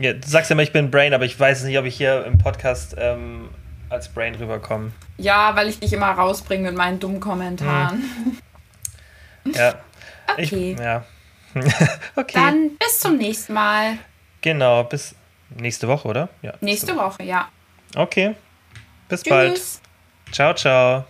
ja, 0.00 0.12
du 0.14 0.28
sagst 0.28 0.50
ja 0.50 0.54
immer, 0.54 0.64
ich 0.64 0.72
bin 0.72 0.90
Brain, 0.90 1.14
aber 1.14 1.24
ich 1.24 1.38
weiß 1.38 1.62
nicht, 1.62 1.78
ob 1.78 1.84
ich 1.84 1.96
hier 1.96 2.24
im 2.24 2.38
Podcast 2.38 2.96
ähm, 2.98 3.50
als 3.88 4.08
Brain 4.08 4.34
rüberkomme. 4.34 4.90
Ja, 5.18 5.54
weil 5.54 5.68
ich 5.68 5.78
dich 5.78 5.92
immer 5.92 6.10
rausbringe 6.10 6.68
mit 6.68 6.76
meinen 6.76 6.98
dummen 6.98 7.20
Kommentaren. 7.20 8.02
Hm. 9.44 9.52
Ja. 9.54 9.74
okay. 10.32 10.72
Ich, 10.72 10.80
ja. 10.80 11.04
okay. 12.16 12.32
Dann 12.34 12.76
bis 12.76 13.00
zum 13.00 13.16
nächsten 13.16 13.52
Mal. 13.52 13.98
Genau, 14.40 14.84
bis 14.84 15.14
nächste 15.50 15.88
Woche, 15.88 16.08
oder? 16.08 16.28
Ja. 16.42 16.54
Nächste 16.60 16.96
Woche, 16.96 17.22
ja. 17.22 17.48
Okay. 17.96 18.34
Bis 19.08 19.22
Tschüss. 19.22 19.30
bald. 19.30 19.60
Ciao, 20.32 20.54
ciao. 20.54 21.04